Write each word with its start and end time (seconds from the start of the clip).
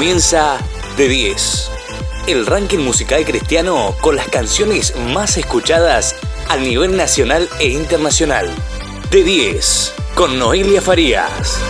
Comienza 0.00 0.56
de 0.96 1.08
10. 1.08 1.70
El 2.26 2.46
ranking 2.46 2.78
musical 2.78 3.22
cristiano 3.26 3.94
con 4.00 4.16
las 4.16 4.28
canciones 4.28 4.96
más 4.96 5.36
escuchadas 5.36 6.16
a 6.48 6.56
nivel 6.56 6.96
nacional 6.96 7.50
e 7.58 7.68
internacional. 7.68 8.48
De 9.10 9.22
10. 9.22 9.92
Con 10.14 10.38
Noelia 10.38 10.80
Farías. 10.80 11.60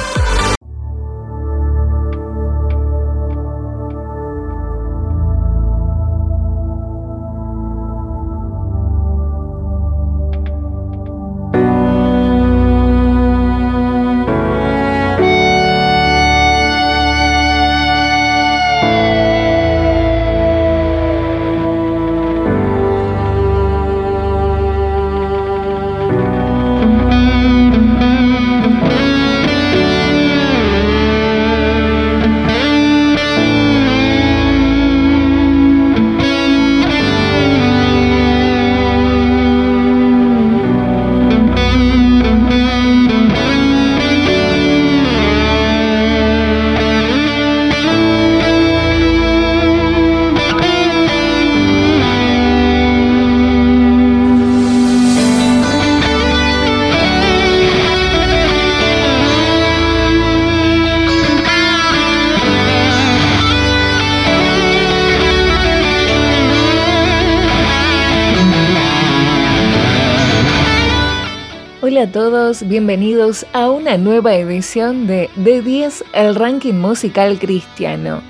A 73.52 73.70
una 73.70 73.96
nueva 73.96 74.34
edición 74.34 75.06
de 75.06 75.30
De 75.36 75.62
10, 75.62 76.04
el 76.14 76.34
ranking 76.34 76.74
musical 76.74 77.38
cristiano. 77.38 78.22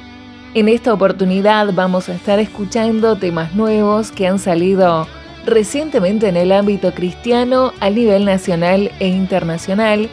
En 0.52 0.68
esta 0.68 0.92
oportunidad 0.92 1.72
vamos 1.72 2.08
a 2.08 2.14
estar 2.14 2.38
escuchando 2.38 3.16
temas 3.16 3.54
nuevos 3.54 4.12
que 4.12 4.26
han 4.26 4.38
salido 4.38 5.06
recientemente 5.46 6.28
en 6.28 6.36
el 6.36 6.52
ámbito 6.52 6.92
cristiano 6.92 7.72
a 7.80 7.88
nivel 7.88 8.26
nacional 8.26 8.90
e 9.00 9.08
internacional. 9.08 10.10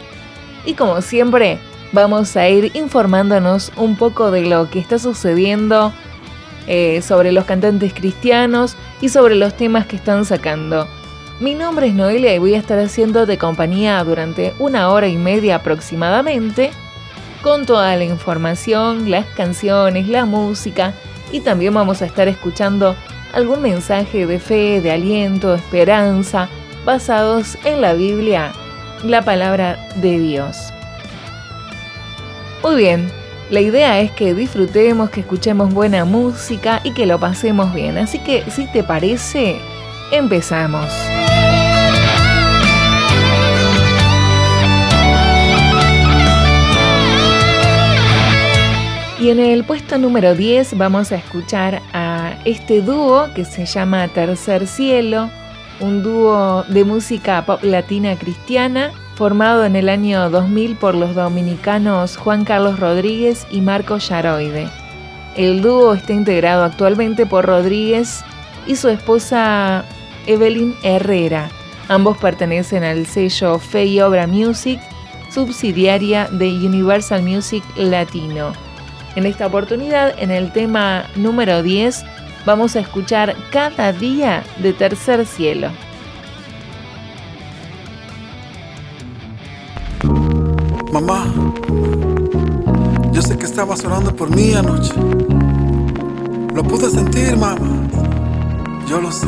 Y 0.66 0.74
como 0.74 1.02
siempre, 1.02 1.60
vamos 1.92 2.38
a 2.38 2.48
ir 2.48 2.72
informándonos 2.74 3.74
un 3.76 3.98
poco 3.98 4.32
de 4.32 4.46
lo 4.46 4.70
que 4.70 4.80
está 4.80 5.00
sucediendo 5.00 5.92
eh, 6.68 7.02
sobre 7.02 7.34
los 7.34 7.44
cantantes 7.44 7.94
cristianos 7.94 8.78
y 9.02 9.10
sobre 9.10 9.36
los 9.36 9.58
temas 9.58 9.86
que 9.86 9.98
están 9.98 10.24
sacando. 10.24 10.88
Mi 11.40 11.54
nombre 11.54 11.88
es 11.88 11.94
Noelia 11.94 12.34
y 12.34 12.40
voy 12.40 12.56
a 12.56 12.58
estar 12.58 12.80
haciendo 12.80 13.28
de 13.28 13.38
compañía 13.38 14.04
durante 14.04 14.56
una 14.58 14.90
hora 14.90 15.08
y 15.08 15.18
media 15.18 15.58
aproximadamente 15.58 16.72
con 17.44 17.68
toda 17.68 17.96
la 17.96 18.06
información, 18.06 19.12
las 19.12 19.28
canciones, 19.28 20.08
la 20.08 20.26
música 20.26 20.96
y 21.32 21.42
también 21.42 21.76
vamos 21.76 22.02
a 22.02 22.08
estar 22.08 22.28
escuchando 22.28 22.96
algún 23.34 23.62
mensaje 23.62 24.26
de 24.26 24.40
fe, 24.40 24.82
de 24.82 24.90
aliento, 24.90 25.54
esperanza, 25.54 26.50
basados 26.86 27.56
en 27.66 27.82
la 27.82 27.94
Biblia, 27.94 28.52
la 29.04 29.22
palabra 29.22 29.78
de 29.98 30.18
Dios. 30.18 30.58
Muy 32.64 32.78
bien, 32.78 33.12
la 33.52 33.60
idea 33.62 34.00
es 34.00 34.10
que 34.12 34.34
disfrutemos, 34.34 35.12
que 35.12 35.20
escuchemos 35.20 35.72
buena 35.72 36.04
música 36.04 36.82
y 36.84 36.94
que 36.94 37.06
lo 37.06 37.20
pasemos 37.20 37.76
bien, 37.76 38.00
así 38.00 38.18
que 38.18 38.44
si 38.50 38.66
te 38.72 38.84
parece, 38.84 39.60
empezamos. 40.12 41.07
Y 49.28 49.30
en 49.30 49.40
el 49.42 49.66
puesto 49.66 49.98
número 49.98 50.36
10 50.36 50.78
vamos 50.78 51.12
a 51.12 51.18
escuchar 51.18 51.82
a 51.92 52.38
este 52.46 52.82
dúo 52.82 53.28
que 53.36 53.44
se 53.44 53.66
llama 53.66 54.08
Tercer 54.08 54.66
Cielo, 54.68 55.30
un 55.82 56.02
dúo 56.02 56.64
de 56.70 56.86
música 56.86 57.46
pop 57.46 57.62
latina 57.62 58.16
cristiana 58.16 58.94
formado 59.16 59.66
en 59.66 59.76
el 59.76 59.90
año 59.90 60.30
2000 60.30 60.78
por 60.78 60.96
los 60.96 61.14
dominicanos 61.14 62.16
Juan 62.16 62.46
Carlos 62.46 62.80
Rodríguez 62.80 63.46
y 63.52 63.60
Marco 63.60 63.98
Yaroide. 63.98 64.70
El 65.36 65.62
dúo 65.62 65.94
está 65.94 66.14
integrado 66.14 66.64
actualmente 66.64 67.26
por 67.26 67.46
Rodríguez 67.46 68.24
y 68.66 68.78
su 68.78 68.88
esposa 68.88 69.84
Evelyn 70.26 70.74
Herrera. 70.84 71.50
Ambos 71.90 72.18
pertenecen 72.18 72.86
al 72.86 73.06
sello 73.06 73.60
Fe 73.60 73.88
y 73.88 74.00
Obra 74.00 74.26
Music, 74.26 74.80
subsidiaria 75.30 76.30
de 76.32 76.48
Universal 76.48 77.24
Music 77.24 77.66
Latino. 77.76 78.67
En 79.18 79.26
esta 79.26 79.48
oportunidad, 79.48 80.14
en 80.20 80.30
el 80.30 80.52
tema 80.52 81.06
número 81.16 81.64
10, 81.64 82.06
vamos 82.46 82.76
a 82.76 82.82
escuchar 82.82 83.36
Cada 83.52 83.92
día 83.92 84.44
de 84.60 84.74
Tercer 84.74 85.26
Cielo. 85.26 85.72
Mamá, 90.92 91.34
yo 93.12 93.24
sé 93.24 93.36
que 93.40 93.46
estabas 93.46 93.84
orando 93.84 94.16
por 94.16 94.30
mí 94.30 94.54
anoche. 94.54 94.94
Lo 96.54 96.64
pude 96.64 96.88
sentir, 96.92 97.36
mamá. 97.38 97.88
Yo 98.88 99.02
lo 99.02 99.12
sé. 99.12 99.26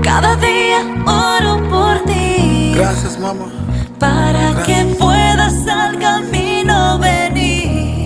Cada 0.00 0.36
día 0.36 0.78
oro 1.04 1.68
por 1.68 2.04
ti. 2.04 2.72
Gracias, 2.76 3.18
mamá. 3.18 3.46
Para 3.98 4.62
que 4.62 4.94
puedas 4.96 5.66
al 5.66 5.98
camino 5.98 7.00
venir. 7.00 7.17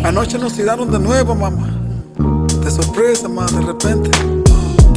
Anoche 0.04 0.36
nos 0.38 0.54
tiraron 0.54 0.90
de 0.90 0.98
nuevo, 0.98 1.34
mamá. 1.34 1.68
De 2.64 2.70
sorpresa, 2.70 3.28
mamá, 3.28 3.46
de 3.46 3.62
repente. 3.62 4.10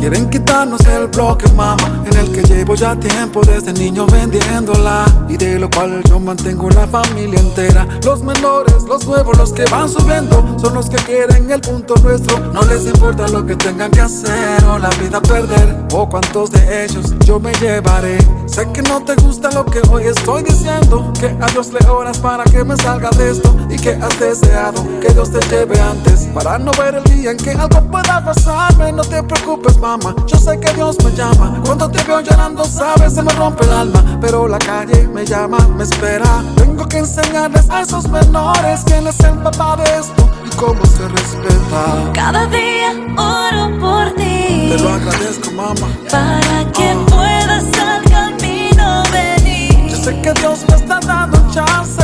Quieren 0.05 0.29
quitarnos 0.29 0.81
el 0.85 1.07
bloque, 1.07 1.51
mamá, 1.53 1.77
en 2.05 2.15
el 2.15 2.31
que 2.31 2.43
llevo 2.43 2.75
ya 2.75 2.95
tiempo 2.95 3.41
desde 3.41 3.73
niño 3.73 4.05
vendiéndola. 4.05 5.03
Y 5.27 5.35
de 5.35 5.57
lo 5.57 5.67
cual 5.67 6.03
yo 6.07 6.19
mantengo 6.19 6.69
la 6.69 6.85
familia 6.85 7.39
entera. 7.39 7.87
Los 8.03 8.21
menores, 8.21 8.83
los 8.87 9.03
nuevos, 9.07 9.35
los 9.35 9.51
que 9.51 9.65
van 9.65 9.89
subiendo, 9.89 10.59
son 10.61 10.75
los 10.75 10.91
que 10.91 10.97
quieren 10.97 11.49
el 11.49 11.59
punto 11.59 11.95
nuestro. 12.03 12.37
No 12.53 12.61
les 12.65 12.85
importa 12.85 13.27
lo 13.29 13.43
que 13.47 13.55
tengan 13.55 13.89
que 13.89 14.01
hacer 14.01 14.63
o 14.65 14.77
la 14.77 14.89
vida 14.89 15.19
perder. 15.21 15.75
O 15.91 16.07
cuántos 16.07 16.51
de 16.51 16.85
ellos 16.85 17.15
yo 17.25 17.39
me 17.39 17.51
llevaré. 17.53 18.19
Sé 18.45 18.71
que 18.73 18.83
no 18.83 19.03
te 19.03 19.15
gusta 19.15 19.49
lo 19.53 19.65
que 19.65 19.81
hoy 19.89 20.03
estoy 20.03 20.43
diciendo. 20.43 21.11
Que 21.19 21.35
a 21.41 21.47
Dios 21.47 21.73
le 21.73 21.83
oras 21.89 22.19
para 22.19 22.43
que 22.43 22.63
me 22.63 22.77
salga 22.77 23.09
de 23.09 23.31
esto. 23.31 23.55
Y 23.71 23.77
que 23.77 23.95
has 23.95 24.19
deseado 24.19 24.85
que 25.01 25.11
Dios 25.11 25.31
te 25.31 25.39
lleve 25.47 25.79
antes. 25.81 26.27
Para 26.31 26.59
no 26.59 26.69
ver 26.73 26.93
el 26.93 27.03
día 27.05 27.31
en 27.31 27.37
que 27.37 27.53
algo 27.53 27.81
pueda 27.89 28.23
pasarme. 28.23 28.91
No 28.91 29.01
te 29.01 29.23
preocupes, 29.23 29.79
mamá. 29.79 29.94
Yo 30.27 30.37
sé 30.37 30.59
que 30.59 30.73
Dios 30.73 30.97
me 31.05 31.11
llama. 31.11 31.61
Cuando 31.65 31.89
te 31.89 32.03
veo 32.03 32.19
llorando, 32.19 32.65
sabes, 32.65 33.13
se 33.13 33.21
me 33.21 33.31
rompe 33.33 33.63
el 33.63 33.71
alma. 33.71 34.17
Pero 34.19 34.45
la 34.47 34.57
calle 34.57 35.07
me 35.07 35.25
llama, 35.25 35.57
me 35.77 35.83
espera. 35.83 36.43
Tengo 36.57 36.85
que 36.85 36.97
enseñarles 36.97 37.69
a 37.69 37.81
esos 37.81 38.09
menores 38.09 38.81
quién 38.85 39.07
es 39.07 39.19
el 39.21 39.37
papá 39.37 39.77
de 39.77 39.83
esto 39.83 40.29
y 40.45 40.55
cómo 40.57 40.85
se 40.85 41.07
respeta. 41.07 42.11
Cada 42.13 42.45
día 42.47 42.91
oro 43.17 43.79
por 43.79 44.11
ti. 44.15 44.69
Te 44.69 44.79
lo 44.79 44.89
agradezco, 44.89 45.51
mamá. 45.51 45.87
Para 46.11 46.71
que 46.73 46.93
puedas 47.07 47.65
al 47.79 48.03
camino 48.03 49.03
venir. 49.13 49.87
Yo 49.87 49.95
sé 49.95 50.21
que 50.21 50.33
Dios 50.33 50.65
me 50.67 50.75
está 50.75 50.99
dando 50.99 51.37
chance. 51.53 52.03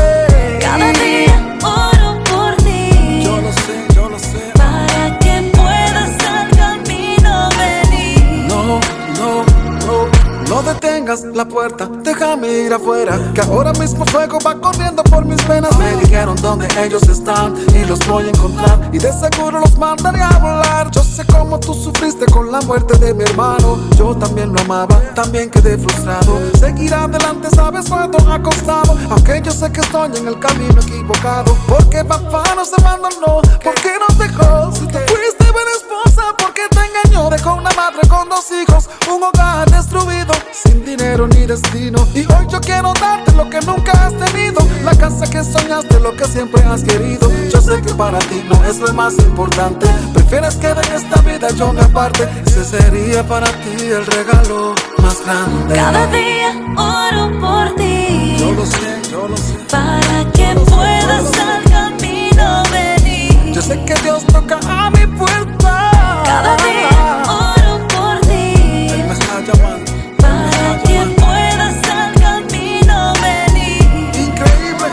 Cada 0.61 0.93
día 0.93 1.50
Detengas 10.61 11.23
la 11.23 11.45
puerta, 11.45 11.89
déjame 12.03 12.47
ir 12.47 12.73
afuera. 12.73 13.17
Que 13.33 13.41
ahora 13.41 13.73
mismo 13.73 14.05
fuego 14.05 14.37
va 14.45 14.55
corriendo 14.59 15.03
por 15.03 15.25
mis 15.25 15.45
venas. 15.47 15.75
Me 15.77 15.95
dijeron 15.95 16.35
dónde 16.41 16.67
ellos 16.79 17.03
están 17.09 17.55
y 17.75 17.83
los 17.85 17.99
voy 18.07 18.25
a 18.25 18.29
encontrar. 18.29 18.89
Y 18.93 18.99
de 18.99 19.11
seguro 19.11 19.59
los 19.59 19.77
mandaré 19.77 20.21
a 20.21 20.37
volar. 20.37 20.91
Yo 20.91 21.03
sé 21.03 21.25
cómo 21.25 21.59
tú 21.59 21.73
sufriste 21.73 22.25
con 22.27 22.51
la 22.51 22.61
muerte 22.61 22.97
de 22.99 23.13
mi 23.13 23.23
hermano. 23.23 23.79
Yo 23.97 24.15
también 24.15 24.53
lo 24.53 24.61
amaba, 24.61 25.01
también 25.15 25.49
quedé 25.49 25.77
frustrado. 25.77 26.39
Seguir 26.57 26.93
adelante, 26.93 27.49
sabes 27.49 27.89
cuánto 27.89 28.19
ha 28.31 28.41
costado. 28.41 28.95
Aunque 29.09 29.41
yo 29.43 29.51
sé 29.51 29.71
que 29.71 29.81
estoy 29.81 30.15
en 30.15 30.27
el 30.27 30.39
camino 30.39 30.79
equivocado. 30.81 31.55
Porque 31.67 32.03
papá 32.05 32.43
no 32.55 32.63
se 32.63 32.75
abandonó, 32.79 33.41
porque 33.63 33.91
no 33.99 34.15
dejó. 34.15 34.71
Si 34.73 34.87
te 34.87 34.99
porque 36.37 36.61
te 36.69 36.79
engañó. 36.79 37.29
Dejó 37.29 37.55
una 37.55 37.71
madre 37.71 38.07
con 38.07 38.29
dos 38.29 38.45
hijos, 38.51 38.89
un 39.13 39.23
hogar 39.23 39.69
destruido, 39.69 40.33
sin 40.51 40.83
dinero 40.85 41.27
ni 41.27 41.45
destino. 41.45 42.07
Y 42.13 42.19
hoy 42.19 42.47
yo 42.49 42.59
quiero 42.61 42.93
darte 42.93 43.31
lo 43.33 43.49
que 43.49 43.59
nunca 43.61 43.91
has 43.91 44.13
tenido. 44.17 44.67
La 44.83 44.95
casa 44.95 45.25
que 45.29 45.43
soñaste, 45.43 45.99
lo 45.99 46.15
que 46.15 46.25
siempre 46.25 46.61
has 46.63 46.83
querido. 46.83 47.31
Yo 47.51 47.61
sé 47.61 47.81
que 47.81 47.93
para 47.93 48.19
ti 48.19 48.43
no 48.49 48.63
es 48.65 48.79
lo 48.79 48.93
más 48.93 49.13
importante. 49.19 49.87
Prefieres 50.13 50.55
que 50.55 50.73
de 50.73 50.95
esta 50.95 51.21
vida 51.21 51.49
yo 51.51 51.73
me 51.73 51.81
aparte. 51.81 52.27
Ese 52.45 52.65
sería 52.65 53.25
para 53.27 53.47
ti 53.47 53.85
el 53.85 54.05
regalo 54.05 54.75
más 55.01 55.23
grande. 55.23 55.75
Cada 55.75 56.07
día 56.07 56.51
oro 56.77 57.39
por 57.39 57.75
ti. 57.75 58.37
Yo 58.39 58.51
lo 58.51 58.65
sé, 58.65 59.01
yo 59.09 59.27
lo 59.27 59.37
sé. 59.37 59.53
Para 59.69 60.31
que 60.33 60.55
puedas 60.69 61.31
al 61.39 61.63
camino 61.69 62.63
venir. 62.71 63.53
Yo 63.53 63.61
sé 63.61 63.83
que 63.85 63.93
Dios 63.95 64.25
toca 64.25 64.59
a 64.67 64.89
mi 64.89 65.05
puerta. 65.05 65.90
Cada 66.31 66.55
día 66.63 67.23
oro 67.27 67.87
por 67.89 68.21
ti. 68.21 68.87
Para 70.17 70.81
que 70.81 70.99
puedas 71.19 71.75
al 71.89 72.13
camino 72.21 73.13
venir. 73.21 74.15
Increíble. 74.15 74.87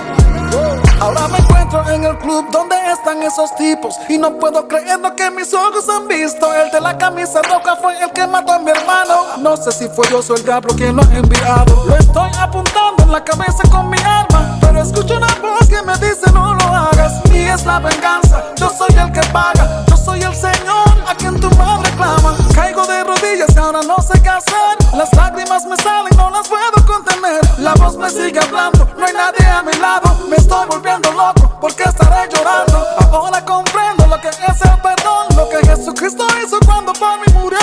Ahora 1.00 1.28
me 1.28 1.38
encuentro 1.38 1.88
en 1.90 2.02
el 2.02 2.18
club 2.18 2.50
donde 2.50 2.74
están 2.92 3.22
esos 3.22 3.54
tipos. 3.54 3.94
Y 4.08 4.18
no 4.18 4.36
puedo 4.36 4.66
creer 4.66 4.98
lo 4.98 5.14
que 5.14 5.30
mis 5.30 5.54
ojos 5.54 5.88
han 5.88 6.08
visto. 6.08 6.52
El 6.52 6.72
de 6.72 6.80
la 6.80 6.98
camisa 6.98 7.40
roja 7.42 7.76
fue 7.76 8.02
el 8.02 8.10
que 8.10 8.26
mató 8.26 8.54
a 8.54 8.58
mi 8.58 8.72
hermano. 8.72 9.36
No 9.38 9.56
sé 9.56 9.70
si 9.70 9.86
fue 9.86 10.08
Dios 10.08 10.28
o 10.30 10.34
el 10.34 10.44
diablo 10.44 10.74
quien 10.74 10.96
lo 10.96 11.02
ha 11.02 11.14
enviado. 11.14 11.84
Lo 11.86 11.94
estoy 11.94 12.30
apuntando 12.36 13.04
en 13.04 13.12
la 13.12 13.22
cabeza 13.22 13.62
con 13.70 13.88
mi 13.88 13.98
arma. 13.98 14.58
Pero 14.60 14.82
escucho 14.82 15.16
una 15.16 15.32
voz 15.40 15.68
que 15.68 15.80
me 15.82 15.92
dice 15.98 16.32
no 16.32 16.54
lo 16.54 16.64
hagas. 16.64 17.22
Y 17.32 17.38
es 17.38 17.64
la 17.64 17.78
venganza. 17.78 18.42
Yo 18.56 18.68
soy 18.70 18.92
el 18.98 19.12
que 19.12 19.20
paga. 19.28 19.84
Soy 20.04 20.22
el 20.22 20.34
Señor 20.34 20.88
a 21.06 21.14
quien 21.14 21.38
tu 21.38 21.50
madre 21.56 21.90
clama. 21.96 22.36
Caigo 22.54 22.86
de 22.86 23.04
rodillas 23.04 23.54
y 23.54 23.58
ahora 23.58 23.80
no 23.82 23.96
sé 24.02 24.20
qué 24.22 24.28
hacer. 24.28 24.76
Las 24.94 25.12
lágrimas 25.14 25.64
me 25.66 25.76
salen, 25.76 26.16
no 26.16 26.30
las 26.30 26.48
puedo 26.48 26.86
contener. 26.86 27.40
La 27.58 27.74
voz 27.74 27.96
me 27.96 28.08
sigue 28.10 28.40
hablando, 28.40 28.88
no 28.96 29.04
hay 29.04 29.12
nadie 29.12 29.46
a 29.46 29.62
mi 29.62 29.72
lado. 29.74 30.26
Me 30.28 30.36
estoy 30.36 30.66
volviendo 30.66 31.12
loco 31.12 31.50
porque 31.60 31.84
estaré 31.84 32.28
llorando. 32.32 32.84
Ahora 33.12 33.44
comprendo 33.44 34.06
lo 34.06 34.20
que 34.20 34.28
es 34.28 34.38
el 34.38 34.80
perdón, 34.80 35.26
lo 35.36 35.48
que 35.48 35.66
Jesucristo 35.66 36.24
hizo 36.42 36.58
cuando 36.66 36.92
por 36.94 37.18
mí 37.18 37.32
murió. 37.34 37.58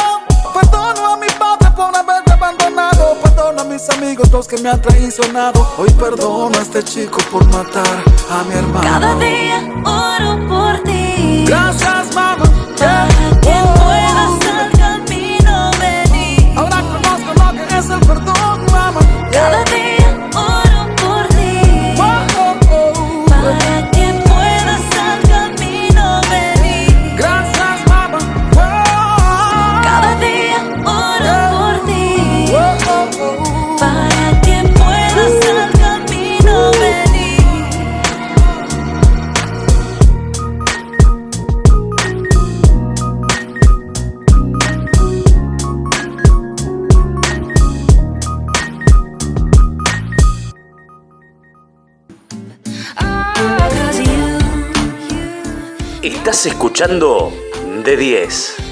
Perdono 0.53 1.13
a 1.13 1.17
mi 1.17 1.27
padre 1.39 1.71
por 1.75 1.95
haberme 1.95 2.31
abandonado. 2.33 3.15
Perdono 3.23 3.61
a 3.61 3.63
mis 3.65 3.89
amigos, 3.89 4.31
los 4.31 4.47
que 4.47 4.57
me 4.59 4.69
han 4.69 4.81
traicionado. 4.81 5.67
Hoy 5.77 5.89
perdono 5.91 6.57
a 6.57 6.61
este 6.61 6.83
chico 6.83 7.17
por 7.31 7.45
matar 7.47 8.03
a 8.29 8.43
mi 8.43 8.55
hermano. 8.55 8.81
Cada 8.83 9.15
día 9.15 9.61
oro 9.83 10.47
por 10.47 10.83
ti. 10.83 10.84
Gracias, 11.45 12.15
mamá. 12.15 12.45
Para 12.77 13.74
escuchando 56.45 57.31
de 57.83 57.97
10. 57.97 58.64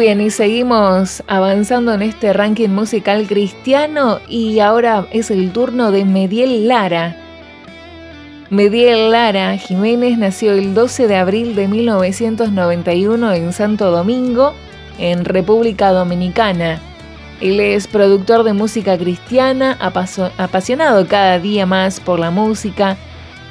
Bien, 0.00 0.22
y 0.22 0.30
seguimos 0.30 1.22
avanzando 1.26 1.92
en 1.92 2.00
este 2.00 2.32
ranking 2.32 2.70
musical 2.70 3.26
cristiano 3.26 4.18
y 4.28 4.58
ahora 4.60 5.06
es 5.12 5.30
el 5.30 5.52
turno 5.52 5.90
de 5.92 6.06
Mediel 6.06 6.68
Lara. 6.68 7.16
Mediel 8.48 9.10
Lara 9.10 9.58
Jiménez 9.58 10.16
nació 10.16 10.54
el 10.54 10.72
12 10.72 11.06
de 11.06 11.16
abril 11.16 11.54
de 11.54 11.68
1991 11.68 13.32
en 13.34 13.52
Santo 13.52 13.90
Domingo, 13.90 14.54
en 14.98 15.26
República 15.26 15.90
Dominicana. 15.90 16.80
Él 17.42 17.60
es 17.60 17.86
productor 17.86 18.42
de 18.42 18.54
música 18.54 18.96
cristiana, 18.96 19.76
apasionado 19.80 21.06
cada 21.08 21.38
día 21.38 21.66
más 21.66 22.00
por 22.00 22.18
la 22.18 22.30
música. 22.30 22.96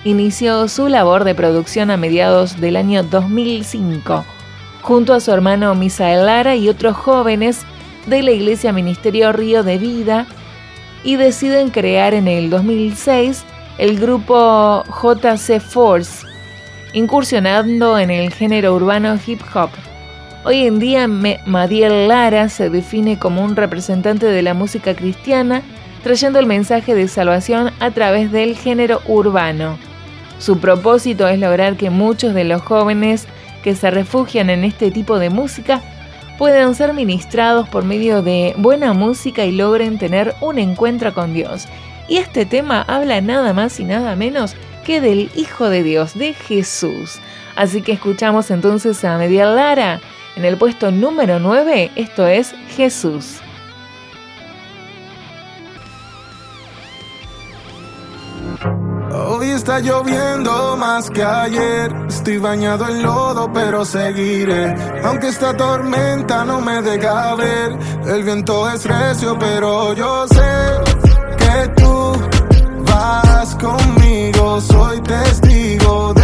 Inició 0.04 0.68
su 0.68 0.88
labor 0.88 1.26
de 1.26 1.36
producción 1.36 1.92
a 1.92 1.98
mediados 1.98 2.60
del 2.60 2.76
año 2.76 3.04
2005 3.04 4.26
junto 4.82 5.14
a 5.14 5.20
su 5.20 5.32
hermano 5.32 5.76
Misael 5.76 6.26
Lara 6.26 6.56
y 6.56 6.70
otros 6.70 6.96
jóvenes 6.96 7.62
de 8.08 8.24
la 8.24 8.32
Iglesia 8.32 8.74
Ministerio 8.74 9.32
Río 9.32 9.64
de 9.64 9.78
Vida 9.78 10.26
y 11.04 11.16
deciden 11.16 11.70
crear 11.70 12.14
en 12.14 12.28
el 12.28 12.50
2006 12.50 13.44
el 13.78 14.00
grupo 14.00 14.84
JC 14.86 15.60
Force, 15.62 16.26
incursionando 16.94 17.98
en 17.98 18.10
el 18.10 18.34
género 18.34 18.76
urbano 18.76 19.18
hip 19.26 19.42
hop. 19.54 19.70
Hoy 20.44 20.66
en 20.66 20.80
día 20.80 21.08
Madiel 21.08 22.08
Lara 22.08 22.50
se 22.50 22.70
define 22.70 23.20
como 23.20 23.44
un 23.44 23.56
representante 23.56 24.26
de 24.26 24.42
la 24.42 24.54
música 24.54 24.96
cristiana, 24.96 25.62
trayendo 26.04 26.40
el 26.40 26.46
mensaje 26.46 26.96
de 26.96 27.08
salvación 27.08 27.72
a 27.80 27.92
través 27.92 28.32
del 28.32 28.56
género 28.56 29.02
urbano. 29.08 29.78
Su 30.40 30.60
propósito 30.60 31.28
es 31.28 31.40
lograr 31.40 31.76
que 31.76 31.90
muchos 31.90 32.34
de 32.34 32.46
los 32.46 32.62
jóvenes 32.62 33.28
que 33.64 33.76
se 33.76 33.92
refugian 33.92 34.50
en 34.50 34.64
este 34.64 34.92
tipo 34.92 35.20
de 35.20 35.30
música 35.30 35.82
puedan 36.38 36.74
ser 36.74 36.94
ministrados 36.94 37.68
por 37.68 37.84
medio 37.84 38.22
de 38.22 38.54
buena 38.58 38.94
música 38.94 39.46
y 39.46 39.52
logren 39.52 39.98
tener 39.98 40.36
un 40.40 40.58
encuentro 40.58 41.14
con 41.14 41.34
Dios. 41.34 41.68
Y 42.08 42.18
este 42.18 42.46
tema 42.46 42.82
habla 42.88 43.22
nada 43.22 43.54
más 43.54 43.80
y 43.80 43.84
nada 43.84 44.16
menos 44.16 44.56
que 44.86 45.02
del 45.02 45.30
Hijo 45.36 45.70
de 45.70 45.84
Dios, 45.84 46.18
de 46.18 46.34
Jesús. 46.34 47.20
Así 47.56 47.82
que 47.82 47.92
escuchamos 47.92 48.52
entonces 48.52 49.04
a 49.04 49.18
Medial 49.18 49.56
Lara 49.56 50.00
en 50.36 50.46
el 50.46 50.58
puesto 50.58 50.92
número 50.92 51.40
9, 51.40 51.92
esto 51.96 52.26
es 52.26 52.56
Jesús. 52.78 53.42
Hoy 59.12 59.50
está 59.50 59.80
lloviendo 59.80 60.78
más 60.78 61.10
que 61.10 61.24
ayer. 61.24 61.92
Estoy 62.08 62.38
bañado 62.38 62.88
en 62.88 63.02
lodo, 63.02 63.52
pero 63.52 63.84
seguiré. 63.84 64.76
Aunque 65.04 65.30
esta 65.30 65.56
tormenta 65.58 66.46
no 66.46 66.62
me 66.62 66.82
deja 66.82 67.34
ver. 67.36 67.78
El 68.06 68.24
viento 68.24 68.70
es 68.70 68.86
recio, 68.86 69.38
pero 69.40 69.94
yo 69.94 70.28
sé 70.28 70.42
que 71.38 71.68
tú 71.82 72.14
vas 72.86 73.56
conmigo. 73.56 74.62
Soy 74.62 75.02
testigo 75.02 76.14
de 76.14 76.19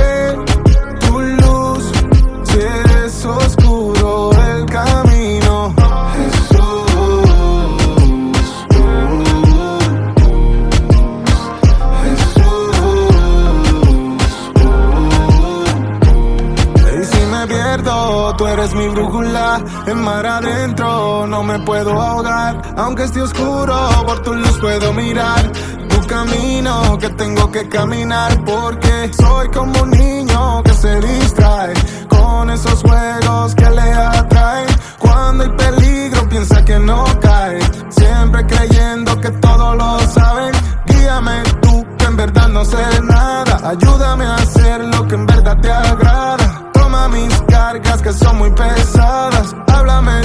me 21.45 21.59
puedo 21.59 22.01
ahogar. 22.01 22.61
Aunque 22.77 23.03
esté 23.03 23.21
oscuro, 23.21 23.75
por 24.05 24.21
tu 24.23 24.33
luz 24.33 24.57
puedo 24.59 24.91
mirar. 24.93 25.51
Tu 25.89 26.07
camino 26.07 26.97
que 26.97 27.09
tengo 27.09 27.51
que 27.51 27.69
caminar. 27.69 28.43
Porque 28.43 29.11
soy 29.13 29.47
como 29.49 29.81
un 29.83 29.91
niño 29.91 30.63
que 30.63 30.73
se 30.73 30.99
distrae 30.99 31.73
con 32.09 32.49
esos 32.49 32.81
juegos 32.81 33.55
que 33.55 33.69
le 33.69 33.93
atraen. 33.93 34.67
Cuando 34.99 35.43
hay 35.43 35.49
peligro, 35.51 36.27
piensa 36.29 36.65
que 36.65 36.79
no 36.79 37.05
cae. 37.21 37.59
Siempre 37.89 38.45
creyendo 38.47 39.19
que 39.21 39.29
todos 39.29 39.77
lo 39.77 39.99
saben. 40.11 40.53
Guíame 40.87 41.43
tú, 41.61 41.85
que 41.97 42.05
en 42.05 42.17
verdad 42.17 42.47
no 42.49 42.65
sé 42.65 42.83
nada. 43.03 43.69
Ayúdame 43.69 44.25
a 44.25 44.35
hacer 44.35 44.83
lo 44.83 45.07
que 45.07 45.15
en 45.15 45.25
verdad 45.25 45.57
te 45.61 45.71
agrada. 45.71 46.71
Toma 46.73 47.07
mis 47.07 47.33
cargas 47.47 48.01
que 48.01 48.11
son 48.11 48.37
muy 48.39 48.49
pesadas. 48.51 49.55
Háblame 49.67 50.21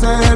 tú, 0.00 0.27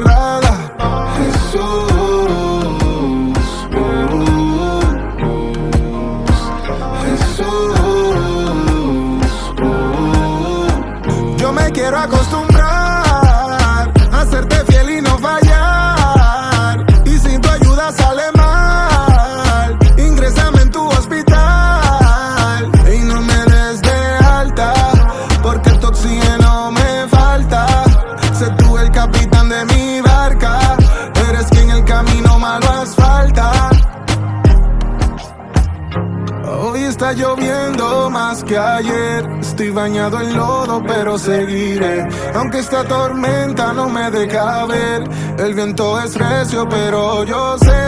ayer. 38.83 39.29
Estoy 39.39 39.69
bañado 39.69 40.19
en 40.21 40.35
lodo, 40.35 40.81
pero 40.85 41.17
seguiré. 41.17 42.07
Aunque 42.35 42.59
esta 42.59 42.83
tormenta 42.83 43.73
no 43.73 43.89
me 43.89 44.09
deja 44.11 44.65
ver. 44.65 45.03
El 45.37 45.53
viento 45.53 45.99
es 46.01 46.15
recio, 46.15 46.67
pero 46.69 47.23
yo 47.23 47.57
sé 47.57 47.81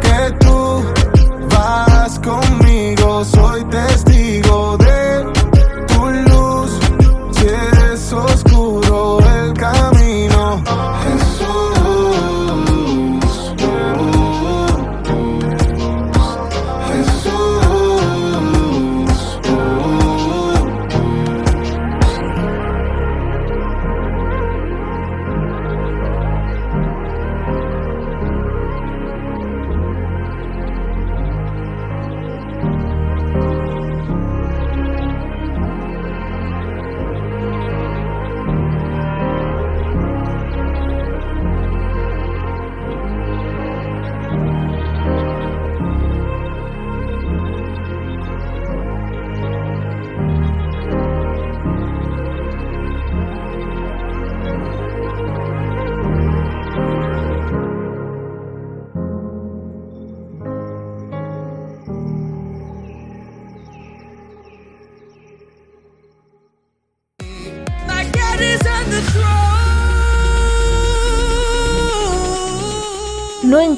que 0.00 0.36
tú 0.44 0.84
vas 1.50 2.18
conmigo. 2.20 3.24
Soy 3.24 3.64
testigo 3.64 4.76
de 4.78 4.85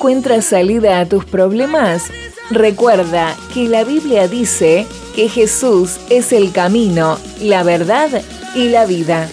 encuentras 0.09 0.47
salida 0.47 1.00
a 1.00 1.07
tus 1.07 1.27
problemas? 1.27 2.05
Recuerda 2.50 3.37
que 3.53 3.69
la 3.69 3.85
Biblia 3.85 4.27
dice 4.27 4.87
que 5.15 5.29
Jesús 5.29 5.99
es 6.09 6.33
el 6.33 6.50
camino, 6.50 7.19
la 7.43 7.62
verdad 7.62 8.23
y 8.55 8.71
la 8.71 8.87
vida. 8.87 9.29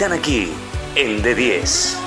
Están 0.00 0.18
aquí 0.18 0.48
en 0.96 1.22
D10. 1.22 1.99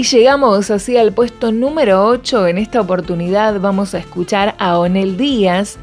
Y 0.00 0.04
llegamos 0.04 0.70
así 0.70 0.96
al 0.96 1.12
puesto 1.12 1.52
número 1.52 2.06
8. 2.06 2.46
En 2.46 2.56
esta 2.56 2.80
oportunidad 2.80 3.60
vamos 3.60 3.94
a 3.94 3.98
escuchar 3.98 4.54
a 4.58 4.78
Onel 4.78 5.18
Díaz, 5.18 5.76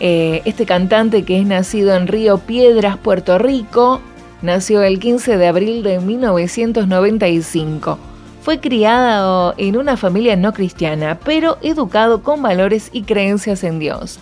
eh, 0.00 0.42
este 0.44 0.66
cantante 0.66 1.22
que 1.22 1.40
es 1.40 1.46
nacido 1.46 1.94
en 1.94 2.06
Río 2.06 2.36
Piedras, 2.36 2.98
Puerto 2.98 3.38
Rico. 3.38 4.02
Nació 4.42 4.82
el 4.82 4.98
15 4.98 5.38
de 5.38 5.46
abril 5.46 5.82
de 5.82 5.98
1995. 5.98 7.98
Fue 8.42 8.60
criado 8.60 9.54
en 9.56 9.78
una 9.78 9.96
familia 9.96 10.36
no 10.36 10.52
cristiana, 10.52 11.18
pero 11.24 11.56
educado 11.62 12.22
con 12.22 12.42
valores 12.42 12.90
y 12.92 13.04
creencias 13.04 13.64
en 13.64 13.78
Dios. 13.78 14.18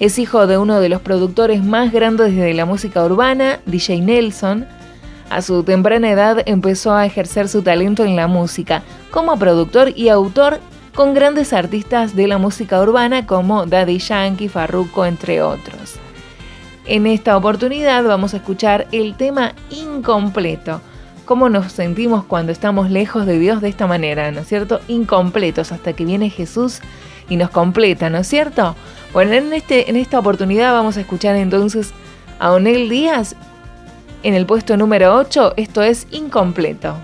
Es 0.00 0.18
hijo 0.18 0.48
de 0.48 0.58
uno 0.58 0.80
de 0.80 0.88
los 0.88 1.02
productores 1.02 1.62
más 1.62 1.92
grandes 1.92 2.34
de 2.34 2.52
la 2.52 2.66
música 2.66 3.04
urbana, 3.04 3.60
DJ 3.64 4.00
Nelson, 4.00 4.66
a 5.32 5.40
su 5.40 5.62
temprana 5.62 6.10
edad 6.10 6.42
empezó 6.44 6.92
a 6.92 7.06
ejercer 7.06 7.48
su 7.48 7.62
talento 7.62 8.04
en 8.04 8.16
la 8.16 8.26
música, 8.26 8.82
como 9.10 9.38
productor 9.38 9.92
y 9.96 10.10
autor 10.10 10.60
con 10.94 11.14
grandes 11.14 11.54
artistas 11.54 12.14
de 12.14 12.28
la 12.28 12.36
música 12.36 12.80
urbana 12.80 13.26
como 13.26 13.64
Daddy 13.64 13.98
Yankee, 13.98 14.48
Farruko, 14.48 15.06
entre 15.06 15.40
otros. 15.40 15.94
En 16.84 17.06
esta 17.06 17.36
oportunidad 17.36 18.04
vamos 18.04 18.34
a 18.34 18.38
escuchar 18.38 18.86
el 18.92 19.14
tema 19.14 19.54
incompleto. 19.70 20.82
¿Cómo 21.24 21.48
nos 21.48 21.72
sentimos 21.72 22.24
cuando 22.24 22.52
estamos 22.52 22.90
lejos 22.90 23.24
de 23.24 23.38
Dios 23.38 23.62
de 23.62 23.68
esta 23.68 23.86
manera, 23.86 24.30
¿no 24.32 24.40
es 24.40 24.48
cierto? 24.48 24.80
Incompletos 24.88 25.72
hasta 25.72 25.94
que 25.94 26.04
viene 26.04 26.28
Jesús 26.28 26.80
y 27.30 27.36
nos 27.36 27.48
completa, 27.48 28.10
¿no 28.10 28.18
es 28.18 28.26
cierto? 28.26 28.76
Bueno, 29.14 29.32
en, 29.32 29.52
este, 29.54 29.88
en 29.88 29.96
esta 29.96 30.18
oportunidad 30.18 30.72
vamos 30.72 30.98
a 30.98 31.00
escuchar 31.00 31.36
entonces 31.36 31.92
a 32.38 32.52
Onel 32.52 32.90
Díaz 32.90 33.34
en 34.22 34.34
el 34.34 34.46
puesto 34.46 34.76
número 34.76 35.16
8, 35.16 35.54
esto 35.56 35.82
es 35.82 36.06
incompleto. 36.10 36.96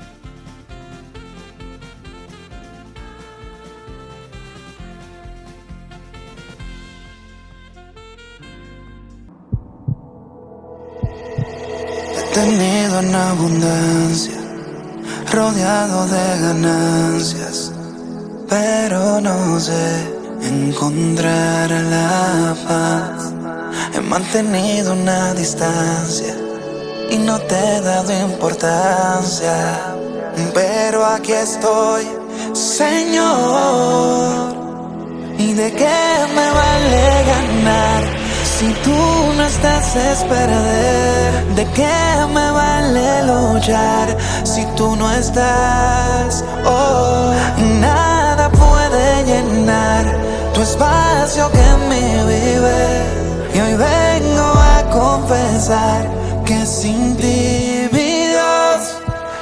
He 12.17 12.35
tenido 12.35 13.01
en 13.01 13.15
abundancia, 13.15 14.39
rodeado 15.33 16.07
de 16.07 16.41
ganancias, 16.41 17.73
pero 18.49 19.21
no 19.21 19.59
sé 19.59 20.19
encontrar 20.43 21.71
la 21.71 22.55
paz. 22.67 23.33
He 23.95 24.01
mantenido 24.01 24.93
una 24.93 25.35
distancia 25.35 26.38
y 27.11 27.19
no 27.19 27.39
te 27.41 27.55
he 27.57 27.81
dado 27.81 28.13
importancia. 28.13 29.95
Pero 30.55 31.05
aquí 31.05 31.33
estoy, 31.33 32.07
Señor. 32.53 34.09
¿Y 35.39 35.53
de 35.53 35.73
qué 35.73 36.27
me 36.35 36.51
vale 36.51 37.25
ganar? 37.33 38.03
Si 38.59 38.67
tú 38.85 39.33
no 39.37 39.45
estás 39.45 39.97
es. 39.97 40.25
¿De 41.55 41.65
qué 41.75 42.27
me 42.33 42.51
vale 42.51 43.23
luchar? 43.25 44.17
Si 44.45 44.65
tú 44.77 44.97
no 44.97 45.11
estás, 45.13 46.45
oh, 46.65 47.33
nada 47.81 48.49
puede 48.51 49.25
llenar 49.25 50.05
tu 50.55 50.63
espacio 50.63 51.51
que 51.51 51.69
me 51.89 52.25
vive. 52.25 53.03
Y 53.55 53.61
hoy 53.61 53.75
vengo 53.75 54.45
a 54.75 54.83
confesar 54.91 56.19
que 56.49 56.65
sin 56.65 57.15
ti, 57.19 57.87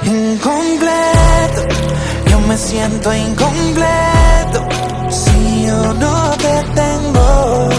incompleto, 0.03 1.61
yo 2.29 2.39
me 2.41 2.57
siento 2.57 3.13
incompleto 3.13 4.67
si 5.09 5.65
yo 5.67 5.93
no 5.93 6.31
te 6.31 6.63
tengo 6.81 7.69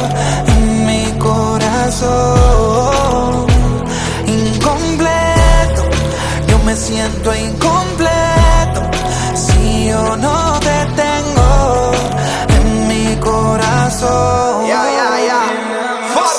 en 0.54 0.86
mi 0.86 1.04
corazón. 1.18 2.16
Incompleto, 4.26 5.82
yo 6.48 6.58
me 6.64 6.74
siento 6.74 7.34
incompleto 7.34 8.80
si 9.34 9.88
yo 9.88 10.16
no 10.16 10.58
te 10.60 10.86
tengo 11.02 11.92
en 12.56 12.88
mi 12.88 13.16
corazón. 13.16 14.97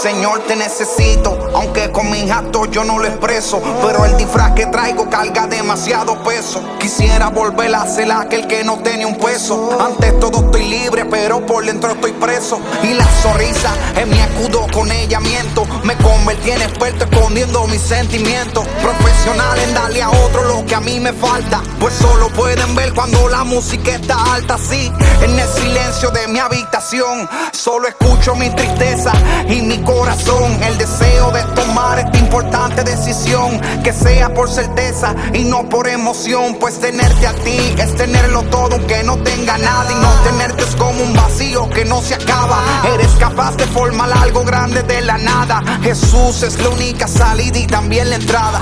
Señor, 0.01 0.39
te 0.47 0.55
necesito, 0.55 1.37
aunque 1.53 1.91
con 1.91 2.09
mis 2.09 2.31
actos 2.31 2.71
yo 2.71 2.85
no 2.85 2.99
lo 2.99 3.05
expreso. 3.05 3.61
Pero 3.85 4.05
el 4.05 4.15
disfraz 4.15 4.53
que 4.53 4.65
traigo 4.67 5.09
carga 5.09 5.45
demasiado 5.45 6.23
peso. 6.23 6.63
Quisiera 6.79 7.27
volver 7.27 7.75
a 7.75 7.85
ser 7.85 8.09
aquel 8.09 8.47
que 8.47 8.63
no 8.63 8.77
tenía 8.77 9.05
un 9.05 9.17
peso. 9.17 9.77
Antes 9.77 10.17
todo 10.21 10.45
estoy 10.45 10.69
libre, 10.69 11.03
pero 11.03 11.45
por 11.45 11.65
dentro 11.65 11.91
estoy 11.91 12.13
preso. 12.13 12.61
Y 12.81 12.93
la 12.93 13.05
sonrisa 13.21 13.73
es 13.99 14.07
mi 14.07 14.17
escudo, 14.17 14.67
con 14.73 14.89
ella 14.89 15.19
miento. 15.19 15.65
Me 15.83 15.97
convertí 15.97 16.51
en 16.51 16.61
experto 16.61 17.03
escondiendo 17.03 17.67
mis 17.67 17.81
sentimientos. 17.81 18.65
Profesional 18.81 19.59
en 19.59 19.73
darle 19.73 20.01
a 20.01 20.11
otro 20.11 20.45
lo 20.45 20.65
que 20.65 20.75
a 20.75 20.79
mí 20.79 21.01
me 21.01 21.11
falta. 21.11 21.61
Pues 21.77 21.93
solo 21.95 22.29
pueden 22.29 22.73
ver 22.73 22.93
cuando 22.93 23.27
la 23.27 23.43
música 23.43 23.91
está 23.91 24.33
alta, 24.33 24.57
sí. 24.57 24.89
En 25.21 25.37
el 25.37 25.47
silencio 25.49 26.09
de 26.11 26.25
mi 26.29 26.39
habitación, 26.39 27.27
solo 27.51 27.89
escucho 27.89 28.33
mi 28.35 28.49
tristeza 28.51 29.11
y 29.49 29.61
mi 29.61 29.77
corazón. 29.89 30.61
El 30.63 30.77
deseo 30.77 31.31
de 31.31 31.41
tomar 31.55 31.99
esta 31.99 32.17
importante 32.17 32.83
decisión, 32.83 33.59
que 33.83 33.91
sea 33.91 34.33
por 34.33 34.49
certeza 34.49 35.15
y 35.33 35.43
no 35.43 35.67
por 35.67 35.87
emoción, 35.87 36.57
pues 36.59 36.79
tenerte 36.79 37.25
a 37.27 37.33
ti 37.33 37.75
es 37.77 37.95
tenerlo 37.95 38.43
todo 38.43 38.75
aunque 38.75 39.03
no 39.03 39.17
tenga 39.17 39.57
nada. 39.57 39.91
Y 39.91 39.95
no 39.95 40.11
tenerte 40.23 40.63
es 40.63 40.75
como 40.75 41.01
un 41.01 41.13
vacío 41.13 41.69
que 41.69 41.85
no 41.85 42.01
se 42.01 42.15
acaba. 42.15 42.61
Eres 42.93 43.11
capaz 43.19 43.55
de 43.57 43.65
formar 43.65 44.11
algo 44.11 44.43
grande 44.43 44.83
de 44.83 45.01
la 45.01 45.17
nada. 45.17 45.61
Jesús 45.81 46.43
es 46.43 46.59
la 46.59 46.69
única 46.69 47.07
salida 47.07 47.57
y 47.57 47.65
también 47.65 48.09
la 48.09 48.17
entrada. 48.17 48.61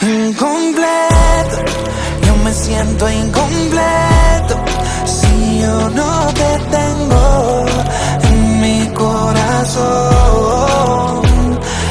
Incompleto, 0.00 1.58
yo 2.24 2.36
me 2.44 2.52
siento 2.52 3.08
incompleto. 3.10 4.62
Si 5.04 5.62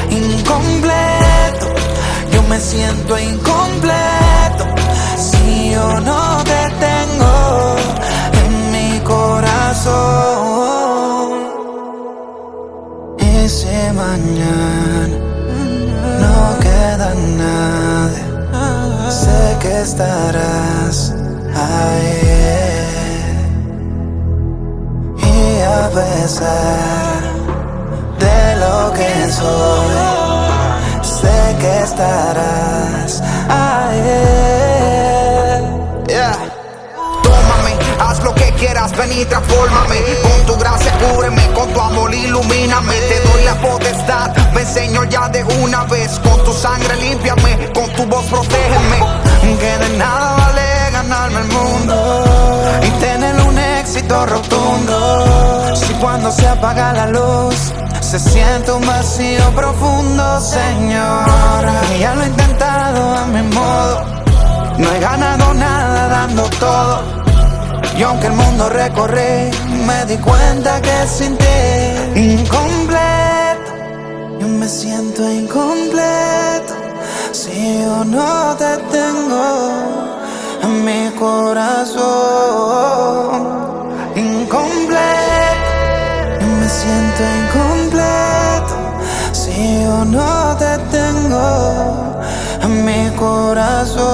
incompleto. 0.10 1.68
Yo 2.32 2.42
me 2.44 2.60
siento 2.60 3.18
incompleto 3.18 4.66
si 5.18 5.72
yo 5.72 6.00
no 6.02 6.44
te 6.44 6.70
tengo 6.80 7.76
en 8.46 8.72
mi 8.72 9.00
corazón. 9.02 9.96
Ese 13.20 13.94
mañana 13.94 15.18
no 16.22 16.60
queda 16.60 17.14
nada. 17.38 19.12
Sé 19.12 19.58
que 19.62 19.82
estarás 19.82 21.14
ahí. 21.54 22.36
Y 25.18 25.62
a 25.62 25.90
pesar 25.90 27.35
lo 28.65 28.93
que 28.93 29.32
soy. 29.32 29.95
Sé 31.01 31.56
que 31.60 31.73
estarás 31.84 33.21
ahí. 33.49 34.01
Yeah. 36.08 36.38
Tómame, 37.23 37.73
haz 37.99 38.23
lo 38.23 38.34
que 38.34 38.51
quieras, 38.54 38.91
ven 38.97 39.12
y 39.12 39.25
transfórmame. 39.25 39.97
Con 40.23 40.45
tu 40.47 40.56
gracia 40.58 40.91
cúbreme, 40.99 41.47
con 41.54 41.67
tu 41.73 41.80
amor 41.80 42.13
ilumíname. 42.13 42.95
Te 43.10 43.19
doy 43.28 43.43
la 43.43 43.56
potestad, 43.56 44.32
ven 44.54 44.67
Señor 44.67 45.10
ya 45.10 45.28
de 45.30 45.43
una 45.63 45.84
vez. 45.86 46.19
Con 46.19 46.43
tu 46.43 46.54
sangre 46.54 46.95
límpiame, 46.97 47.71
con 47.73 47.89
tu 47.95 48.06
voz 48.06 48.25
protégeme. 48.25 48.99
Que 49.60 49.78
de 49.78 49.97
nada 49.97 50.36
vale 50.38 50.91
ganarme 50.91 51.39
el 51.41 51.47
mundo 51.47 51.95
y 52.82 52.89
tener 52.99 53.36
un 53.41 53.58
éxito 53.58 54.25
rotundo. 54.25 55.75
Si 55.75 55.93
cuando 55.95 56.32
se 56.32 56.47
apaga 56.47 56.93
la 56.93 57.08
luz 57.08 57.73
se 58.19 58.30
siente 58.30 58.71
un 58.71 58.86
vacío 58.86 59.43
profundo, 59.54 60.39
Señor. 60.39 61.25
Ya 61.99 62.15
lo 62.15 62.23
he 62.23 62.28
intentado 62.28 63.13
a 63.17 63.25
mi 63.25 63.41
modo. 63.54 64.06
No 64.78 64.89
he 64.91 64.99
ganado 64.99 65.54
nada 65.54 66.08
dando 66.08 66.43
todo. 66.60 67.01
Y 67.97 68.04
aunque 68.04 68.28
el 68.28 68.34
mundo 68.34 68.69
recorrí, 68.69 69.51
me 69.86 70.06
di 70.06 70.17
cuenta 70.17 70.82
que 70.82 71.08
sin 71.08 71.38
ti 71.38 71.45
incompleto. 72.15 73.71
Yo 74.39 74.47
me 74.47 74.67
siento 74.67 75.30
incompleto 75.30 76.73
si 77.34 77.82
yo 77.82 78.06
no 78.06 78.56
te 78.56 78.78
tengo 78.95 79.43
en 80.63 80.86
mi 80.86 81.10
corazón. 81.19 82.06
Incompleto, 84.15 85.01
yo 86.39 86.47
me 86.47 86.69
siento 86.69 87.23
incompleto 87.41 87.85
si 89.32 89.84
yo 89.84 90.06
no 90.06 90.56
te 90.58 90.78
tengo 90.91 92.21
en 92.62 92.86
mi 92.86 93.10
corazón. 93.15 94.06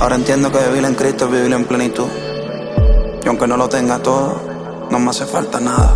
Ahora 0.00 0.16
entiendo 0.16 0.50
que 0.50 0.58
vivir 0.68 0.84
en 0.84 0.94
Cristo 0.94 1.26
es 1.26 1.30
vivir 1.30 1.52
en 1.52 1.64
plenitud. 1.64 2.08
Y 3.24 3.28
aunque 3.28 3.46
no 3.46 3.56
lo 3.56 3.68
tenga 3.68 4.00
todo, 4.00 4.34
no 4.90 4.98
me 4.98 5.10
hace 5.10 5.26
falta 5.26 5.60
nada. 5.60 5.94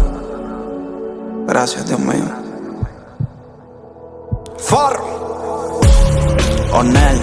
Gracias, 1.46 1.86
Dios 1.88 1.98
mío. 1.98 2.24
Farro. 4.58 5.80
Onel. 6.72 7.20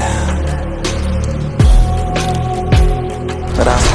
Gracias. 3.56 3.93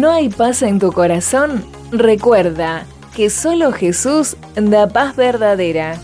¿No 0.00 0.10
hay 0.12 0.30
paz 0.30 0.62
en 0.62 0.78
tu 0.78 0.92
corazón? 0.92 1.62
Recuerda 1.92 2.86
que 3.14 3.28
solo 3.28 3.70
Jesús 3.70 4.34
da 4.56 4.88
paz 4.88 5.14
verdadera. 5.14 6.00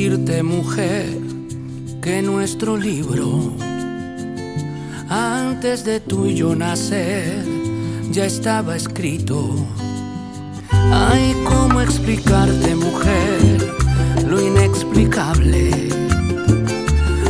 Decirte, 0.00 0.42
mujer, 0.42 1.10
que 2.00 2.22
nuestro 2.22 2.78
libro, 2.78 3.52
antes 5.10 5.84
de 5.84 6.00
tú 6.00 6.24
y 6.24 6.36
yo 6.36 6.56
nacer, 6.56 7.44
ya 8.10 8.24
estaba 8.24 8.76
escrito? 8.76 9.50
Ay, 10.90 11.36
¿cómo 11.44 11.82
explicarte, 11.82 12.74
mujer, 12.76 13.74
lo 14.26 14.40
inexplicable? 14.40 15.70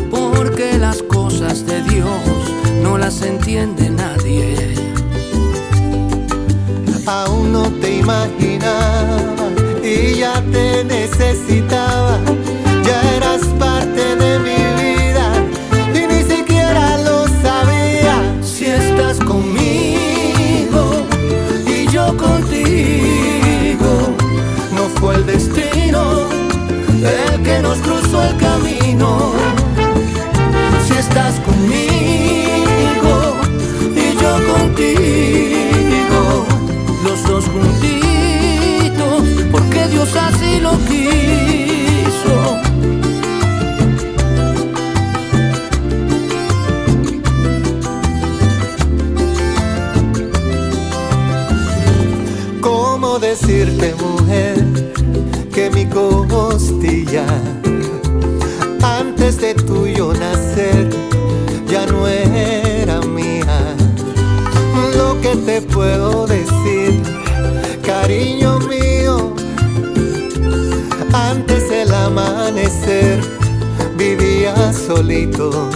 Porque 0.08 0.78
las 0.78 1.02
cosas 1.02 1.66
de 1.66 1.82
Dios 1.82 2.22
no 2.84 2.98
las 2.98 3.20
entiende 3.22 3.90
nadie. 3.90 4.76
Aún 7.04 7.52
no 7.52 7.64
te 7.80 7.98
imaginaba 7.98 9.48
y 9.82 10.20
ya 10.20 10.40
te 10.52 10.84
necesitaba. 10.84 12.20
El 27.04 27.42
que 27.42 27.60
nos 27.60 27.78
cruzó 27.78 28.22
el 28.22 28.36
camino. 28.36 29.32
Si 30.86 30.92
estás 30.94 31.40
conmigo 31.40 33.36
y 33.96 34.14
yo 34.20 34.32
contigo, 34.52 36.20
los 37.04 37.22
dos 37.24 37.44
juntitos, 37.46 39.22
porque 39.50 39.88
Dios 39.88 40.14
así 40.16 40.60
lo 40.60 40.72
quiso. 40.86 41.09
¿Cómo 53.10 53.26
decirte, 53.26 53.92
mujer, 53.96 54.64
que 55.52 55.68
mi 55.68 55.84
costilla, 55.84 57.26
antes 58.84 59.40
de 59.40 59.52
tuyo 59.52 60.12
nacer, 60.12 60.88
ya 61.66 61.86
no 61.86 62.06
era 62.06 63.00
mía? 63.00 63.74
Lo 64.96 65.20
que 65.20 65.34
te 65.44 65.60
puedo 65.60 66.28
decir, 66.28 67.02
cariño 67.84 68.60
mío, 68.60 69.34
antes 71.12 71.68
el 71.68 71.92
amanecer 71.92 73.20
vivía 73.96 74.72
solito. 74.72 75.68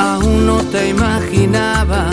Aún 0.00 0.46
no 0.46 0.56
te 0.72 0.88
imaginaba 0.88 2.12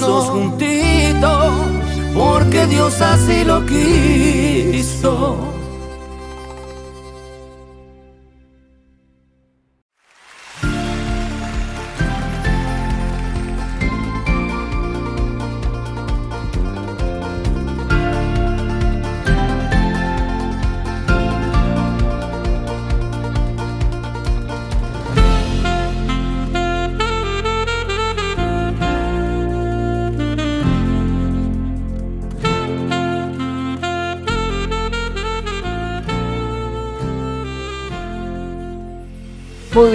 besos 0.00 0.24
juntitos, 0.30 1.52
porque 2.14 2.66
Dios 2.66 3.00
así 3.00 3.44
lo 3.44 3.64
quiso. 3.66 5.59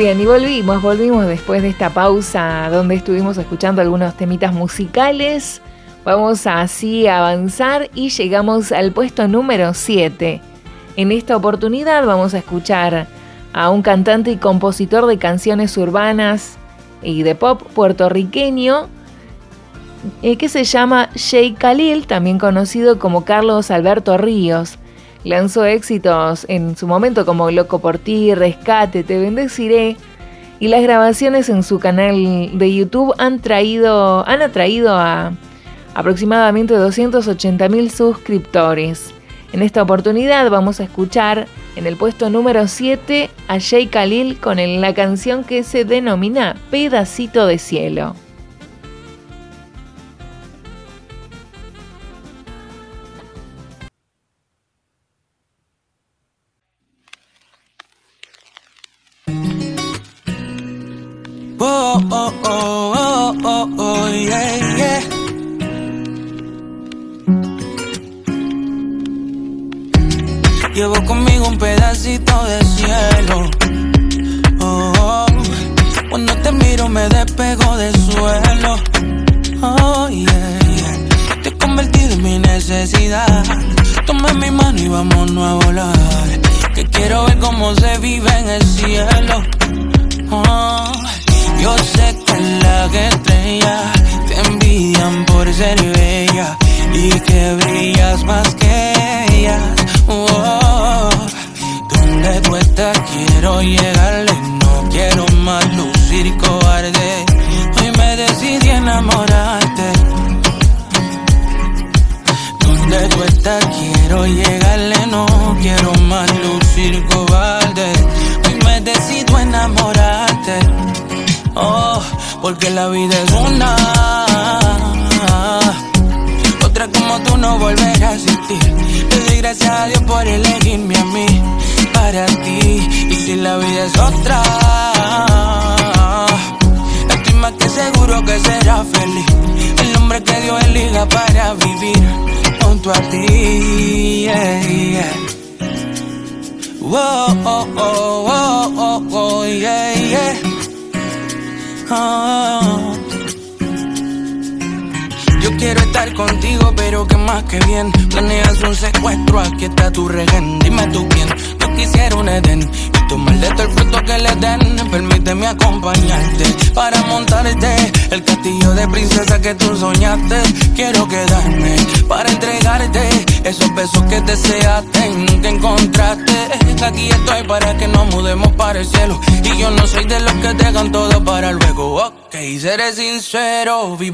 Bien, 0.05 0.21
y 0.21 0.25
volvimos, 0.27 0.83
volvimos 0.83 1.25
después 1.25 1.63
de 1.63 1.69
esta 1.69 1.89
pausa 1.89 2.69
donde 2.69 2.93
estuvimos 2.93 3.39
escuchando 3.39 3.81
algunos 3.81 4.13
temitas 4.13 4.53
musicales. 4.53 5.63
Vamos 6.03 6.45
así 6.45 7.07
a 7.07 7.17
avanzar 7.17 7.89
y 7.95 8.09
llegamos 8.09 8.71
al 8.71 8.91
puesto 8.91 9.27
número 9.27 9.73
7. 9.73 10.41
En 10.95 11.11
esta 11.11 11.35
oportunidad 11.35 12.05
vamos 12.05 12.35
a 12.35 12.37
escuchar 12.37 13.07
a 13.51 13.71
un 13.71 13.81
cantante 13.81 14.29
y 14.29 14.37
compositor 14.37 15.07
de 15.07 15.17
canciones 15.17 15.75
urbanas 15.75 16.57
y 17.01 17.23
de 17.23 17.33
pop 17.33 17.63
puertorriqueño 17.73 18.87
eh, 20.21 20.37
que 20.37 20.49
se 20.49 20.65
llama 20.65 21.09
Jay 21.15 21.53
Khalil, 21.53 22.05
también 22.05 22.37
conocido 22.37 22.99
como 22.99 23.25
Carlos 23.25 23.71
Alberto 23.71 24.19
Ríos. 24.19 24.77
Lanzó 25.25 25.65
éxitos 25.65 26.45
en 26.47 26.77
su 26.77 26.87
momento 26.87 27.25
como 27.25 27.49
Loco 27.49 27.79
por 27.79 27.97
ti, 27.97 28.35
Rescate, 28.35 29.03
Te 29.03 29.17
bendeciré. 29.17 29.97
Y 30.59 30.67
las 30.67 30.83
grabaciones 30.83 31.49
en 31.49 31.63
su 31.63 31.79
canal 31.79 32.57
de 32.57 32.73
YouTube 32.73 33.13
han, 33.17 33.39
traído, 33.39 34.25
han 34.27 34.43
atraído 34.43 34.95
a 34.95 35.33
aproximadamente 35.95 36.75
280 36.75 37.67
mil 37.69 37.89
suscriptores. 37.89 39.13
En 39.51 39.63
esta 39.63 39.81
oportunidad 39.81 40.49
vamos 40.51 40.79
a 40.79 40.83
escuchar 40.83 41.47
en 41.75 41.87
el 41.87 41.97
puesto 41.97 42.29
número 42.29 42.67
7 42.67 43.29
a 43.47 43.59
Jay 43.59 43.87
Khalil 43.87 44.39
con 44.39 44.57
la 44.79 44.93
canción 44.93 45.43
que 45.43 45.63
se 45.63 45.85
denomina 45.85 46.55
Pedacito 46.69 47.47
de 47.47 47.57
Cielo. 47.57 48.15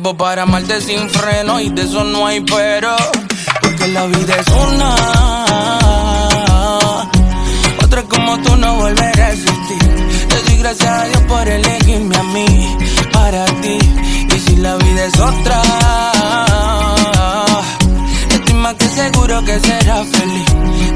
Vivo 0.01 0.17
para 0.17 0.43
amarte 0.43 0.81
sin 0.81 1.07
freno 1.09 1.59
y 1.59 1.69
de 1.69 1.83
eso 1.83 2.03
no 2.03 2.25
hay 2.25 2.41
pero. 2.41 2.95
Porque 3.61 3.87
la 3.89 4.05
vida 4.07 4.35
es 4.39 4.47
una. 4.47 4.95
Otra 7.83 8.03
como 8.03 8.37
tú 8.41 8.55
no 8.55 8.75
volverá 8.77 9.27
a 9.27 9.31
existir. 9.31 9.79
Te 10.29 10.43
doy 10.43 10.57
gracias 10.57 10.89
a 10.89 11.05
Dios 11.05 11.21
por 11.27 11.47
elegirme 11.47 12.15
a 12.15 12.23
mí, 12.23 12.77
para 13.13 13.45
ti. 13.61 13.77
Y 14.35 14.39
si 14.39 14.55
la 14.57 14.75
vida 14.77 15.05
es 15.05 15.19
otra, 15.19 15.61
estoy 18.29 18.53
más 18.55 18.73
que 18.75 18.87
seguro 18.87 19.43
que 19.45 19.59
será 19.59 20.03
feliz. 20.03 20.47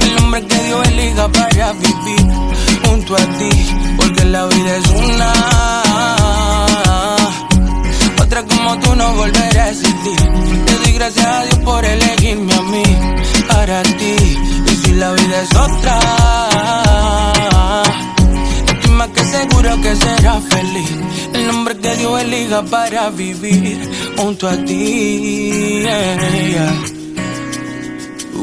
El 0.01 0.17
hombre 0.17 0.45
que 0.47 0.63
Dios 0.63 0.87
elija 0.87 1.27
para 1.27 1.73
vivir 1.73 2.33
junto 2.85 3.15
a 3.15 3.25
ti. 3.37 3.49
Porque 3.97 4.25
la 4.25 4.45
vida 4.47 4.77
es 4.77 4.87
una. 4.87 6.14
Como 8.65 8.79
tú 8.79 8.95
no 8.95 9.13
volverá 9.13 9.65
a 9.65 9.69
existir. 9.69 10.17
Te 10.65 10.73
doy 10.73 10.91
gracias 10.93 11.23
a 11.23 11.43
Dios 11.43 11.59
por 11.59 11.85
elegirme 11.85 12.51
a 12.51 12.61
mí, 12.63 12.83
para 13.47 13.83
ti. 13.83 14.15
Y 14.65 14.75
si 14.75 14.93
la 14.93 15.11
vida 15.11 15.41
es 15.43 15.55
otra, 15.55 15.99
estoy 18.65 18.91
más 18.91 19.09
que 19.09 19.23
seguro 19.23 19.69
que 19.83 19.95
será 19.95 20.41
feliz. 20.41 20.91
El 21.35 21.45
nombre 21.45 21.77
que 21.77 21.95
Dios 21.95 22.21
elija 22.21 22.63
para 22.63 23.11
vivir 23.11 23.87
junto 24.17 24.47
a 24.47 24.57
ti. 24.65 25.83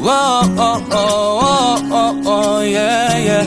Oh, 0.05 0.43
oh, 0.57 0.83
oh, 0.93 1.41
oh, 1.43 1.79
oh, 1.91 2.21
oh, 2.27 2.63
yeah, 2.63 3.19
yeah. 3.19 3.47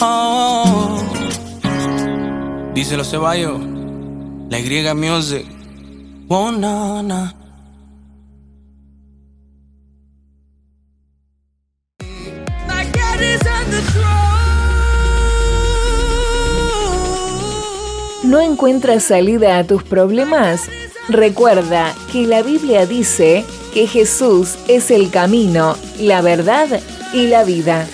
Oh. 0.00 1.02
Díselo 2.74 3.04
Ceballos, 3.04 3.60
la 4.52 4.60
Y 4.60 4.94
Music. 4.94 5.46
Oh. 6.28 6.50
¿No 18.24 18.40
encuentras 18.40 19.04
salida 19.04 19.56
a 19.56 19.64
tus 19.64 19.82
problemas? 19.84 20.68
Recuerda 21.08 21.94
que 22.12 22.26
la 22.26 22.42
Biblia 22.42 22.84
dice 22.84 23.46
que 23.72 23.86
Jesús 23.86 24.58
es 24.68 24.90
el 24.90 25.10
camino, 25.10 25.76
la 25.98 26.20
verdad 26.20 26.68
y 27.14 27.28
la 27.28 27.44
vida. 27.44 27.88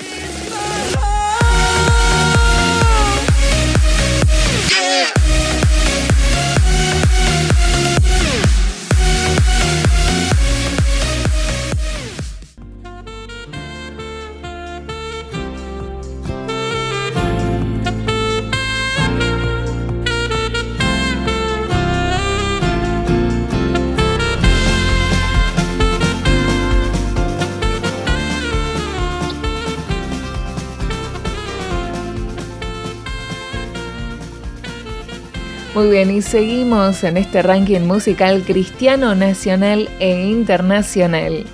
Muy 35.79 35.91
bien, 35.91 36.11
y 36.11 36.23
seguimos 36.23 37.05
en 37.05 37.17
este 37.17 37.41
ranking 37.41 37.83
musical 37.83 38.43
cristiano 38.45 39.15
nacional 39.15 39.89
e 40.01 40.27
internacional. 40.27 41.45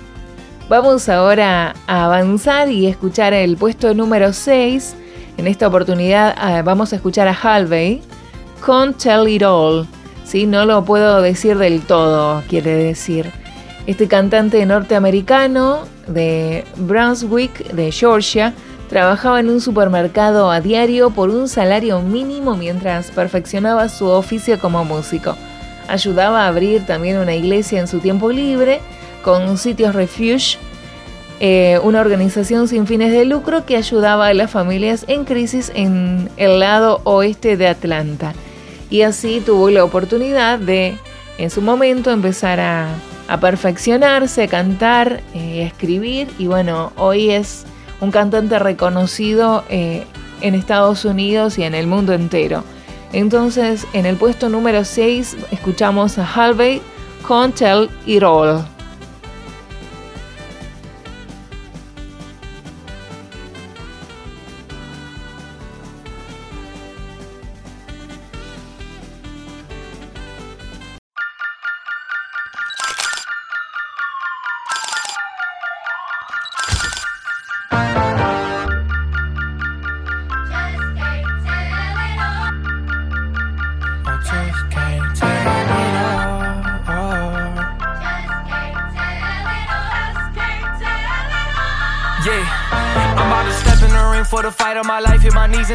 Vamos 0.67 1.09
ahora 1.09 1.75
a 1.85 2.05
avanzar 2.05 2.71
y 2.71 2.87
escuchar 2.87 3.35
el 3.35 3.55
puesto 3.55 3.93
número 3.93 4.33
6. 4.33 4.95
En 5.37 5.45
esta 5.45 5.67
oportunidad 5.67 6.33
ah, 6.39 6.63
vamos 6.63 6.91
a 6.91 6.95
escuchar 6.95 7.27
a 7.27 7.37
Halvey 7.39 8.01
con 8.65 8.95
Tell 8.95 9.27
It 9.27 9.43
All. 9.43 9.87
No 10.47 10.65
lo 10.65 10.83
puedo 10.83 11.21
decir 11.21 11.59
del 11.59 11.81
todo, 11.83 12.41
quiere 12.49 12.71
decir. 12.71 13.31
Este 13.85 14.07
cantante 14.07 14.65
norteamericano 14.65 15.81
de 16.07 16.63
Brunswick, 16.77 17.71
de 17.73 17.91
Georgia, 17.91 18.55
Trabajaba 18.89 19.39
en 19.39 19.49
un 19.49 19.61
supermercado 19.61 20.51
a 20.51 20.61
diario 20.61 21.09
por 21.09 21.29
un 21.29 21.47
salario 21.47 22.01
mínimo 22.01 22.55
mientras 22.55 23.09
perfeccionaba 23.09 23.89
su 23.89 24.05
oficio 24.05 24.59
como 24.59 24.85
músico. 24.85 25.35
Ayudaba 25.87 26.43
a 26.45 26.47
abrir 26.47 26.85
también 26.85 27.17
una 27.17 27.35
iglesia 27.35 27.79
en 27.79 27.87
su 27.87 27.99
tiempo 27.99 28.31
libre 28.31 28.79
con 29.23 29.57
sitios 29.57 29.95
refuge, 29.95 30.59
eh, 31.39 31.79
una 31.83 31.99
organización 31.99 32.67
sin 32.67 32.85
fines 32.85 33.11
de 33.11 33.25
lucro 33.25 33.65
que 33.65 33.75
ayudaba 33.75 34.27
a 34.27 34.33
las 34.35 34.51
familias 34.51 35.03
en 35.07 35.25
crisis 35.25 35.71
en 35.73 36.29
el 36.37 36.59
lado 36.59 37.01
oeste 37.05 37.57
de 37.57 37.67
Atlanta. 37.67 38.33
Y 38.91 39.01
así 39.01 39.41
tuvo 39.43 39.71
la 39.71 39.83
oportunidad 39.83 40.59
de, 40.59 40.95
en 41.39 41.49
su 41.49 41.61
momento, 41.61 42.11
empezar 42.11 42.59
a, 42.59 42.87
perfeccionarse, 43.41 44.47
cantar, 44.47 45.21
eh, 45.33 45.63
escribir 45.63 46.27
y 46.37 46.45
bueno, 46.45 46.93
hoy 46.95 47.31
es 47.31 47.65
un 48.01 48.11
cantante 48.11 48.59
reconocido 48.59 49.63
eh, 49.69 50.05
en 50.41 50.55
Estados 50.55 51.05
Unidos 51.05 51.57
y 51.57 51.63
en 51.63 51.75
el 51.75 51.87
mundo 51.87 52.13
entero. 52.13 52.63
Entonces, 53.13 53.87
en 53.93 54.05
el 54.05 54.17
puesto 54.17 54.49
número 54.49 54.83
6 54.83 55.37
escuchamos 55.51 56.17
a 56.17 56.25
Halvey 56.25 56.81
con 57.25 57.51
Tell 57.51 57.89
It. 58.05 58.74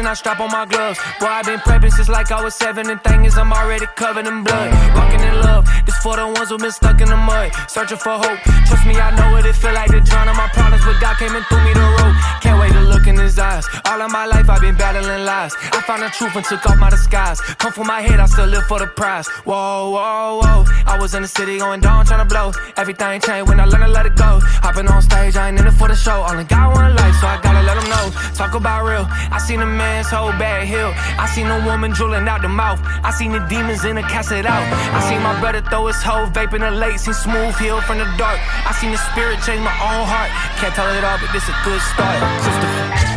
And 0.01 0.07
I 0.07 0.13
strap 0.13 0.39
on 0.39 0.51
my 0.51 0.65
gloves. 0.65 0.99
Boy, 1.19 1.27
i 1.27 1.41
been 1.43 1.59
prepping 1.59 1.91
since 1.91 2.09
like 2.09 2.31
I 2.31 2.43
was 2.43 2.55
seven, 2.55 2.89
and 2.89 3.01
thing 3.03 3.25
is, 3.25 3.37
I'm 3.37 3.51
already 3.51 3.85
covered 3.95 4.27
in 4.27 4.43
blood. 4.43 4.69
Walking 4.95 5.21
in 5.21 5.35
love, 5.41 5.65
this 5.85 5.97
for 5.97 6.15
the 6.15 6.25
ones 6.27 6.49
who 6.49 6.57
been 6.57 6.71
stuck 6.71 7.01
in 7.01 7.09
the 7.09 7.17
mud. 7.17 7.51
Searching 7.67 7.97
for 7.97 8.17
hope. 8.17 8.39
Trust 8.67 8.85
me, 8.85 8.95
I 8.95 9.13
know 9.15 9.31
what 9.31 9.45
it 9.45 9.55
feel 9.55 9.73
like 9.73 9.91
to 9.91 10.01
drown 10.01 10.27
on 10.27 10.37
my 10.37 10.49
problems, 10.49 10.83
but 10.85 10.99
God 10.99 11.17
came 11.17 11.35
and 11.35 11.45
threw 11.45 11.61
me 11.63 11.73
the 11.73 11.87
rope. 11.97 12.30
Can't 12.51 12.59
wait 12.59 12.73
to 12.73 12.81
look 12.81 13.07
in 13.07 13.15
his 13.15 13.39
eyes. 13.39 13.65
All 13.85 14.01
of 14.01 14.11
my 14.11 14.25
life, 14.25 14.49
I've 14.49 14.59
been 14.59 14.75
battling 14.75 15.23
lies. 15.23 15.55
I 15.71 15.79
found 15.87 16.03
the 16.03 16.09
truth 16.09 16.35
and 16.35 16.43
took 16.43 16.65
off 16.65 16.77
my 16.77 16.89
disguise. 16.89 17.39
Come 17.39 17.71
from 17.71 17.87
my 17.87 18.01
head, 18.01 18.19
I 18.19 18.25
still 18.25 18.45
live 18.45 18.63
for 18.63 18.77
the 18.77 18.87
prize. 18.87 19.25
Whoa, 19.47 19.91
whoa, 19.95 20.41
whoa. 20.43 20.65
I 20.85 20.99
was 20.99 21.15
in 21.15 21.21
the 21.21 21.29
city 21.29 21.59
going 21.59 21.79
down, 21.79 22.05
trying 22.05 22.19
to 22.19 22.27
blow. 22.27 22.51
Everything 22.75 23.21
changed 23.21 23.47
when 23.47 23.61
I 23.61 23.63
learned 23.63 23.85
to 23.85 23.91
let 23.91 24.05
it 24.05 24.17
go. 24.17 24.41
Hopping 24.59 24.89
on 24.89 25.01
stage, 25.01 25.37
I 25.37 25.47
ain't 25.47 25.61
in 25.61 25.65
it 25.65 25.71
for 25.79 25.87
the 25.87 25.95
show. 25.95 26.27
Only 26.27 26.43
got 26.43 26.75
one 26.75 26.93
life, 26.93 27.15
so 27.21 27.27
I 27.27 27.39
gotta 27.39 27.63
let 27.63 27.79
them 27.79 27.87
know. 27.87 28.11
Talk 28.35 28.53
about 28.53 28.83
real. 28.83 29.07
I 29.07 29.39
seen 29.39 29.61
a 29.61 29.65
man's 29.65 30.09
whole 30.09 30.35
bad 30.35 30.67
hill. 30.67 30.91
I 31.15 31.31
seen 31.31 31.47
a 31.47 31.63
woman 31.65 31.91
drooling 31.91 32.27
out 32.27 32.41
the 32.41 32.49
mouth. 32.49 32.81
I 32.83 33.11
seen 33.11 33.31
the 33.31 33.39
demons 33.47 33.85
in 33.85 33.95
the 33.95 34.03
cast 34.03 34.33
it 34.33 34.45
out. 34.45 34.67
I 34.91 34.99
seen 35.07 35.23
my 35.23 35.39
brother 35.39 35.61
throw 35.71 35.87
his 35.87 36.03
whole 36.03 36.27
vape 36.27 36.53
in 36.53 36.59
the 36.59 36.71
lake. 36.71 36.99
Seen 36.99 37.13
smooth 37.13 37.55
heal 37.55 37.79
from 37.79 37.99
the 37.99 38.11
dark. 38.19 38.43
I 38.67 38.75
seen 38.75 38.91
the 38.91 38.99
spirit 39.15 39.39
change 39.39 39.63
my 39.63 39.71
own 39.87 40.03
heart. 40.03 40.27
Can't 40.59 40.75
tell 40.75 40.91
it 40.91 41.03
all, 41.07 41.15
but 41.15 41.31
this 41.31 41.47
a 41.47 41.55
good 41.63 41.79
start. 41.95 42.40
It's 42.41 42.47
just 42.47 42.63
a 42.63 42.67
fact. 42.89 43.10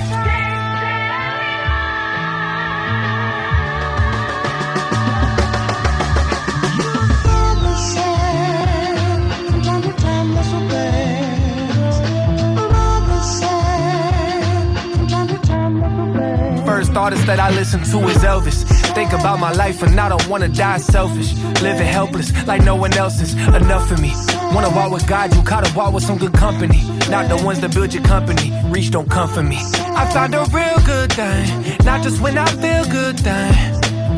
Sister. 16.95 17.05
artist 17.05 17.27
that 17.27 17.41
I 17.41 17.51
listen 17.51 17.81
to 17.91 18.09
is 18.09 18.19
Elvis. 18.19 18.63
Think 18.95 19.13
about 19.13 19.41
my 19.41 19.53
life 19.53 19.83
and 19.83 19.99
I 19.99 20.09
don't 20.09 20.29
wanna 20.29 20.49
die 20.49 20.79
selfish. 20.79 21.35
Living 21.61 21.87
helpless 21.87 22.31
like 22.47 22.63
no 22.63 22.77
one 22.77 22.95
else 22.95 23.21
is 23.21 23.35
enough 23.35 23.89
for 23.89 23.97
me. 24.01 24.13
Wanna 24.55 24.71
walk 24.71 24.93
with 24.93 25.07
God, 25.09 25.35
you 25.35 25.43
gotta 25.43 25.71
walk 25.75 25.93
with 25.93 26.05
some 26.05 26.19
good 26.19 26.35
company. 26.35 26.83
Not 27.11 27.29
the 27.29 27.37
ones 27.45 27.61
that 27.61 27.75
build 27.75 27.93
your 27.93 28.05
company. 28.05 28.53
Reach 28.67 28.91
don't 28.91 29.11
come 29.11 29.29
for 29.29 29.43
me. 29.43 29.59
I 30.01 30.09
found 30.13 30.35
a 30.35 30.45
real 30.59 30.79
good 30.87 31.13
thing, 31.13 31.45
not 31.85 32.03
just 32.03 32.21
when 32.21 32.39
I 32.39 32.47
feel 32.63 32.85
good 32.85 33.19
thing. 33.19 33.53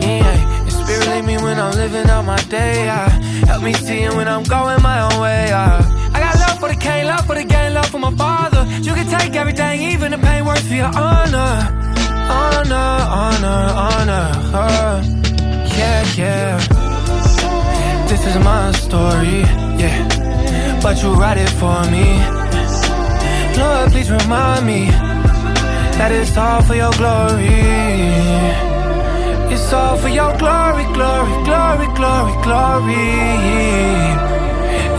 Yeah, 0.02 0.36
your 0.66 0.74
spirit 0.80 1.06
lead 1.08 1.24
me 1.24 1.36
when 1.38 1.58
I'm 1.58 1.72
living 1.72 2.08
out 2.10 2.24
my 2.26 2.40
day. 2.58 2.86
Help 3.48 3.62
me 3.62 3.72
see 3.72 4.00
it 4.02 4.12
when 4.12 4.28
I'm 4.28 4.44
going 4.44 4.82
my 4.82 4.98
own 5.06 5.20
way. 5.20 5.50
I 6.14 6.18
got 6.24 6.34
love 6.44 6.58
for 6.60 6.68
the 6.68 6.78
king, 6.86 7.06
love 7.06 7.24
for 7.26 7.36
the 7.40 7.44
game, 7.44 7.72
love 7.72 7.88
for 7.88 7.98
my 7.98 8.14
father. 8.14 8.62
You 8.82 8.92
can 8.92 9.06
take 9.08 9.34
everything, 9.34 9.80
even 9.92 10.10
the 10.10 10.18
pain 10.18 10.44
works 10.44 10.66
for 10.68 10.74
your 10.74 10.92
honor 10.94 11.85
honor, 12.28 12.92
honor, 13.22 13.62
honor 13.88 14.26
her. 14.52 15.02
Yeah, 15.78 16.04
yeah. 16.16 16.58
This 18.08 18.26
is 18.26 18.36
my 18.44 18.72
story, 18.72 19.40
yeah. 19.80 19.98
But 20.82 21.02
you 21.02 21.12
write 21.14 21.38
it 21.38 21.50
for 21.60 21.78
me. 21.90 22.06
Lord, 23.58 23.90
please 23.92 24.10
remind 24.10 24.66
me 24.66 24.90
that 25.98 26.12
it's 26.12 26.36
all 26.36 26.62
for 26.62 26.74
your 26.74 26.92
glory. 26.92 27.46
It's 29.52 29.72
all 29.72 29.96
for 29.96 30.08
your 30.08 30.36
glory, 30.36 30.84
glory, 30.92 31.32
glory, 31.44 31.86
glory, 31.98 32.34
glory. 32.42 33.06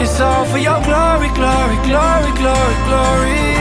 It's 0.01 0.19
all 0.19 0.45
for 0.45 0.57
your 0.57 0.81
glory, 0.83 1.29
glory, 1.39 1.77
glory, 1.87 2.31
glory, 2.41 2.75
glory. 2.87 3.56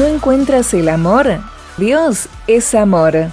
¿No 0.00 0.06
encuentras 0.06 0.72
el 0.72 0.88
amor? 0.88 1.26
Dios 1.76 2.28
es 2.46 2.74
amor. 2.74 3.30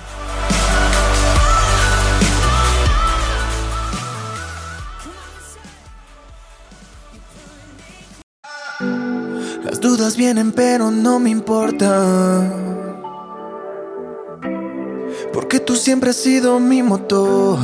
Vienen 10.18 10.52
pero 10.52 10.90
no 10.90 11.20
me 11.20 11.30
importa. 11.30 12.52
Porque 15.32 15.60
tú 15.60 15.76
siempre 15.76 16.10
has 16.10 16.16
sido 16.16 16.60
mi 16.60 16.82
motor. 16.82 17.60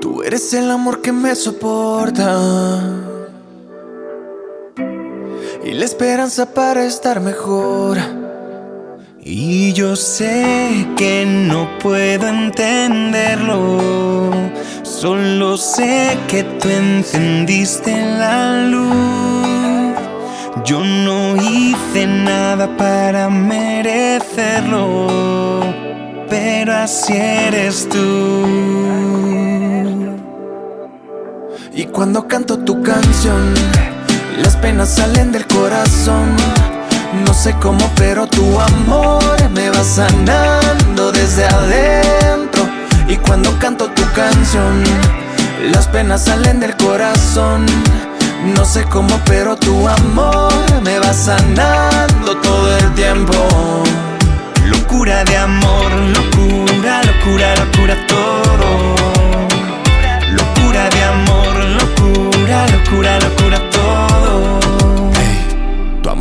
Tú 0.00 0.24
eres 0.24 0.52
el 0.54 0.68
amor 0.68 1.02
que 1.02 1.12
me 1.12 1.36
soporta. 1.36 2.80
Y 5.62 5.70
la 5.70 5.84
esperanza 5.84 6.52
para 6.52 6.84
estar 6.84 7.20
mejor. 7.20 8.21
Y 9.24 9.72
yo 9.72 9.94
sé 9.94 10.84
que 10.96 11.24
no 11.24 11.78
puedo 11.78 12.26
entenderlo. 12.26 14.32
Solo 14.82 15.56
sé 15.56 16.18
que 16.26 16.42
tú 16.42 16.68
encendiste 16.68 18.04
la 18.18 18.64
luz. 18.64 19.94
Yo 20.64 20.80
no 20.80 21.36
hice 21.36 22.08
nada 22.08 22.76
para 22.76 23.28
merecerlo, 23.28 25.06
pero 26.28 26.74
así 26.74 27.12
eres 27.12 27.88
tú. 27.88 28.44
Y 31.72 31.84
cuando 31.92 32.26
canto 32.26 32.58
tu 32.58 32.82
canción, 32.82 33.54
las 34.42 34.56
penas 34.56 34.96
salen 34.96 35.30
del 35.30 35.46
corazón. 35.46 36.34
No 37.12 37.34
sé 37.34 37.54
cómo, 37.60 37.90
pero 37.96 38.26
tu 38.26 38.58
amor 38.58 39.50
me 39.50 39.68
va 39.68 39.84
sanando 39.84 41.12
desde 41.12 41.44
adentro. 41.44 42.66
Y 43.06 43.16
cuando 43.16 43.58
canto 43.58 43.88
tu 43.90 44.02
canción, 44.12 44.82
las 45.72 45.86
penas 45.88 46.24
salen 46.24 46.58
del 46.58 46.74
corazón. 46.76 47.66
No 48.56 48.64
sé 48.64 48.84
cómo, 48.84 49.20
pero 49.26 49.56
tu 49.56 49.86
amor 49.86 50.52
me 50.82 50.98
va 50.98 51.12
sanando 51.12 52.34
todo 52.40 52.76
el 52.78 52.94
tiempo. 52.94 53.34
Locura 54.64 55.22
de 55.24 55.36
amor, 55.36 55.92
locura, 55.92 57.02
locura, 57.04 57.54
locura 57.56 57.96
todo. 58.08 58.96
Locura 60.30 60.88
de 60.88 61.04
amor, 61.04 61.56
locura, 61.80 62.66
locura, 62.68 63.18
locura 63.20 63.58
todo. 63.58 63.71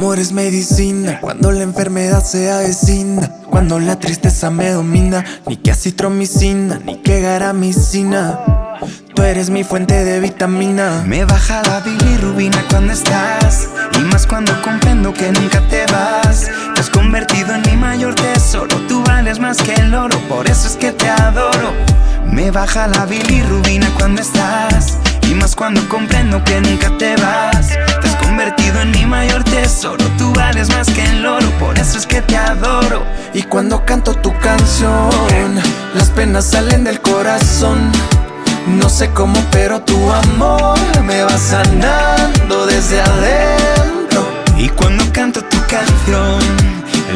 Amor 0.01 0.17
es 0.17 0.31
medicina 0.31 1.19
cuando 1.21 1.51
la 1.51 1.61
enfermedad 1.61 2.23
se 2.23 2.51
avecina. 2.51 3.29
Cuando 3.51 3.79
la 3.79 3.99
tristeza 3.99 4.49
me 4.49 4.71
domina, 4.71 5.23
ni 5.45 5.57
que 5.57 5.69
acitromicina, 5.69 6.81
ni 6.83 6.97
que 7.03 7.21
garamicina. 7.21 8.39
Tú 9.13 9.21
eres 9.21 9.51
mi 9.51 9.63
fuente 9.63 10.03
de 10.03 10.19
vitamina. 10.19 11.03
Me 11.05 11.23
baja 11.23 11.61
la 11.67 11.81
bilirrubina 11.81 12.65
cuando 12.71 12.93
estás. 12.93 13.69
Y 13.93 13.99
más 13.99 14.25
cuando 14.25 14.59
comprendo 14.63 15.13
que 15.13 15.31
nunca 15.31 15.61
te 15.69 15.85
vas. 15.93 16.49
Te 16.73 16.81
has 16.81 16.89
convertido 16.89 17.53
en 17.53 17.61
mi 17.69 17.77
mayor 17.77 18.15
tesoro. 18.15 18.75
Tú 18.87 19.03
vales 19.03 19.37
más 19.37 19.61
que 19.61 19.75
el 19.75 19.93
oro, 19.93 20.17
por 20.27 20.49
eso 20.49 20.67
es 20.67 20.77
que 20.77 20.93
te 20.93 21.09
adoro. 21.09 21.73
Me 22.25 22.49
baja 22.49 22.87
la 22.87 23.05
bilirrubina 23.05 23.87
cuando 23.99 24.23
estás. 24.23 24.97
Y 25.29 25.35
más 25.35 25.55
cuando 25.55 25.87
comprendo 25.87 26.43
que 26.43 26.59
nunca 26.59 26.89
te 26.97 27.15
vas. 27.17 27.67
Te 28.01 28.10
convertido 28.31 28.79
en 28.79 28.91
mi 28.91 29.05
mayor 29.05 29.43
tesoro. 29.43 30.05
Tú 30.17 30.31
vales 30.33 30.69
más 30.69 30.87
que 30.89 31.03
el 31.03 31.25
oro, 31.25 31.49
por 31.59 31.77
eso 31.77 31.97
es 31.97 32.07
que 32.07 32.21
te 32.21 32.37
adoro. 32.37 33.03
Y 33.33 33.43
cuando 33.43 33.83
canto 33.85 34.13
tu 34.13 34.31
canción, 34.39 35.59
las 35.93 36.09
penas 36.11 36.45
salen 36.45 36.85
del 36.85 37.01
corazón. 37.01 37.91
No 38.67 38.87
sé 38.87 39.09
cómo, 39.09 39.37
pero 39.51 39.81
tu 39.81 39.97
amor 40.09 40.79
me 41.03 41.23
va 41.23 41.37
sanando 41.37 42.65
desde 42.67 43.01
adentro. 43.01 44.25
Y 44.57 44.69
cuando 44.69 45.03
canto 45.11 45.43
tu 45.43 45.57
canción, 45.67 46.39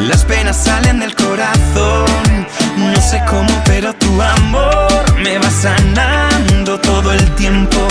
las 0.09 0.25
penas 0.25 0.57
salen 0.57 0.99
del 0.99 1.15
corazón. 1.15 2.45
No 2.77 3.01
sé 3.01 3.21
cómo, 3.29 3.53
pero 3.63 3.93
tu 3.93 4.21
amor 4.21 5.01
me 5.23 5.37
va 5.37 5.49
sanando 5.49 6.77
todo 6.81 7.13
el 7.13 7.25
tiempo. 7.35 7.87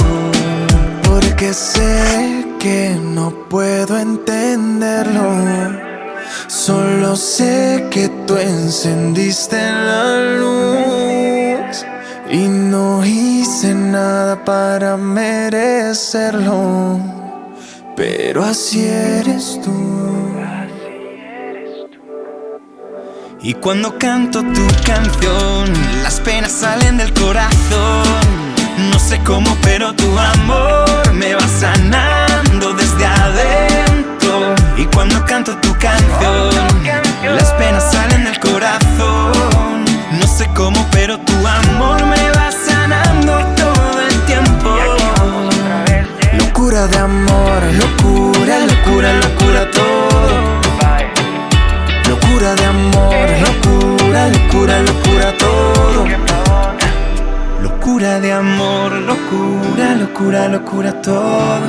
Porque 1.14 1.54
sé 1.54 2.44
que 2.58 2.98
no 3.00 3.30
puedo 3.48 3.96
entenderlo. 3.96 5.22
Solo 6.48 7.14
sé 7.14 7.86
que 7.88 8.08
tú 8.26 8.36
encendiste 8.36 9.56
la 9.56 10.16
luz. 10.40 11.86
Y 12.32 12.48
no 12.48 13.06
hice 13.06 13.74
nada 13.74 14.44
para 14.44 14.96
merecerlo. 14.96 16.98
Pero 17.94 18.42
así 18.42 18.84
eres 18.84 19.60
tú. 19.62 19.70
Y 23.40 23.54
cuando 23.54 23.96
canto 24.00 24.40
tu 24.40 24.66
canción, 24.84 25.72
las 26.02 26.18
penas 26.18 26.50
salen 26.50 26.96
del 26.96 27.14
corazón. 27.14 28.43
No 28.76 28.98
sé 28.98 29.20
cómo, 29.24 29.56
pero 29.62 29.94
tu 29.94 30.18
amor 30.18 31.12
me 31.12 31.34
va 31.34 31.46
sanando 31.46 32.72
desde 32.74 33.06
adentro. 33.06 34.54
Y 34.76 34.84
cuando 34.86 35.24
canto 35.24 35.56
tu 35.58 35.72
canción, 35.78 36.50
las 37.24 37.52
penas 37.52 37.92
salen 37.92 38.24
del 38.24 38.38
corazón. 38.40 39.84
No 40.18 40.26
sé 40.26 40.48
cómo, 40.54 40.84
pero 40.90 41.18
tu 41.18 41.46
amor 41.46 42.04
me 42.06 42.30
va 42.30 42.50
sanando 42.50 43.38
todo 43.54 44.00
el 44.00 44.20
tiempo. 44.22 44.76
Locura 46.32 46.88
de 46.88 46.98
amor, 46.98 47.62
locura, 47.78 48.58
locura, 48.66 49.12
locura 49.12 49.70
todo. 49.70 50.34
Locura 52.08 52.54
de 52.56 52.64
amor, 52.64 53.26
locura, 53.40 54.28
locura, 54.28 54.78
locura 54.80 55.32
todo. 55.38 56.33
Locura 57.64 58.20
de 58.20 58.30
amor, 58.30 58.92
locura, 58.92 59.94
locura, 59.94 60.48
locura 60.48 61.00
todo. 61.00 61.66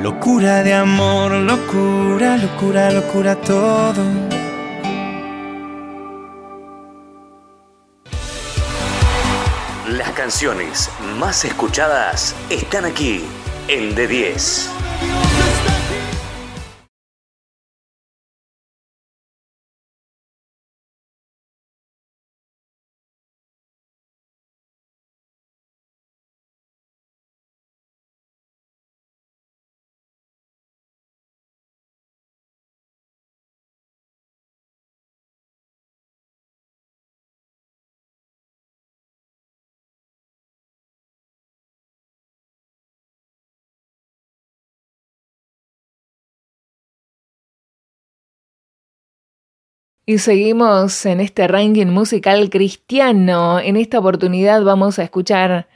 Locura 0.00 0.62
de 0.62 0.74
amor, 0.74 1.32
locura, 1.32 2.36
locura, 2.36 2.92
locura 2.92 3.34
todo. 3.34 4.04
Las 9.88 10.12
canciones 10.12 10.88
más 11.18 11.44
escuchadas 11.44 12.36
están 12.48 12.84
aquí 12.84 13.24
en 13.66 13.96
D10. 13.96 14.68
Y 50.08 50.16
seguimos 50.16 51.04
en 51.04 51.20
este 51.20 51.46
ranking 51.48 51.88
musical 51.88 52.48
cristiano. 52.48 53.60
En 53.60 53.76
esta 53.76 53.98
oportunidad 53.98 54.64
vamos 54.64 54.98
a 54.98 55.02
escuchar 55.02 55.68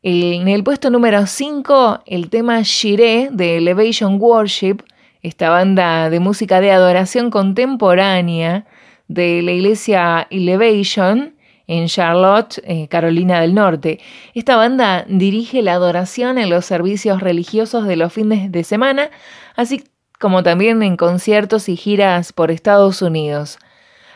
en 0.00 0.46
el 0.46 0.62
puesto 0.62 0.90
número 0.90 1.26
5 1.26 2.04
el 2.06 2.30
tema 2.30 2.60
Shiré 2.62 3.30
de 3.32 3.56
Elevation 3.56 4.18
Worship, 4.20 4.76
esta 5.22 5.50
banda 5.50 6.08
de 6.08 6.20
música 6.20 6.60
de 6.60 6.70
adoración 6.70 7.32
contemporánea 7.32 8.64
de 9.08 9.42
la 9.42 9.50
iglesia 9.50 10.28
Elevation 10.30 11.34
en 11.66 11.88
Charlotte, 11.88 12.62
eh, 12.62 12.86
Carolina 12.86 13.40
del 13.40 13.56
Norte. 13.56 13.98
Esta 14.34 14.54
banda 14.54 15.04
dirige 15.08 15.62
la 15.62 15.72
adoración 15.72 16.38
en 16.38 16.48
los 16.48 16.64
servicios 16.64 17.20
religiosos 17.20 17.88
de 17.88 17.96
los 17.96 18.12
fines 18.12 18.52
de 18.52 18.62
semana, 18.62 19.10
así 19.56 19.82
como 20.18 20.42
también 20.42 20.82
en 20.82 20.96
conciertos 20.96 21.68
y 21.68 21.76
giras 21.76 22.32
por 22.32 22.50
Estados 22.50 23.02
Unidos. 23.02 23.58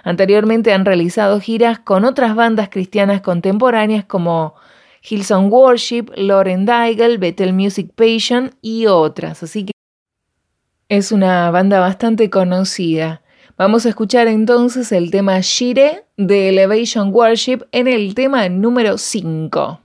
Anteriormente 0.04 0.72
han 0.72 0.84
realizado 0.84 1.40
giras 1.40 1.78
con 1.78 2.04
otras 2.04 2.34
bandas 2.34 2.68
cristianas 2.68 3.20
contemporáneas 3.20 4.04
como 4.04 4.54
Hillsong 5.02 5.52
Worship, 5.52 6.06
Lauren 6.16 6.64
Daigle, 6.64 7.18
Bethel 7.18 7.52
Music 7.52 7.90
Passion 7.94 8.54
y 8.62 8.86
otras, 8.86 9.42
así 9.42 9.64
que 9.64 9.72
es 10.88 11.12
una 11.12 11.50
banda 11.50 11.80
bastante 11.80 12.30
conocida. 12.30 13.22
Vamos 13.58 13.84
a 13.84 13.90
escuchar 13.90 14.28
entonces 14.28 14.92
el 14.92 15.10
tema 15.10 15.40
Shire 15.40 16.06
de 16.16 16.50
Elevation 16.50 17.12
Worship 17.12 17.66
en 17.72 17.88
el 17.88 18.14
tema 18.14 18.48
número 18.48 18.98
5. 18.98 19.80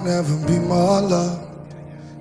I'll 0.00 0.06
never 0.06 0.46
be 0.46 0.58
more 0.58 1.02
loved 1.02 1.74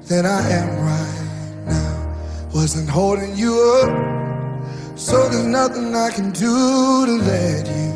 than 0.10 0.26
I 0.26 0.42
am 0.50 0.70
right 0.84 1.66
now. 1.66 2.50
Wasn't 2.54 2.90
holding 2.90 3.38
you 3.38 3.54
up, 3.82 5.00
so 5.00 5.30
there's 5.30 5.46
nothing 5.46 5.96
I 5.96 6.10
can 6.10 6.32
do 6.32 7.06
to 7.06 7.12
let 7.24 7.66
you 7.68 7.94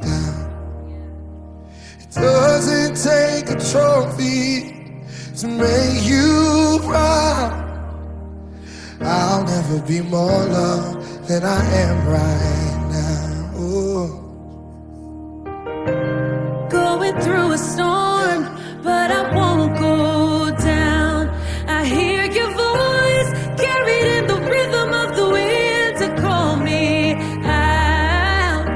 down. 0.00 0.48
It 2.00 2.10
doesn't 2.14 2.96
take 2.96 3.50
a 3.50 3.60
trophy 3.70 4.96
to 5.36 5.46
make 5.46 6.04
you 6.04 6.80
proud. 6.84 7.52
I'll 9.02 9.44
never 9.44 9.78
be 9.82 10.00
more 10.00 10.46
loved 10.46 11.28
than 11.28 11.44
I 11.44 11.62
am 11.82 12.06
right 12.08 12.88
now. 12.96 13.60
Ooh. 13.60 14.08
Going 16.70 17.20
through 17.20 17.52
a 17.52 17.58
storm, 17.58 18.57
but 18.88 19.10
I 19.20 19.22
won't 19.36 19.76
go 19.78 19.96
down. 20.56 21.28
I 21.78 21.80
hear 21.94 22.22
your 22.38 22.50
voice 22.66 23.30
carried 23.62 24.08
in 24.16 24.24
the 24.32 24.38
rhythm 24.52 24.90
of 25.02 25.08
the 25.18 25.26
wind 25.36 25.92
to 26.02 26.08
call 26.22 26.56
me 26.56 26.84
out. 27.44 28.66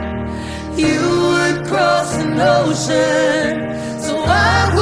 You 0.84 1.00
would 1.30 1.58
cross 1.70 2.10
an 2.24 2.34
ocean, 2.58 3.52
so 4.06 4.12
I 4.48 4.56
wouldn't 4.74 4.81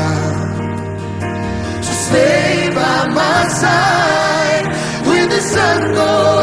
So 1.84 1.92
stay 1.92 2.70
by 2.74 3.08
my 3.08 3.48
side 3.50 4.68
when 5.06 5.30
the 5.30 5.42
sun 5.42 5.94
goes 5.94 6.41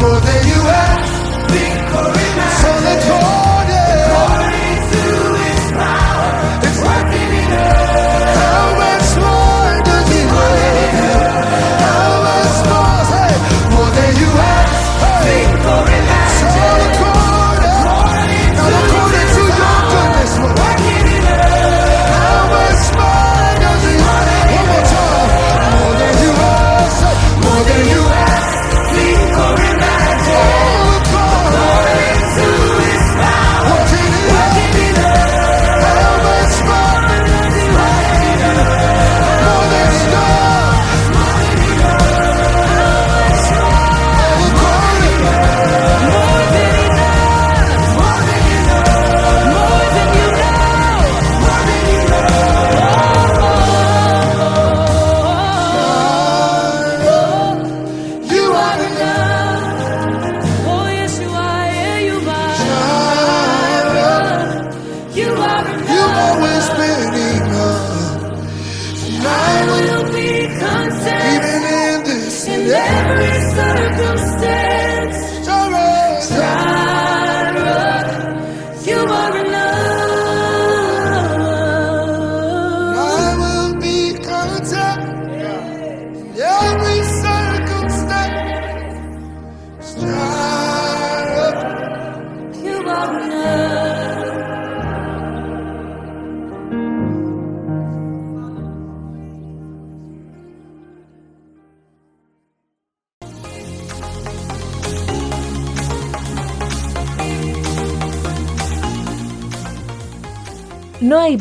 more 0.00 0.20
than 0.20 0.48
you. 0.48 0.57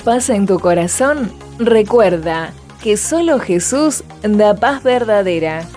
Paz 0.07 0.29
en 0.29 0.45
tu 0.45 0.57
corazón? 0.57 1.29
Recuerda 1.59 2.53
que 2.81 2.95
solo 2.95 3.39
Jesús 3.39 4.05
da 4.23 4.55
paz 4.55 4.81
verdadera. 4.81 5.67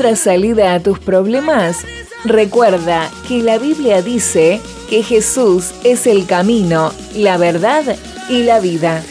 Encuentras 0.00 0.20
salida 0.20 0.72
a 0.72 0.80
tus 0.80 0.98
problemas? 0.98 1.84
Recuerda 2.24 3.10
que 3.28 3.42
la 3.42 3.58
Biblia 3.58 4.00
dice 4.00 4.58
que 4.88 5.02
Jesús 5.02 5.72
es 5.84 6.06
el 6.06 6.24
camino, 6.24 6.92
la 7.14 7.36
verdad 7.36 7.84
y 8.30 8.42
la 8.44 8.60
vida. 8.60 9.02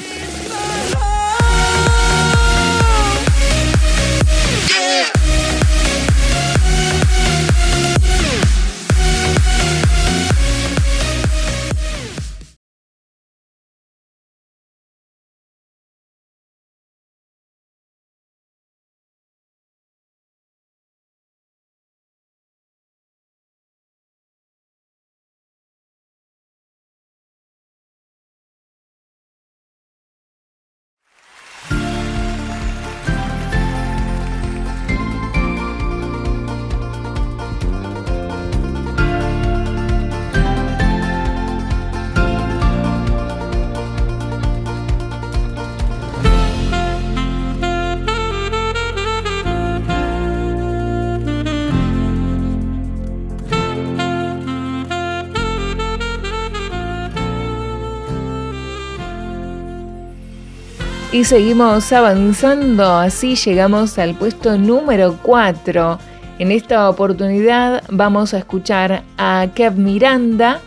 Y 61.20 61.26
seguimos 61.26 61.92
avanzando, 61.92 62.96
así 62.96 63.36
llegamos 63.36 64.00
al 64.00 64.16
puesto 64.16 64.58
número 64.58 65.18
4. 65.22 66.00
En 66.40 66.50
esta 66.50 66.90
oportunidad 66.90 67.84
vamos 67.90 68.34
a 68.34 68.38
escuchar 68.38 69.04
a 69.18 69.48
Kev 69.54 69.76
Miranda, 69.76 70.62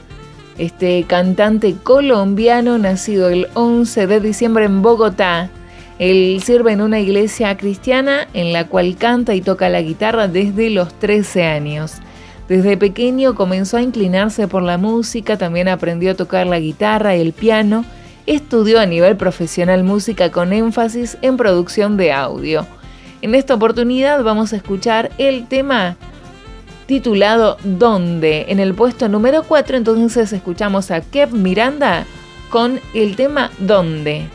este 0.58 1.04
cantante 1.04 1.74
colombiano 1.82 2.76
nacido 2.76 3.30
el 3.30 3.48
11 3.54 4.06
de 4.06 4.20
diciembre 4.20 4.66
en 4.66 4.82
Bogotá. 4.82 5.48
Él 5.98 6.42
sirve 6.44 6.72
en 6.72 6.82
una 6.82 7.00
iglesia 7.00 7.56
cristiana 7.56 8.28
en 8.34 8.52
la 8.52 8.68
cual 8.68 8.96
canta 8.96 9.34
y 9.34 9.40
toca 9.40 9.70
la 9.70 9.80
guitarra 9.80 10.28
desde 10.28 10.68
los 10.68 10.92
13 10.98 11.44
años. 11.44 11.94
Desde 12.46 12.76
pequeño 12.76 13.34
comenzó 13.34 13.78
a 13.78 13.82
inclinarse 13.82 14.46
por 14.48 14.62
la 14.62 14.76
música, 14.76 15.38
también 15.38 15.68
aprendió 15.68 16.10
a 16.10 16.14
tocar 16.14 16.46
la 16.46 16.60
guitarra 16.60 17.16
y 17.16 17.22
el 17.22 17.32
piano 17.32 17.86
estudió 18.26 18.80
a 18.80 18.86
nivel 18.86 19.16
profesional 19.16 19.84
música 19.84 20.30
con 20.30 20.52
énfasis 20.52 21.18
en 21.22 21.36
producción 21.36 21.96
de 21.96 22.12
audio. 22.12 22.66
En 23.20 23.34
esta 23.34 23.54
oportunidad 23.54 24.22
vamos 24.22 24.52
a 24.52 24.56
escuchar 24.56 25.10
el 25.18 25.46
tema 25.46 25.96
titulado 26.86 27.56
¿Dónde? 27.62 28.46
En 28.48 28.60
el 28.60 28.74
puesto 28.74 29.08
número 29.08 29.44
4 29.44 29.76
entonces 29.76 30.32
escuchamos 30.32 30.90
a 30.90 31.00
Kev 31.00 31.32
Miranda 31.32 32.04
con 32.50 32.80
el 32.94 33.16
tema 33.16 33.50
¿Dónde? 33.58 34.28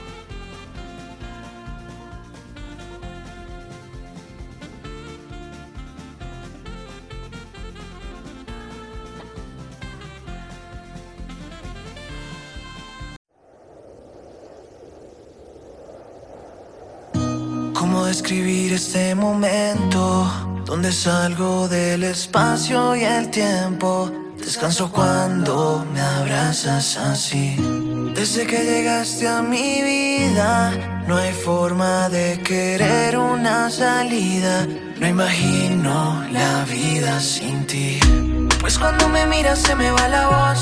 Describir 18.07 18.71
este 18.71 19.13
momento 19.15 20.31
donde 20.65 20.93
salgo 20.93 21.67
del 21.67 22.03
espacio 22.03 22.95
y 22.95 23.03
el 23.03 23.29
tiempo. 23.29 24.09
Descanso 24.37 24.89
cuando 24.89 25.85
me 25.93 25.99
abrazas 25.99 26.97
así. 26.97 27.57
Desde 28.15 28.47
que 28.47 28.63
llegaste 28.63 29.27
a 29.27 29.41
mi 29.41 29.81
vida, 29.81 30.71
no 31.05 31.17
hay 31.17 31.33
forma 31.33 32.07
de 32.07 32.41
querer 32.43 33.17
una 33.17 33.69
salida. 33.69 34.65
No 34.99 35.07
imagino 35.07 36.23
la 36.31 36.63
vida 36.63 37.19
sin 37.19 37.65
ti. 37.67 37.99
Pues 38.61 38.79
cuando 38.79 39.09
me 39.09 39.25
miras 39.25 39.59
se 39.59 39.75
me 39.75 39.91
va 39.91 40.07
la 40.07 40.27
voz. 40.27 40.61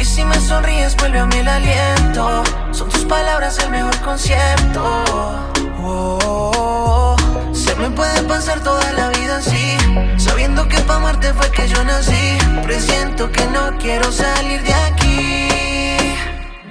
Y 0.00 0.04
si 0.04 0.24
me 0.24 0.40
sonríes 0.40 0.96
vuelve 0.96 1.18
a 1.18 1.26
mí 1.26 1.36
el 1.36 1.48
aliento. 1.48 2.42
Son 2.72 2.88
tus 2.88 3.04
palabras 3.04 3.58
el 3.58 3.70
mejor 3.70 3.96
concierto. 4.00 5.59
Oh, 5.82 7.16
se 7.52 7.74
me 7.76 7.90
puede 7.90 8.22
pasar 8.24 8.60
toda 8.60 8.92
la 8.92 9.08
vida 9.08 9.38
así, 9.38 9.76
sabiendo 10.18 10.68
que 10.68 10.78
pa' 10.80 10.96
amarte 10.96 11.32
fue 11.32 11.50
que 11.50 11.66
yo 11.68 11.82
nací. 11.84 12.38
Presiento 12.62 13.30
que 13.30 13.44
no 13.46 13.76
quiero 13.78 14.10
salir 14.12 14.62
de 14.62 14.74
aquí, 14.74 15.48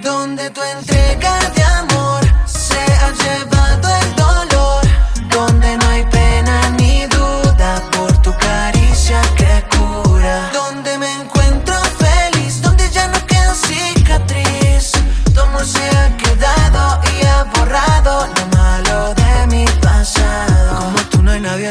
donde 0.02 0.50
tu 0.50 0.62
entrega 0.62 1.38
de 1.56 1.62
amor 1.62 2.20
se 2.46 2.78
ha 2.78 3.10
llevado 3.22 3.88
el 4.02 4.09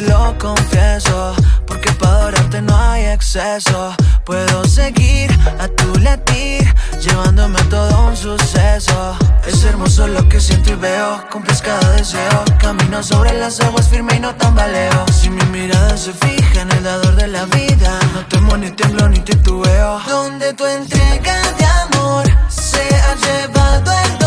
nadie, 0.02 0.10
lo 0.10 0.38
confieso. 0.38 1.36
Porque 1.66 1.91
para 1.93 2.16
adorarte 2.16 2.62
no 2.62 2.76
hay 2.76 3.06
exceso. 3.06 3.95
Puedo 4.26 4.64
seguir 4.66 5.32
a 5.60 5.68
tu 5.68 6.00
latir, 6.00 6.74
llevándome 7.00 7.60
a 7.60 7.70
todo 7.70 8.08
un 8.08 8.16
suceso. 8.16 9.18
Es 9.45 9.64
hermoso 9.64 10.08
lo 10.08 10.28
que 10.28 10.39
siento 10.39 10.72
y 10.72 10.76
veo, 10.76 11.24
cumples 11.32 11.62
cada 11.62 11.91
deseo. 11.91 12.43
Camino 12.60 13.02
sobre 13.04 13.34
las 13.34 13.60
aguas 13.62 13.88
firme 13.88 14.16
y 14.16 14.20
no 14.20 14.36
tambaleo. 14.36 15.06
Si 15.12 15.30
mi 15.30 15.43
mirada 15.45 15.97
se 15.97 16.14
fija 16.14 16.62
en 16.62 16.72
el 16.72 16.84
dador 16.84 17.16
de 17.16 17.28
la 17.28 17.45
vida, 17.45 18.00
no 18.14 18.26
temo 18.28 18.58
ni 18.58 18.72
tiemblo 18.72 19.08
ni 19.10 19.20
titubeo. 19.20 20.00
Donde 20.08 20.54
tu 20.54 20.66
entrega 20.66 21.41
de 21.58 21.66
amor 21.66 22.26
se 22.50 22.82
ha 22.95 23.16
llevado 23.16 23.91
el 24.06 24.18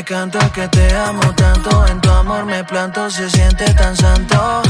te 0.00 0.04
canto 0.04 0.38
que 0.52 0.66
te 0.68 0.94
amo 0.96 1.20
tanto. 1.34 1.86
En 1.86 2.00
tu 2.00 2.10
amor 2.10 2.46
me 2.46 2.64
planto, 2.64 3.10
se 3.10 3.28
siente 3.28 3.64
tan 3.74 3.94
santo. 3.94 4.62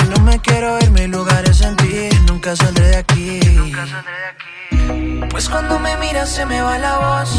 Y 0.00 0.04
no 0.04 0.18
me 0.20 0.38
quiero 0.38 0.78
ir, 0.78 0.90
mi 0.90 1.06
lugar 1.08 1.42
es 1.48 1.60
en 1.60 1.74
ti. 1.76 2.08
Nunca 2.26 2.54
saldré 2.54 2.88
de 2.88 2.96
aquí. 2.96 3.40
Nunca 3.56 3.84
saldré 3.86 4.16
de 4.24 4.26
aquí. 4.32 5.28
Pues 5.30 5.48
cuando 5.48 5.78
me 5.80 5.96
miras 5.96 6.28
se 6.28 6.46
me 6.46 6.60
va 6.60 6.78
la 6.78 6.98
voz. 6.98 7.30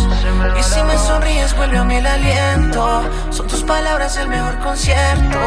y 0.59 0.63
si 0.63 0.81
me 0.83 0.97
sonríes 0.97 1.55
vuelve 1.55 1.77
a 1.77 1.83
mí 1.85 1.95
el 1.95 2.07
aliento. 2.07 3.03
Son 3.29 3.47
tus 3.47 3.63
palabras 3.63 4.17
el 4.17 4.27
mejor 4.27 4.59
concierto. 4.59 5.39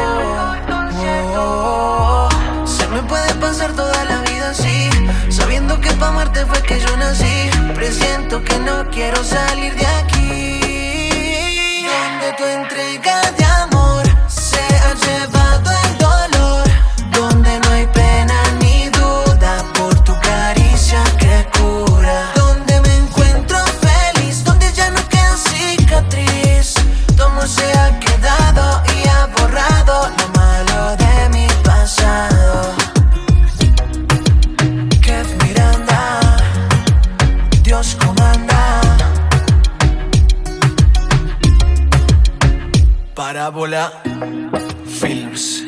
Oh, 1.37 2.29
se 2.65 2.87
me 2.87 3.03
puede 3.03 3.31
pasar 3.35 3.73
toda 3.73 4.03
la 4.05 4.21
vida 4.21 4.49
así. 4.49 4.89
Sabiendo 5.29 5.79
que 5.79 5.91
pa' 5.91 6.07
amarte 6.07 6.45
fue 6.45 6.61
que 6.63 6.79
yo 6.79 6.97
nací. 6.97 7.49
Presiento 7.75 8.43
que 8.43 8.57
no 8.59 8.89
quiero 8.89 9.23
salir 9.23 9.75
de 9.75 9.85
aquí. 9.85 10.70
Donde 11.91 12.33
tu 12.37 12.45
entrega 12.45 13.31
de 13.37 13.43
amor. 13.43 14.03
Se 14.29 14.59
ha 14.59 14.93
llevado 14.93 15.80
Nicola 43.71 44.03
Films. 44.85 45.63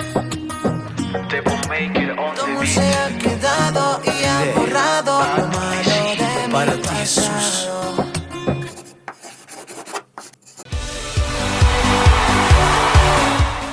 Como 2.37 2.65
se 2.65 2.81
ha 2.81 3.17
quedado 3.17 4.01
y 4.03 4.09
ha 4.09 4.43
yeah. 4.43 4.53
borrado 4.55 5.19
lo 5.37 5.47
malo 5.47 5.91
de 6.17 6.51
Para 6.51 6.73
mi 6.75 6.81
ti. 6.81 6.89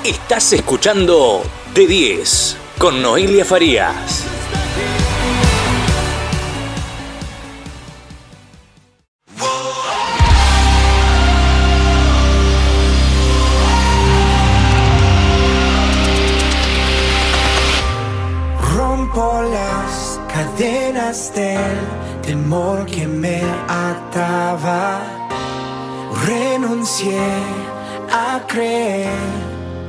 Estás 0.04 0.52
escuchando 0.52 1.42
De 1.74 1.86
10 1.88 2.56
con 2.78 3.02
Noelia 3.02 3.44
Farías. 3.44 4.19
Del 21.34 21.78
temor 22.22 22.86
que 22.86 23.06
me 23.06 23.42
ataba. 23.68 25.00
Renuncié 26.26 27.20
a 28.12 28.40
creer 28.46 29.08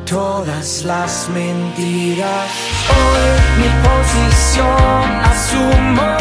todas 0.06 0.84
las 0.84 1.30
mentiras. 1.30 2.50
Hoy 2.96 3.28
mi 3.60 3.70
posición 3.88 5.06
asumo 5.34 6.12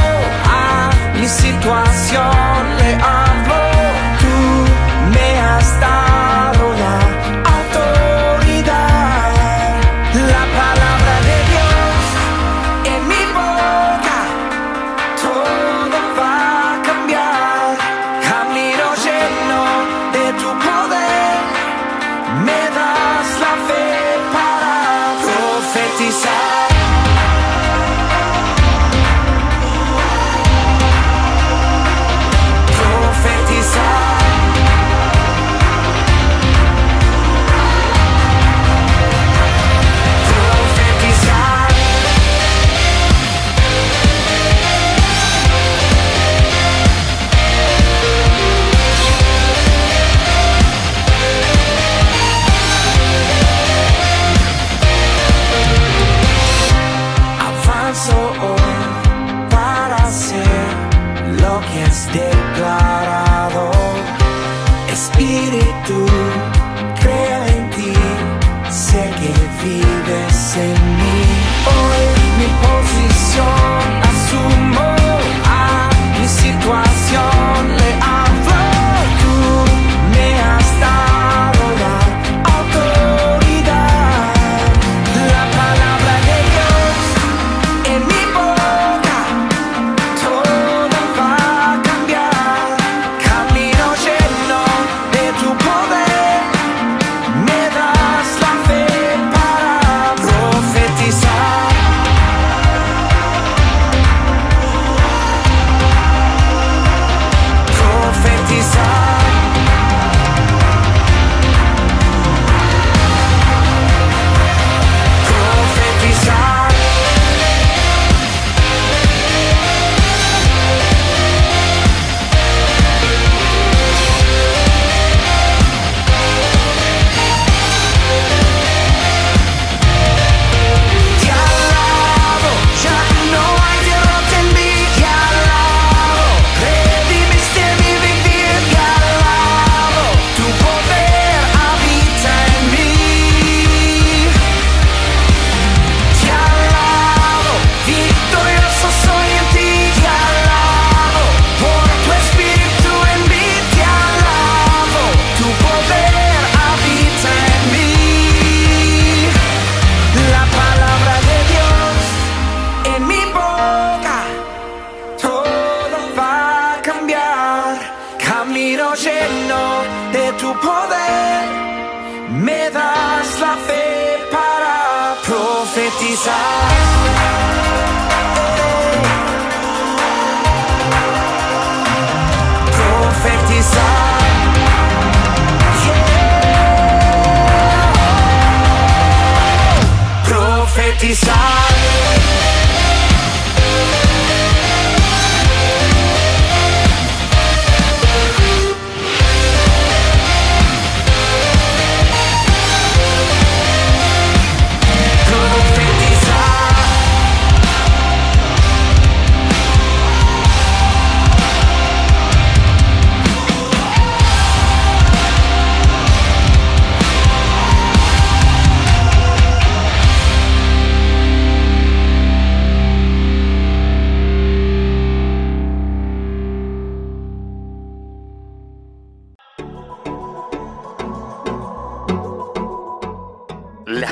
a 0.44 0.90
mi 1.18 1.26
situación 1.26 2.76
le 2.78 2.94
hablo. 2.94 3.60
Tú 4.22 4.36
me 5.14 5.40
has 5.40 5.80
dado 5.80 6.09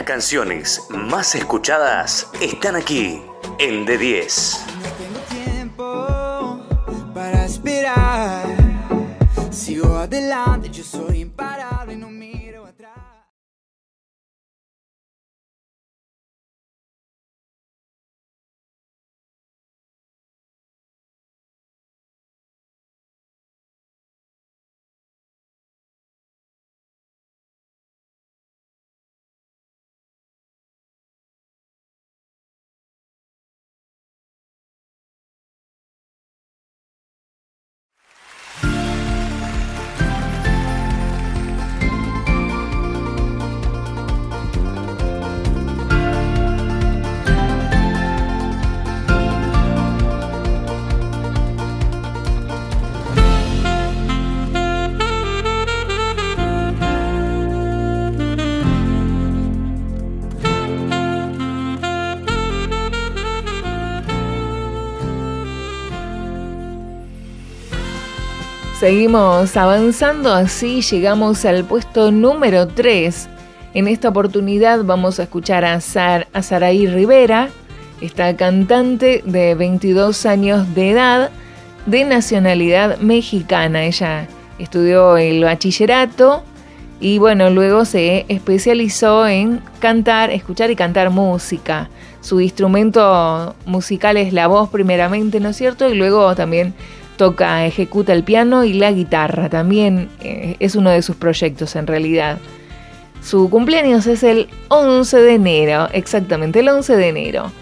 canciones 0.09 0.87
más 0.89 1.35
escuchadas 1.35 2.31
están 2.41 2.77
aquí 2.77 3.21
en 3.59 3.87
D10. 3.87 4.57
tiempo 5.29 6.63
para 7.13 7.45
esperar. 7.45 8.47
Sigo 9.51 9.99
adelante, 9.99 10.71
yo 10.71 10.83
soy 10.83 11.21
imparable, 11.21 11.95
no 11.95 12.09
Seguimos 68.79 69.57
avanzando, 69.57 70.33
así 70.33 70.83
llegamos 70.83 71.45
al 71.45 71.65
puesto 71.65 72.13
número 72.13 72.69
3. 72.69 73.29
En 73.75 73.89
esta 73.89 74.09
oportunidad 74.09 74.85
vamos 74.85 75.19
a 75.19 75.25
escuchar 75.25 75.65
a, 75.65 75.81
Sar, 75.81 76.29
a 76.33 76.43
Saraí 76.43 76.87
Rivera, 76.87 77.49
esta 78.01 78.37
cantante 78.37 79.25
de 79.27 79.57
22 79.57 80.25
años 80.27 80.77
de 80.77 80.91
edad, 80.91 81.31
de 81.87 82.05
nacionalidad 82.05 82.99
mexicana. 82.99 83.83
Ella 83.83 84.29
estudió 84.61 85.17
el 85.17 85.43
bachillerato 85.43 86.45
y 87.01 87.19
bueno, 87.19 87.51
luego 87.51 87.85
se 87.85 88.27
especializó 88.29 89.27
en 89.27 89.61
cantar, 89.81 90.31
escuchar 90.31 90.71
y 90.71 90.77
cantar 90.77 91.11
música. 91.11 91.91
Su 92.21 92.41
instrumento 92.41 93.57
musical 93.67 94.17
es 94.19 94.33
la 94.33 94.47
voz 94.47 94.69
primeramente, 94.69 95.41
¿no 95.41 95.49
es 95.49 95.57
cierto? 95.57 95.89
Y 95.89 95.97
luego 95.97 96.37
también 96.37 96.75
toca, 97.19 97.67
ejecuta 97.67 98.15
el 98.15 98.25
piano 98.25 98.65
y 98.65 98.73
la 98.73 98.91
guitarra. 98.93 99.51
También 99.51 100.09
eh, 100.21 100.57
es 100.61 100.75
uno 100.75 100.89
de 100.89 101.03
sus 101.03 101.17
proyectos 101.17 101.77
en 101.77 101.87
realidad. 101.87 102.39
Su 103.23 103.51
cumpleaños 103.51 104.07
es 104.07 104.23
el 104.23 104.49
11 104.69 105.19
de 105.19 105.35
enero, 105.35 105.89
exactamente 105.93 106.61
el 106.61 106.69
11 106.71 106.97
de 106.97 107.09
enero. 107.09 107.53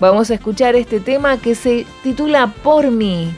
Vamos 0.00 0.30
a 0.30 0.34
escuchar 0.34 0.76
este 0.76 1.00
tema 1.00 1.38
que 1.38 1.54
se 1.54 1.84
titula 2.02 2.54
Por 2.62 2.90
mí. 2.90 3.30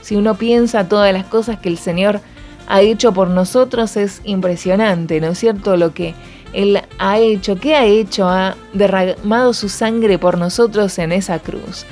Si 0.00 0.16
uno 0.16 0.34
piensa 0.34 0.88
todas 0.88 1.12
las 1.12 1.26
cosas 1.26 1.58
que 1.58 1.68
el 1.68 1.78
Señor 1.78 2.20
ha 2.66 2.80
hecho 2.80 3.12
por 3.12 3.28
nosotros 3.28 3.96
es 3.96 4.22
impresionante, 4.24 5.20
¿no 5.20 5.28
es 5.28 5.38
cierto? 5.38 5.76
Lo 5.76 5.92
que 5.92 6.14
Él 6.52 6.80
ha 6.98 7.18
hecho, 7.18 7.56
¿qué 7.56 7.74
ha 7.74 7.84
hecho? 7.84 8.28
Ha 8.28 8.56
derramado 8.72 9.52
su 9.52 9.68
sangre 9.68 10.18
por 10.18 10.38
nosotros 10.38 10.98
en 10.98 11.12
esa 11.12 11.38
cruz. 11.38 11.84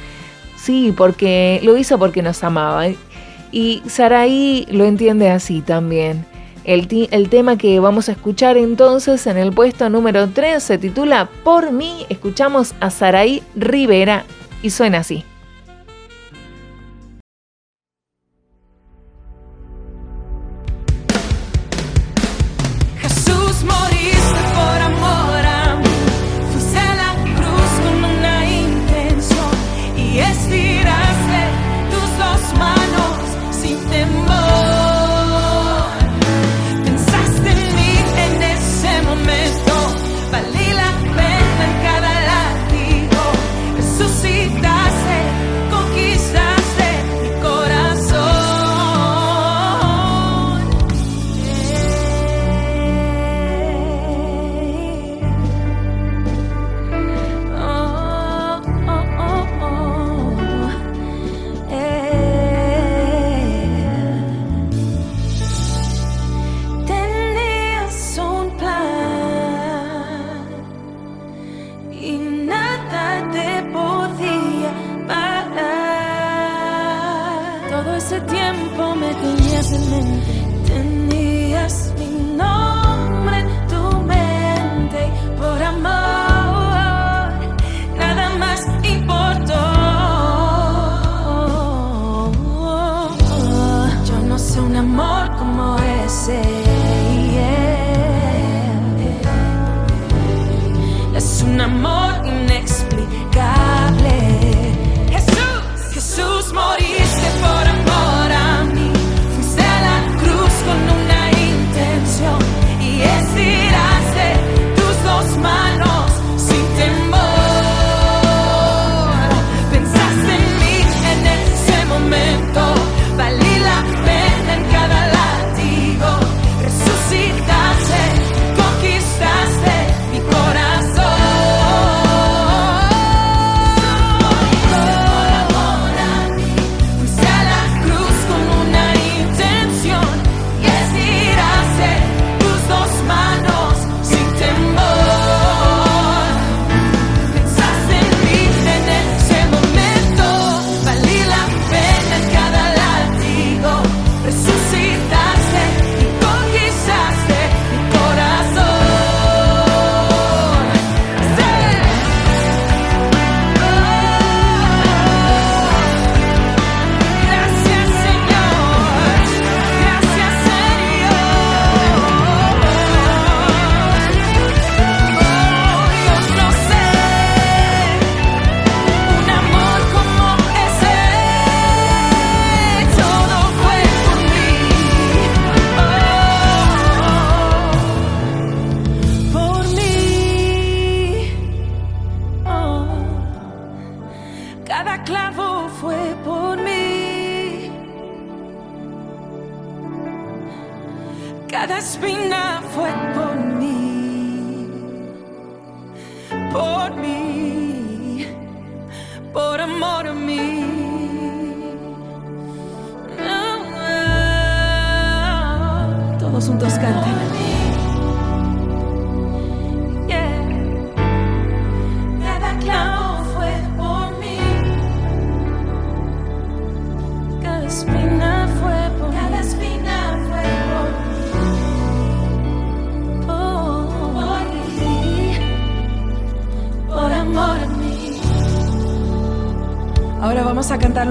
Sí, 0.62 0.94
porque 0.96 1.58
lo 1.64 1.76
hizo 1.76 1.98
porque 1.98 2.22
nos 2.22 2.44
amaba. 2.44 2.84
Y 3.50 3.82
Saraí 3.88 4.64
lo 4.70 4.84
entiende 4.84 5.28
así 5.28 5.60
también. 5.60 6.24
El, 6.62 6.86
el, 7.10 7.28
tema 7.28 7.58
que 7.58 7.80
vamos 7.80 8.08
a 8.08 8.12
escuchar 8.12 8.56
entonces 8.56 9.26
en 9.26 9.38
el 9.38 9.52
puesto 9.52 9.90
número 9.90 10.28
3 10.28 10.62
se 10.62 10.78
titula 10.78 11.28
Por 11.42 11.72
mí. 11.72 12.06
Escuchamos 12.08 12.76
a 12.78 12.90
Saraí 12.90 13.42
Rivera 13.56 14.24
y 14.62 14.70
suena 14.70 14.98
así. 14.98 15.24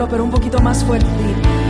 Pero 0.10 0.24
un 0.24 0.32
poquito 0.32 0.60
más 0.60 0.84
fuerte. 0.86 1.61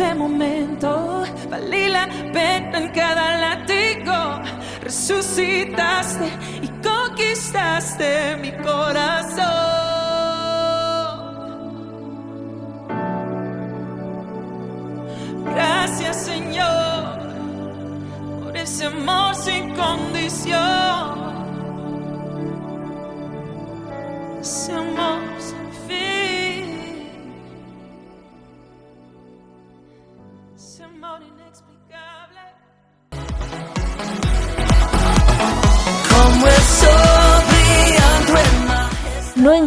Ese 0.00 0.14
momento, 0.14 1.24
valí 1.50 1.88
la 1.88 2.06
pena 2.32 2.78
en 2.78 2.88
cada 2.92 3.36
latigo. 3.36 4.40
Resucitaste 4.82 6.26
y 6.62 6.68
conquistaste 6.82 8.36
mi 8.40 8.52
corazón. 8.62 9.40
Gracias 15.54 16.16
Señor 16.24 17.20
por 18.42 18.56
ese 18.56 18.86
amor 18.86 19.34
sin 19.34 19.74
condición. 19.74 20.79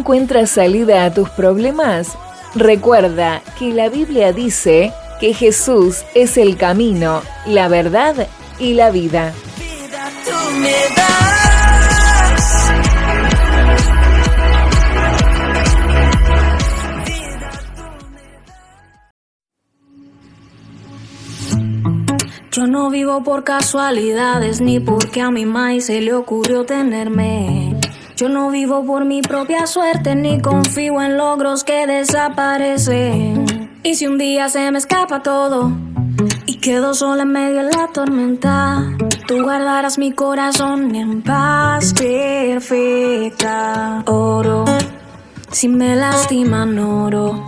Encuentras 0.04 0.50
salida 0.50 1.06
a 1.06 1.14
tus 1.14 1.30
problemas? 1.30 2.18
Recuerda 2.54 3.40
que 3.58 3.72
la 3.72 3.88
Biblia 3.88 4.34
dice 4.34 4.92
que 5.18 5.32
Jesús 5.32 6.04
es 6.14 6.36
el 6.36 6.58
camino, 6.58 7.22
la 7.46 7.68
verdad 7.68 8.28
y 8.58 8.74
la 8.74 8.90
vida. 8.90 9.32
Yo 22.52 22.66
no 22.66 22.90
vivo 22.90 23.22
por 23.24 23.42
casualidades 23.42 24.60
ni 24.60 24.80
porque 24.80 25.22
a 25.22 25.30
mi 25.30 25.46
maíz 25.46 25.86
se 25.86 26.02
le 26.02 26.12
ocurrió 26.12 26.66
tenerme. 26.66 27.73
Yo 28.16 28.28
no 28.28 28.50
vivo 28.50 28.84
por 28.86 29.04
mi 29.04 29.22
propia 29.22 29.66
suerte 29.66 30.14
ni 30.14 30.40
confío 30.40 31.02
en 31.02 31.16
logros 31.16 31.64
que 31.64 31.84
desaparecen. 31.88 33.80
Y 33.82 33.96
si 33.96 34.06
un 34.06 34.18
día 34.18 34.48
se 34.48 34.70
me 34.70 34.78
escapa 34.78 35.20
todo 35.20 35.72
y 36.46 36.58
quedo 36.58 36.94
sola 36.94 37.24
en 37.24 37.32
medio 37.32 37.64
de 37.64 37.76
la 37.76 37.88
tormenta, 37.92 38.84
tú 39.26 39.42
guardarás 39.42 39.98
mi 39.98 40.12
corazón 40.12 40.94
en 40.94 41.22
paz 41.22 41.92
perfecta. 41.92 43.24
Oro, 44.06 44.64
si 45.50 45.66
me 45.66 45.96
lastiman 45.96 46.78
oro 46.78 47.44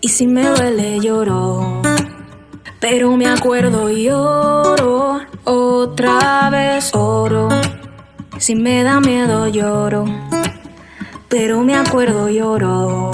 y 0.00 0.10
si 0.10 0.28
me 0.28 0.44
duele 0.46 1.00
lloro. 1.00 1.82
Pero 2.78 3.16
me 3.16 3.26
acuerdo 3.26 3.90
y 3.90 4.10
oro, 4.10 5.22
otra 5.42 6.50
vez 6.50 6.94
oro. 6.94 7.48
Si 8.38 8.54
me 8.54 8.82
da 8.82 9.00
miedo 9.00 9.48
lloro, 9.48 10.04
pero 11.28 11.62
me 11.62 11.74
acuerdo 11.74 12.28
y 12.28 12.40
oro. 12.40 13.10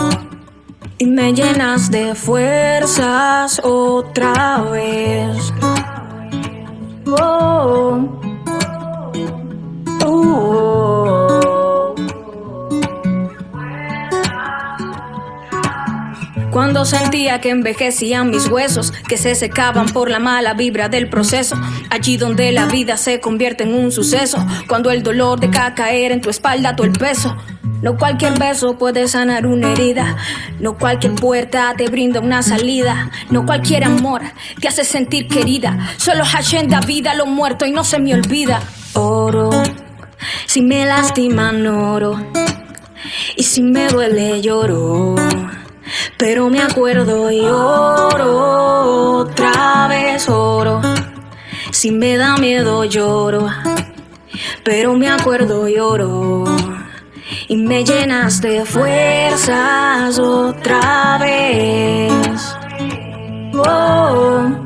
Y 0.98 1.06
me 1.06 1.32
llenas 1.32 1.90
de 1.90 2.14
fuerzas 2.14 3.60
otra 3.64 4.62
vez. 4.70 5.52
Oh, 7.06 8.20
oh. 10.04 10.81
Cuando 16.52 16.84
sentía 16.84 17.40
que 17.40 17.48
envejecían 17.48 18.28
mis 18.28 18.46
huesos, 18.46 18.92
que 19.08 19.16
se 19.16 19.34
secaban 19.34 19.86
por 19.86 20.10
la 20.10 20.18
mala 20.18 20.52
vibra 20.52 20.90
del 20.90 21.08
proceso, 21.08 21.56
allí 21.88 22.18
donde 22.18 22.52
la 22.52 22.66
vida 22.66 22.98
se 22.98 23.20
convierte 23.20 23.64
en 23.64 23.72
un 23.72 23.90
suceso, 23.90 24.36
cuando 24.68 24.90
el 24.90 25.02
dolor 25.02 25.40
deja 25.40 25.74
caer 25.74 26.12
en 26.12 26.20
tu 26.20 26.28
espalda 26.28 26.76
todo 26.76 26.86
el 26.86 26.92
peso. 26.92 27.34
No 27.80 27.96
cualquier 27.96 28.38
beso 28.38 28.76
puede 28.76 29.08
sanar 29.08 29.46
una 29.46 29.72
herida, 29.72 30.18
no 30.60 30.76
cualquier 30.76 31.14
puerta 31.14 31.72
te 31.74 31.88
brinda 31.88 32.20
una 32.20 32.42
salida, 32.42 33.10
no 33.30 33.46
cualquier 33.46 33.84
amor 33.84 34.20
te 34.60 34.68
hace 34.68 34.84
sentir 34.84 35.28
querida, 35.28 35.88
solo 35.96 36.22
Hashem 36.22 36.68
da 36.68 36.80
vida 36.80 37.12
a 37.12 37.14
lo 37.14 37.24
muerto 37.24 37.64
y 37.64 37.70
no 37.72 37.82
se 37.82 37.98
me 37.98 38.12
olvida. 38.12 38.60
Oro, 38.92 39.50
si 40.44 40.60
me 40.60 40.84
lastiman 40.84 41.66
oro, 41.66 42.22
y 43.36 43.42
si 43.42 43.62
me 43.62 43.88
duele 43.88 44.42
lloro. 44.42 45.16
Pero 46.16 46.48
me 46.48 46.60
acuerdo 46.62 47.30
y 47.30 47.40
oro, 47.40 49.18
otra 49.18 49.88
vez 49.88 50.28
oro. 50.28 50.80
Si 51.70 51.90
me 51.90 52.16
da 52.16 52.36
miedo 52.36 52.84
lloro, 52.84 53.48
pero 54.64 54.94
me 54.94 55.08
acuerdo 55.08 55.68
y 55.68 55.78
oro. 55.78 56.44
Y 57.48 57.56
me 57.56 57.84
llenas 57.84 58.40
de 58.40 58.64
fuerzas 58.64 60.18
otra 60.18 61.18
vez. 61.18 62.12
Oh. 63.54 64.61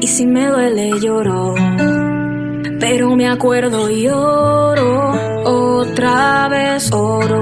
Y 0.00 0.06
si 0.08 0.26
me 0.26 0.46
duele 0.48 0.90
lloro. 1.00 1.54
Pero 2.80 3.14
me 3.14 3.28
acuerdo 3.28 3.88
y 3.90 4.08
oro, 4.08 5.12
otra 5.44 6.48
vez 6.48 6.90
oro. 6.92 7.40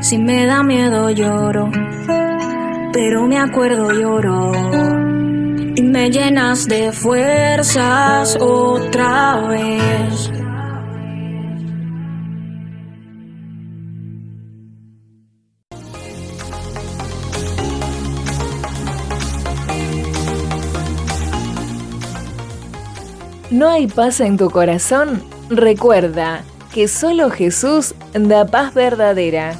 Si 0.00 0.18
me 0.18 0.46
da 0.46 0.62
miedo 0.62 1.10
lloro, 1.10 1.68
pero 2.92 3.26
me 3.26 3.38
acuerdo 3.38 3.92
y 3.98 4.04
oro. 4.04 4.52
Y 5.74 5.82
me 5.82 6.10
llenas 6.10 6.68
de 6.68 6.92
fuerzas 6.92 8.38
otra 8.40 9.48
vez. 9.48 10.30
¿No 23.56 23.70
hay 23.70 23.86
paz 23.86 24.20
en 24.20 24.36
tu 24.36 24.50
corazón? 24.50 25.22
Recuerda 25.48 26.42
que 26.74 26.88
solo 26.88 27.30
Jesús 27.30 27.94
da 28.12 28.44
paz 28.44 28.74
verdadera. 28.74 29.56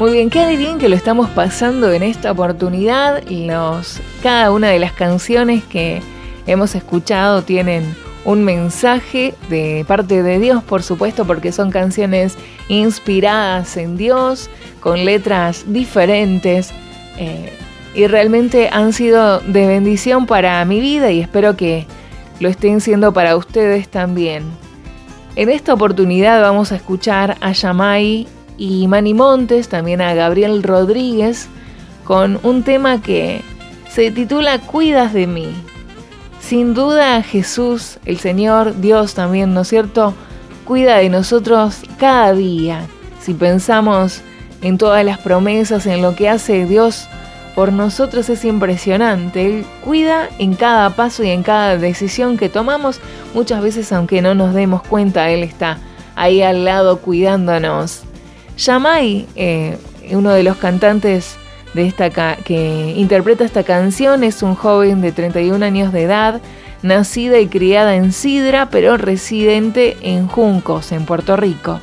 Muy 0.00 0.12
bien, 0.12 0.30
qué 0.30 0.56
bien 0.56 0.78
que 0.78 0.88
lo 0.88 0.96
estamos 0.96 1.28
pasando 1.28 1.92
en 1.92 2.02
esta 2.02 2.32
oportunidad. 2.32 3.22
Los, 3.28 4.00
cada 4.22 4.50
una 4.50 4.68
de 4.68 4.78
las 4.78 4.92
canciones 4.94 5.62
que 5.62 6.00
hemos 6.46 6.74
escuchado 6.74 7.42
tienen 7.42 7.94
un 8.24 8.42
mensaje 8.42 9.34
de 9.50 9.84
parte 9.86 10.22
de 10.22 10.38
Dios, 10.38 10.64
por 10.64 10.82
supuesto, 10.82 11.26
porque 11.26 11.52
son 11.52 11.70
canciones 11.70 12.38
inspiradas 12.68 13.76
en 13.76 13.98
Dios, 13.98 14.48
con 14.80 15.04
letras 15.04 15.64
diferentes. 15.66 16.70
Eh, 17.18 17.52
y 17.94 18.06
realmente 18.06 18.70
han 18.72 18.94
sido 18.94 19.40
de 19.40 19.66
bendición 19.66 20.24
para 20.24 20.64
mi 20.64 20.80
vida 20.80 21.10
y 21.10 21.20
espero 21.20 21.58
que 21.58 21.84
lo 22.40 22.48
estén 22.48 22.80
siendo 22.80 23.12
para 23.12 23.36
ustedes 23.36 23.90
también. 23.90 24.44
En 25.36 25.50
esta 25.50 25.74
oportunidad 25.74 26.40
vamos 26.40 26.72
a 26.72 26.76
escuchar 26.76 27.36
a 27.42 27.52
Yamai 27.52 28.26
y 28.60 28.86
Manny 28.88 29.14
Montes, 29.14 29.70
también 29.70 30.02
a 30.02 30.12
Gabriel 30.12 30.62
Rodríguez, 30.62 31.48
con 32.04 32.38
un 32.42 32.62
tema 32.62 33.00
que 33.00 33.40
se 33.90 34.10
titula 34.10 34.58
Cuidas 34.58 35.14
de 35.14 35.26
mí. 35.26 35.48
Sin 36.42 36.74
duda 36.74 37.22
Jesús, 37.22 37.98
el 38.04 38.18
Señor, 38.18 38.78
Dios 38.78 39.14
también, 39.14 39.54
¿no 39.54 39.62
es 39.62 39.68
cierto? 39.68 40.12
Cuida 40.66 40.98
de 40.98 41.08
nosotros 41.08 41.78
cada 41.98 42.34
día. 42.34 42.86
Si 43.22 43.32
pensamos 43.32 44.20
en 44.60 44.76
todas 44.76 45.06
las 45.06 45.18
promesas, 45.18 45.86
en 45.86 46.02
lo 46.02 46.14
que 46.14 46.28
hace 46.28 46.66
Dios 46.66 47.08
por 47.54 47.72
nosotros 47.72 48.28
es 48.28 48.44
impresionante. 48.44 49.46
Él 49.46 49.66
cuida 49.82 50.28
en 50.38 50.54
cada 50.54 50.90
paso 50.90 51.24
y 51.24 51.30
en 51.30 51.42
cada 51.42 51.78
decisión 51.78 52.36
que 52.36 52.50
tomamos. 52.50 53.00
Muchas 53.32 53.62
veces, 53.62 53.90
aunque 53.90 54.20
no 54.20 54.34
nos 54.34 54.52
demos 54.52 54.82
cuenta, 54.82 55.30
Él 55.30 55.44
está 55.44 55.78
ahí 56.14 56.42
al 56.42 56.66
lado 56.66 56.98
cuidándonos. 56.98 58.02
Yamai, 58.60 59.26
eh, 59.36 59.78
uno 60.10 60.32
de 60.32 60.42
los 60.42 60.56
cantantes 60.58 61.36
que 62.44 62.94
interpreta 62.96 63.44
esta 63.44 63.62
canción, 63.62 64.22
es 64.22 64.42
un 64.42 64.54
joven 64.54 65.00
de 65.00 65.12
31 65.12 65.64
años 65.64 65.92
de 65.92 66.02
edad, 66.02 66.40
nacida 66.82 67.38
y 67.38 67.46
criada 67.46 67.94
en 67.94 68.12
Sidra, 68.12 68.68
pero 68.70 68.96
residente 68.96 69.96
en 70.02 70.26
Juncos, 70.26 70.92
en 70.92 71.06
Puerto 71.06 71.36
Rico. 71.36 71.80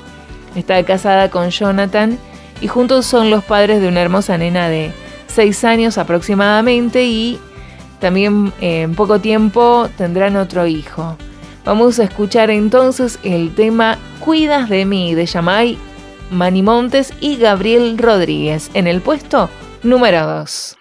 Está 0.55 0.83
casada 0.83 1.31
con 1.31 1.49
Jonathan 1.49 2.19
y 2.61 2.67
juntos 2.67 3.05
son 3.05 3.31
los 3.31 3.43
padres 3.43 3.81
de 3.81 3.87
una 3.87 4.01
hermosa 4.01 4.37
nena 4.37 4.67
de 4.67 4.91
6 5.27 5.63
años 5.63 5.97
aproximadamente 5.97 7.05
y 7.05 7.39
también 7.99 8.51
en 8.61 8.93
poco 8.93 9.19
tiempo 9.19 9.89
tendrán 9.97 10.35
otro 10.35 10.67
hijo. 10.67 11.15
Vamos 11.65 11.99
a 11.99 12.03
escuchar 12.03 12.49
entonces 12.51 13.19
el 13.23 13.55
tema 13.55 13.97
Cuidas 14.19 14.69
de 14.69 14.85
mí 14.85 15.15
de 15.15 15.25
Yamai 15.25 15.77
Manny 16.31 16.61
Montes 16.61 17.13
y 17.19 17.37
Gabriel 17.37 17.97
Rodríguez 17.97 18.69
en 18.73 18.87
el 18.87 19.01
puesto 19.01 19.49
número 19.83 20.25
2. 20.25 20.77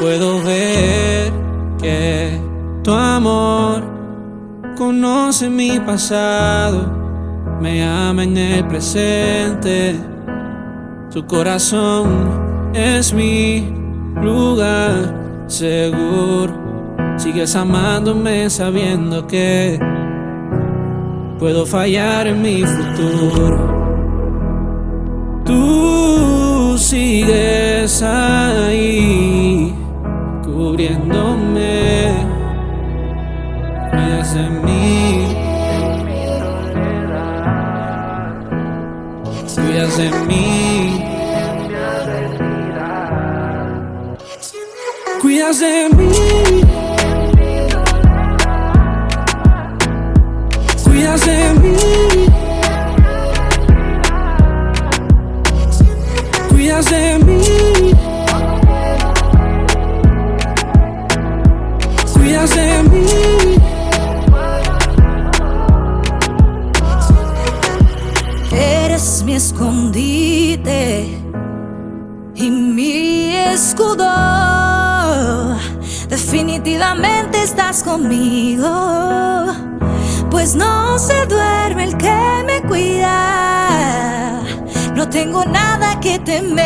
Puedo 0.00 0.42
ver 0.42 1.32
que 1.80 2.38
tu 2.82 2.92
amor 2.92 3.82
conoce 4.76 5.48
mi 5.48 5.78
pasado, 5.80 6.92
me 7.60 7.84
ama 7.84 8.24
en 8.24 8.36
el 8.36 8.66
presente. 8.66 9.94
Tu 11.12 11.24
corazón 11.26 12.72
es 12.74 13.14
mi 13.14 13.72
lugar 14.20 15.44
seguro. 15.46 16.52
Sigues 17.16 17.54
amándome 17.54 18.50
sabiendo 18.50 19.26
que 19.26 19.78
puedo 21.38 21.64
fallar 21.64 22.26
en 22.26 22.42
mi 22.42 22.64
futuro. 22.64 23.73
Tú 25.44 26.78
sigues 26.78 28.02
ahí, 28.02 29.74
cubriéndome, 30.42 32.14
cuidas 33.90 34.34
de 34.34 34.48
mí, 34.64 35.36
cuidas 39.54 39.96
de 39.98 40.10
mí, 40.26 41.04
cuidas 45.20 45.60
de 45.60 45.88
mí, 45.94 46.12
cuidas 50.84 51.26
de 51.26 51.54
mí. 51.60 52.03
De 56.90 57.18
mí. 57.24 57.40
Eres 68.52 69.22
mi 69.24 69.34
escondite 69.34 71.18
y 72.34 72.50
mi 72.50 73.34
escudo. 73.34 74.04
Definitivamente 76.08 77.42
estás 77.42 77.82
conmigo, 77.82 79.46
pues 80.30 80.54
no 80.54 80.98
se 80.98 81.26
duerme 81.26 81.84
el 81.84 81.96
que 81.96 82.44
me 82.46 82.62
cuida 82.68 84.43
no 85.04 85.10
tengo 85.10 85.44
nada 85.44 86.00
que 86.00 86.18
temer. 86.18 86.64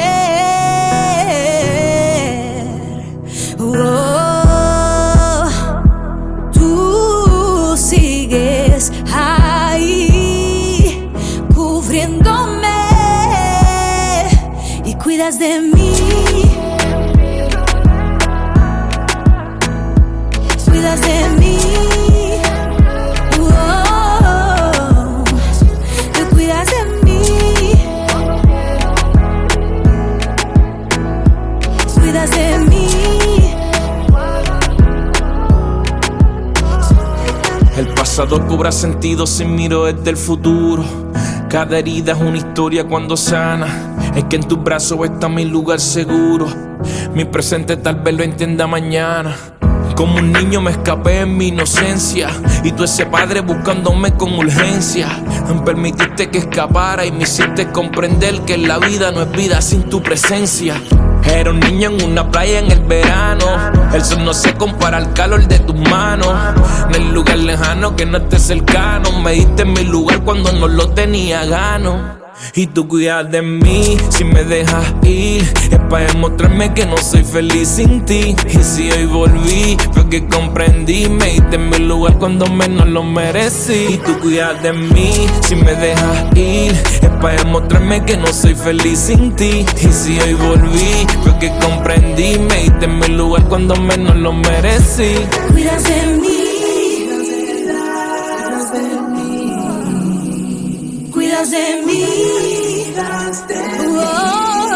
Oh, 3.58 5.48
tú 6.52 7.76
sigues 7.76 8.92
ahí 9.12 11.10
cubriéndome 11.52 12.68
y 14.84 14.94
cuidas 14.94 15.38
de 15.40 15.60
mí. 15.60 15.87
Pasado 38.28 38.46
cobra 38.46 38.72
sentido 38.72 39.26
si 39.26 39.46
miro 39.46 39.86
desde 39.86 40.10
el 40.10 40.18
futuro. 40.18 40.84
Cada 41.48 41.78
herida 41.78 42.12
es 42.12 42.20
una 42.20 42.36
historia 42.36 42.86
cuando 42.86 43.16
sana. 43.16 43.96
Es 44.14 44.24
que 44.24 44.36
en 44.36 44.42
tus 44.42 44.62
brazos 44.62 44.98
está 45.02 45.30
mi 45.30 45.46
lugar 45.46 45.80
seguro. 45.80 46.46
Mi 47.14 47.24
presente 47.24 47.78
tal 47.78 48.02
vez 48.02 48.14
lo 48.14 48.24
entienda 48.24 48.66
mañana. 48.66 49.34
Como 49.96 50.18
un 50.18 50.30
niño 50.30 50.60
me 50.60 50.72
escapé 50.72 51.20
en 51.22 51.36
mi 51.36 51.48
inocencia 51.48 52.28
Y 52.62 52.70
tú 52.70 52.84
ese 52.84 53.06
padre 53.06 53.40
buscándome 53.40 54.12
con 54.12 54.32
urgencia 54.34 55.08
Permitiste 55.64 56.30
que 56.30 56.38
escapara 56.38 57.04
y 57.04 57.10
me 57.10 57.24
hiciste 57.24 57.72
comprender 57.72 58.42
Que 58.42 58.58
la 58.58 58.78
vida 58.78 59.10
no 59.10 59.22
es 59.22 59.32
vida 59.32 59.60
sin 59.60 59.88
tu 59.88 60.00
presencia 60.00 60.80
era 61.24 61.50
un 61.50 61.60
niño 61.60 61.90
en 61.90 62.04
una 62.04 62.30
playa 62.30 62.58
en 62.58 62.70
el 62.70 62.80
verano. 62.80 63.46
El 63.92 64.04
sol 64.04 64.24
no 64.24 64.34
se 64.34 64.54
compara 64.54 64.96
al 64.96 65.12
calor 65.12 65.46
de 65.46 65.58
tus 65.60 65.76
manos. 65.76 66.28
En 66.88 67.02
el 67.02 67.14
lugar 67.14 67.38
lejano 67.38 67.96
que 67.96 68.06
no 68.06 68.18
esté 68.18 68.38
cercano. 68.38 69.20
Me 69.20 69.32
diste 69.32 69.64
mi 69.64 69.84
lugar 69.84 70.20
cuando 70.22 70.52
no 70.52 70.68
lo 70.68 70.90
tenía 70.90 71.44
gano. 71.44 72.17
Y 72.54 72.66
tú 72.66 72.88
cuidas 72.88 73.30
de 73.30 73.42
mí 73.42 73.96
si 74.10 74.24
me 74.24 74.44
dejas 74.44 74.94
ir. 75.02 75.42
Es 75.70 75.78
para 75.90 76.06
demostrarme 76.06 76.72
que 76.74 76.86
no 76.86 76.96
soy 76.96 77.22
feliz 77.22 77.68
sin 77.68 78.04
ti. 78.04 78.34
Y 78.48 78.58
si 78.62 78.90
hoy 78.90 79.06
volví, 79.06 79.76
fue 79.92 80.08
que 80.08 80.26
comprendí. 80.26 81.08
Me 81.08 81.26
diste 81.32 81.56
en 81.56 81.70
mi 81.70 81.78
lugar 81.78 82.18
cuando 82.18 82.46
menos 82.46 82.88
lo 82.88 83.02
merecí. 83.02 83.86
Y 83.90 83.96
tú 83.98 84.18
cuidas 84.20 84.62
de 84.62 84.72
mí 84.72 85.26
si 85.46 85.56
me 85.56 85.74
dejas 85.74 86.36
ir. 86.36 86.72
Es 86.72 87.10
para 87.20 87.36
demostrarme 87.42 88.04
que 88.04 88.16
no 88.16 88.26
soy 88.28 88.54
feliz 88.54 88.98
sin 88.98 89.34
ti. 89.36 89.64
Y 89.80 89.92
si 89.92 90.18
hoy 90.20 90.34
volví, 90.34 91.06
fue 91.22 91.38
que 91.38 91.52
comprendí. 91.60 92.38
Me 92.38 92.62
diste 92.62 92.84
en 92.86 92.98
mi 92.98 93.08
lugar 93.08 93.44
cuando 93.48 93.74
menos 93.76 94.16
lo 94.16 94.32
merecí. 94.32 95.14
Cuidas 95.52 95.84
de 95.84 96.06
mí. 96.20 96.37
Cuidas 101.38 101.50
de 101.52 101.82
mí. 101.86 102.04
Oh, 103.96 104.66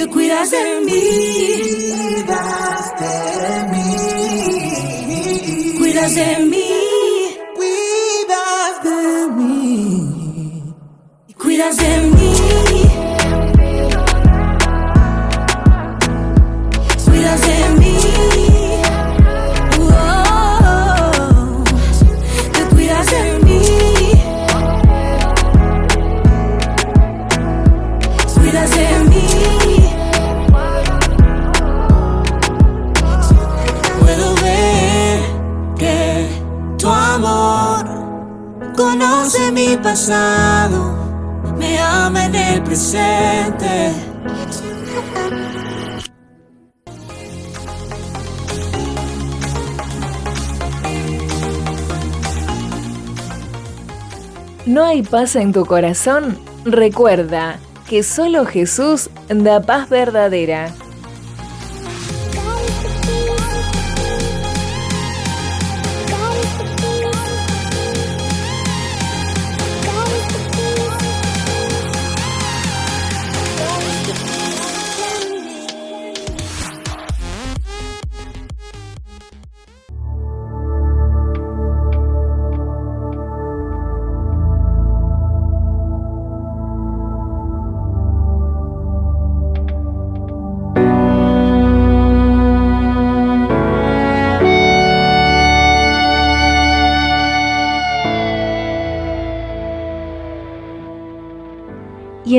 tú 0.00 0.04
cuidas 0.10 0.50
de 0.50 0.80
mí. 0.86 1.02
Cuidas 5.78 6.14
de 6.14 6.38
mí. 6.46 6.68
Cuidas 7.54 8.82
de 8.82 9.28
mí. 9.36 10.74
Cuidas 11.36 11.76
de 11.76 11.92
mí. 11.98 12.21
Me 41.58 41.78
ama 41.78 42.24
en 42.24 42.34
el 42.34 42.62
presente. 42.62 43.92
¿No 54.64 54.82
hay 54.82 55.02
paz 55.02 55.36
en 55.36 55.52
tu 55.52 55.66
corazón? 55.66 56.38
Recuerda 56.64 57.58
que 57.86 58.02
solo 58.02 58.46
Jesús 58.46 59.10
da 59.28 59.60
paz 59.60 59.90
verdadera. 59.90 60.72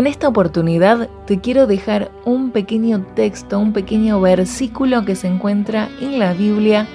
En 0.03 0.07
esta 0.07 0.27
oportunidad 0.27 1.07
te 1.25 1.39
quiero 1.39 1.65
dejar 1.65 2.11
un 2.25 2.51
pequeño 2.51 3.05
texto, 3.15 3.57
un 3.57 3.71
pequeño 3.71 4.19
versículo 4.19 5.05
que 5.05 5.15
se 5.15 5.27
encuentra 5.27 5.87
en 6.01 6.19
la 6.19 6.33
Biblia, 6.33 6.85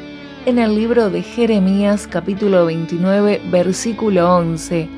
en 0.44 0.58
el 0.58 0.74
libro 0.74 1.08
de 1.08 1.22
Jeremías 1.22 2.06
capítulo 2.06 2.66
29, 2.66 3.40
versículo 3.50 4.36
11. 4.36 4.90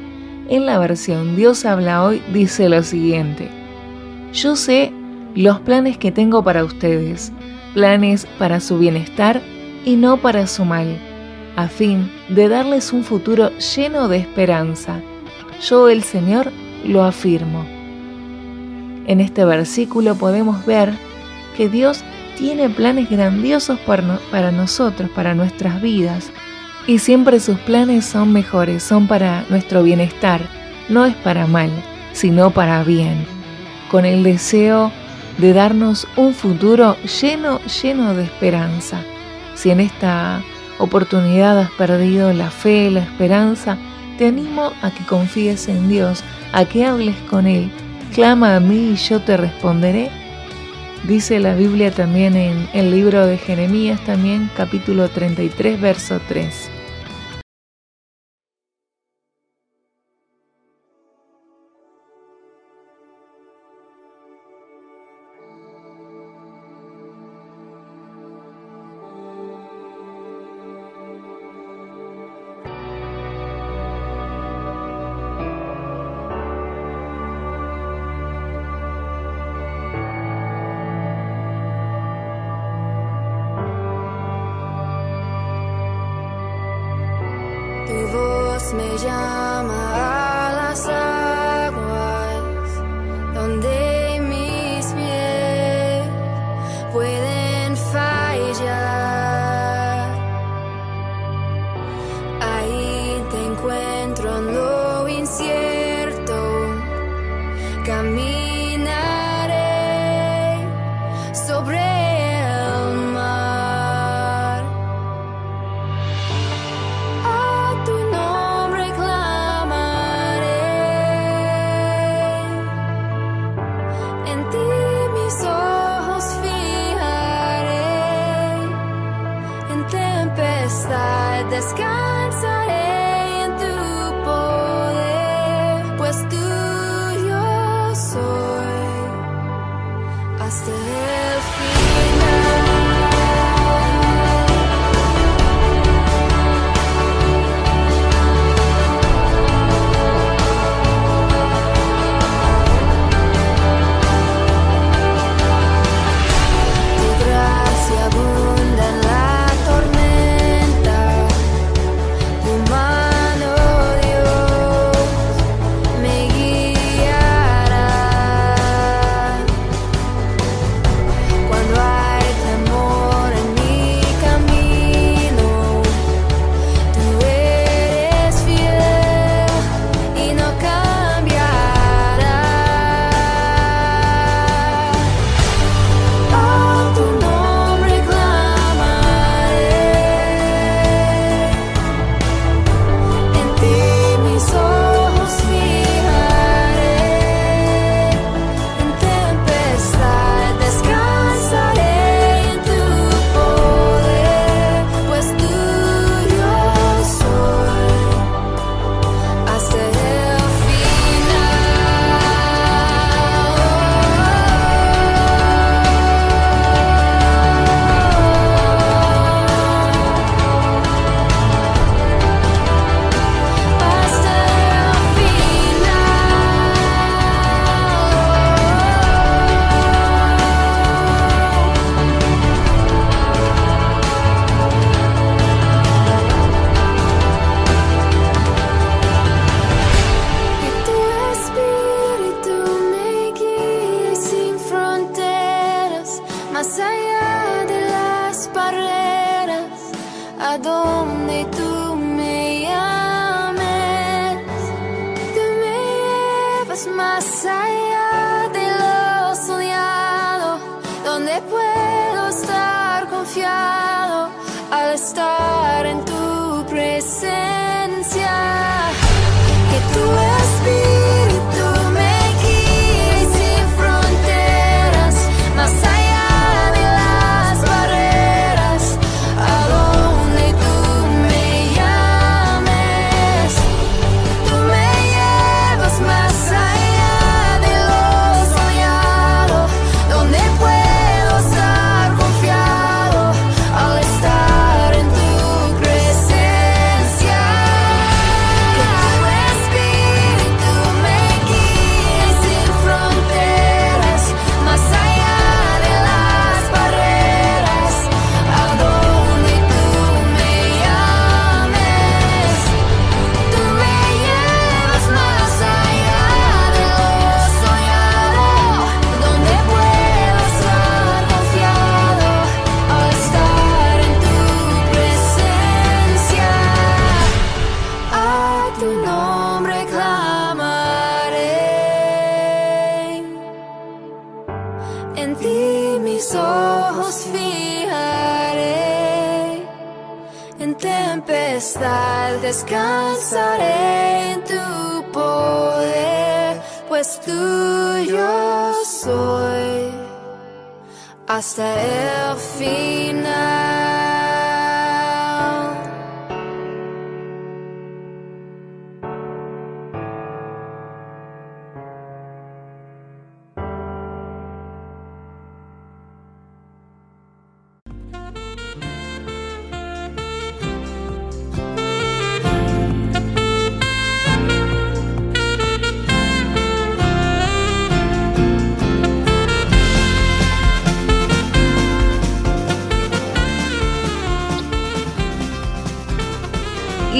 En 0.49 0.67
la 0.67 0.81
versión 0.81 1.37
Dios 1.37 1.65
habla 1.65 2.03
hoy 2.03 2.21
dice 2.33 2.69
lo 2.69 2.83
siguiente. 2.83 3.49
Yo 4.33 4.57
sé 4.57 4.93
los 5.37 5.61
planes 5.61 5.97
que 5.97 6.11
tengo 6.11 6.43
para 6.43 6.65
ustedes, 6.65 7.31
planes 7.75 8.27
para 8.41 8.59
su 8.59 8.77
bienestar 8.77 9.41
y 9.85 9.95
no 9.95 10.17
para 10.17 10.49
su 10.49 10.65
mal, 10.65 10.99
a 11.55 11.69
fin 11.69 12.11
de 12.29 12.49
darles 12.49 12.93
un 12.93 13.05
futuro 13.05 13.53
lleno 13.77 14.09
de 14.09 14.17
esperanza. 14.17 15.01
Yo 15.63 15.89
el 15.89 16.03
Señor 16.03 16.51
lo 16.85 17.05
afirmo. 17.05 17.80
En 19.11 19.21
este 19.21 19.45
versículo 19.45 20.15
podemos 20.15 20.65
ver 20.65 20.93
que 21.57 21.69
Dios 21.69 22.05
tiene 22.39 22.71
planes 22.71 23.11
grandiosos 23.11 23.77
para, 23.81 24.53
nosotros, 24.53 25.11
para 25.11 25.35
nuestras 25.35 25.83
vidas, 25.83 26.31
y 26.87 27.01
siempre 27.01 27.41
sus 27.41 27.59
planes 27.59 28.05
son 28.05 28.33
mejores, 28.33 28.85
son 28.85 29.09
para 29.09 29.45
nuestro 29.51 29.83
bienestar, 29.83 30.43
no 30.89 31.07
es 31.07 31.17
para 31.17 31.49
mal, 31.49 31.71
sino 32.13 32.53
para 32.53 32.85
bien, 32.85 33.27
con 33.91 34.05
el 34.05 34.23
deseo 34.23 34.93
de 35.39 35.55
darnos 35.55 36.07
un 36.15 36.33
futuro 36.33 36.97
lleno, 37.21 37.59
lleno 37.83 38.15
de 38.15 38.23
esperanza. 38.23 39.03
Si 39.57 39.71
en 39.71 39.81
esta 39.81 40.41
oportunidad 40.79 41.59
has 41.59 41.71
perdido 41.73 42.33
la 42.33 42.53
fe, 42.53 42.93
la 42.93 43.01
esperanza, 43.01 43.77
te 44.19 44.29
animo 44.29 44.71
a 44.83 44.93
que 44.93 45.05
confíes 45.05 45.67
en 45.67 45.89
Dios, 45.89 46.23
a 46.53 46.65
que 46.65 46.85
hables 46.85 47.17
con 47.29 47.49
Él, 47.49 47.73
Clama 48.15 48.57
a 48.57 48.61
mí 48.61 48.91
y 48.93 48.97
yo 48.97 49.21
te 49.21 49.37
responderé. 49.37 50.11
Dice 51.05 51.39
la 51.39 51.55
Biblia 51.55 51.91
también 51.93 52.37
en 52.37 52.69
el 52.75 52.91
libro 52.91 53.25
de 53.27 53.39
Jeremías, 53.39 54.05
también 54.05 54.51
capítulo 54.57 55.09
33, 55.09 55.81
verso 55.81 56.21
3. 56.29 56.71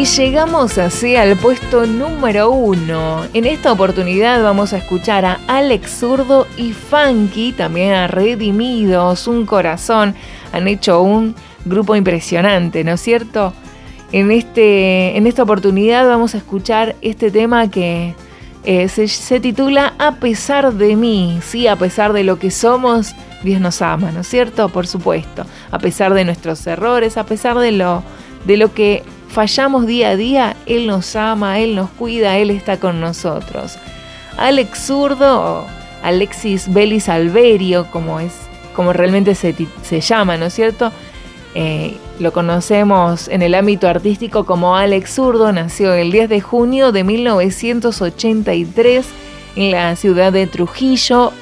Y 0.01 0.07
llegamos 0.07 0.79
así 0.79 1.15
al 1.15 1.37
puesto 1.37 1.85
número 1.85 2.51
uno. 2.51 3.27
En 3.35 3.45
esta 3.45 3.71
oportunidad 3.71 4.43
vamos 4.43 4.73
a 4.73 4.79
escuchar 4.79 5.27
a 5.27 5.41
Alex 5.47 5.91
Zurdo 5.91 6.47
y 6.57 6.73
Funky, 6.73 7.53
también 7.53 7.93
a 7.93 8.07
Redimidos, 8.07 9.27
Un 9.27 9.45
Corazón. 9.45 10.15
Han 10.53 10.69
hecho 10.69 11.03
un 11.03 11.35
grupo 11.67 11.97
impresionante, 11.97 12.83
¿no 12.83 12.93
es 12.93 13.03
cierto? 13.03 13.53
En, 14.11 14.31
este, 14.31 15.19
en 15.19 15.27
esta 15.27 15.43
oportunidad 15.43 16.09
vamos 16.09 16.35
a 16.35 16.39
escuchar 16.39 16.97
este 17.03 17.31
tema 17.31 17.71
que 17.71 18.15
eh, 18.65 18.89
se, 18.89 19.07
se 19.07 19.39
titula 19.39 19.93
A 19.99 20.13
pesar 20.13 20.73
de 20.73 20.97
mí. 20.97 21.41
Sí, 21.43 21.67
a 21.67 21.77
pesar 21.77 22.15
de 22.15 22.25
lo 22.25 22.39
que 22.39 22.51
somos, 22.51 23.15
Dios 23.43 23.61
nos 23.61 23.83
ama, 23.83 24.13
¿no 24.13 24.21
es 24.21 24.29
cierto? 24.29 24.71
Por 24.71 24.87
supuesto. 24.87 25.45
A 25.71 25.79
pesar 25.79 26.15
de 26.15 26.25
nuestros 26.25 26.67
errores, 26.67 27.19
a 27.19 27.27
pesar 27.27 27.59
de 27.59 27.73
lo, 27.73 28.03
de 28.47 28.57
lo 28.57 28.73
que 28.73 29.03
fallamos 29.31 29.87
día 29.87 30.11
a 30.11 30.17
día, 30.17 30.57
Él 30.67 30.87
nos 30.87 31.17
ama, 31.17 31.59
Él 31.59 31.75
nos 31.75 31.91
cuida, 31.91 32.37
Él 32.37 32.51
está 32.51 32.79
con 32.79 33.01
nosotros. 33.01 33.79
Alex 34.37 34.87
Zurdo, 34.87 35.67
Alexis 36.03 36.73
Belis 36.73 37.09
Alberio, 37.09 37.91
como, 37.91 38.21
es, 38.21 38.33
como 38.75 38.93
realmente 38.93 39.35
se, 39.35 39.55
se 39.83 40.01
llama, 40.01 40.37
¿no 40.37 40.47
es 40.47 40.55
cierto? 40.55 40.93
Eh, 41.55 41.97
lo 42.21 42.33
conocemos 42.33 43.29
en 43.29 43.43
el 43.43 43.55
ámbito 43.55 43.89
artístico 43.89 44.47
como 44.47 44.77
Alex 44.77 45.15
Zurdo, 45.15 45.53
nació 45.53 45.95
el 45.95 46.13
10 46.13 46.29
de 46.29 46.41
junio 46.41 46.93
de 46.93 47.03
1983 47.03 49.07
en 49.57 49.71
la 49.73 49.97
ciudad 49.97 50.33
de 50.33 50.47
Trujillo, 50.47 51.33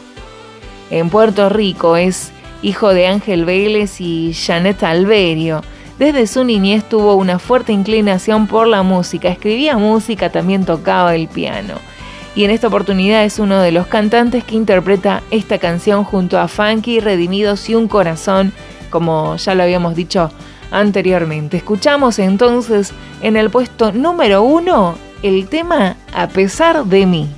en 0.90 1.10
Puerto 1.10 1.48
Rico. 1.48 1.96
Es 1.96 2.32
hijo 2.62 2.94
de 2.94 3.06
Ángel 3.06 3.44
Vélez 3.44 4.00
y 4.00 4.34
Janet 4.34 4.82
Alberio. 4.82 5.62
Desde 5.98 6.28
su 6.28 6.44
niñez 6.44 6.88
tuvo 6.88 7.16
una 7.16 7.40
fuerte 7.40 7.72
inclinación 7.72 8.46
por 8.46 8.68
la 8.68 8.84
música, 8.84 9.28
escribía 9.28 9.76
música, 9.76 10.30
también 10.30 10.64
tocaba 10.64 11.16
el 11.16 11.26
piano. 11.26 11.74
Y 12.36 12.44
en 12.44 12.52
esta 12.52 12.68
oportunidad 12.68 13.24
es 13.24 13.40
uno 13.40 13.60
de 13.60 13.72
los 13.72 13.88
cantantes 13.88 14.44
que 14.44 14.54
interpreta 14.54 15.22
esta 15.32 15.58
canción 15.58 16.04
junto 16.04 16.38
a 16.38 16.46
Funky, 16.46 17.00
Redimidos 17.00 17.68
y 17.68 17.74
Un 17.74 17.88
Corazón, 17.88 18.52
como 18.90 19.34
ya 19.36 19.56
lo 19.56 19.64
habíamos 19.64 19.96
dicho 19.96 20.30
anteriormente. 20.70 21.56
Escuchamos 21.56 22.20
entonces 22.20 22.92
en 23.20 23.36
el 23.36 23.50
puesto 23.50 23.90
número 23.90 24.44
uno 24.44 24.94
el 25.24 25.48
tema 25.48 25.96
A 26.12 26.28
pesar 26.28 26.84
de 26.84 27.06
mí. 27.06 27.28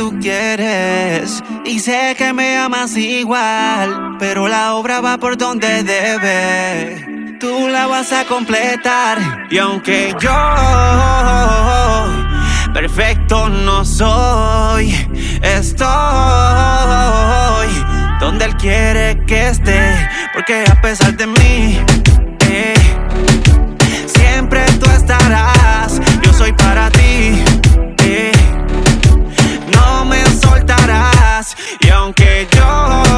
Tú 0.00 0.18
quieres 0.18 1.42
y 1.66 1.78
sé 1.78 2.14
que 2.16 2.32
me 2.32 2.56
amas 2.56 2.96
igual, 2.96 4.16
pero 4.18 4.48
la 4.48 4.72
obra 4.72 5.02
va 5.02 5.18
por 5.18 5.36
donde 5.36 5.82
debe. 5.82 7.36
Tú 7.38 7.68
la 7.68 7.86
vas 7.86 8.10
a 8.10 8.24
completar 8.24 9.18
y 9.50 9.58
aunque 9.58 10.14
yo 10.18 10.30
perfecto 12.72 13.50
no 13.50 13.84
soy, 13.84 14.90
estoy 15.42 15.90
donde 18.20 18.46
él 18.46 18.56
quiere 18.56 19.22
que 19.26 19.48
esté, 19.48 20.08
porque 20.32 20.64
a 20.66 20.80
pesar 20.80 21.14
de 21.14 21.26
mí 21.26 21.78
eh, 22.48 22.72
siempre 24.06 24.64
tú 24.80 24.88
estarás. 24.92 26.00
Yo 26.22 26.32
soy 26.32 26.54
para 26.54 26.88
ti. 26.88 27.49
Aunque 32.10 32.48
yo 32.56 33.09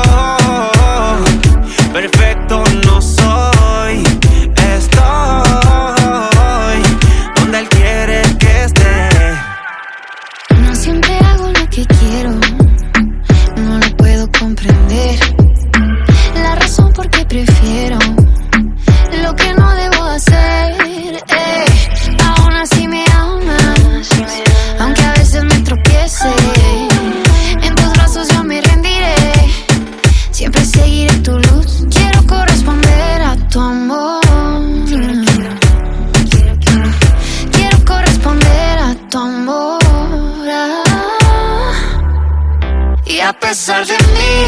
a 43.20 43.32
pesar 43.32 43.86
de 43.86 43.92
mí, 43.92 44.46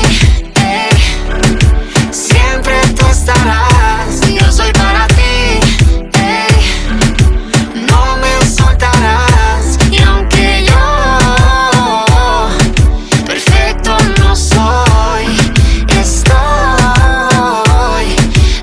eh, 0.56 0.88
siempre 2.10 2.74
tú 2.96 3.06
estarás. 3.06 4.20
Yo 4.28 4.50
soy 4.52 4.72
para 4.72 5.06
ti, 5.08 5.60
eh, 6.14 6.46
no 7.90 8.16
me 8.16 8.46
soltarás. 8.46 9.78
Y 9.90 10.02
aunque 10.02 10.64
yo 10.66 12.46
perfecto 13.26 13.96
no 14.18 14.34
soy, 14.34 15.26
estoy 16.00 16.34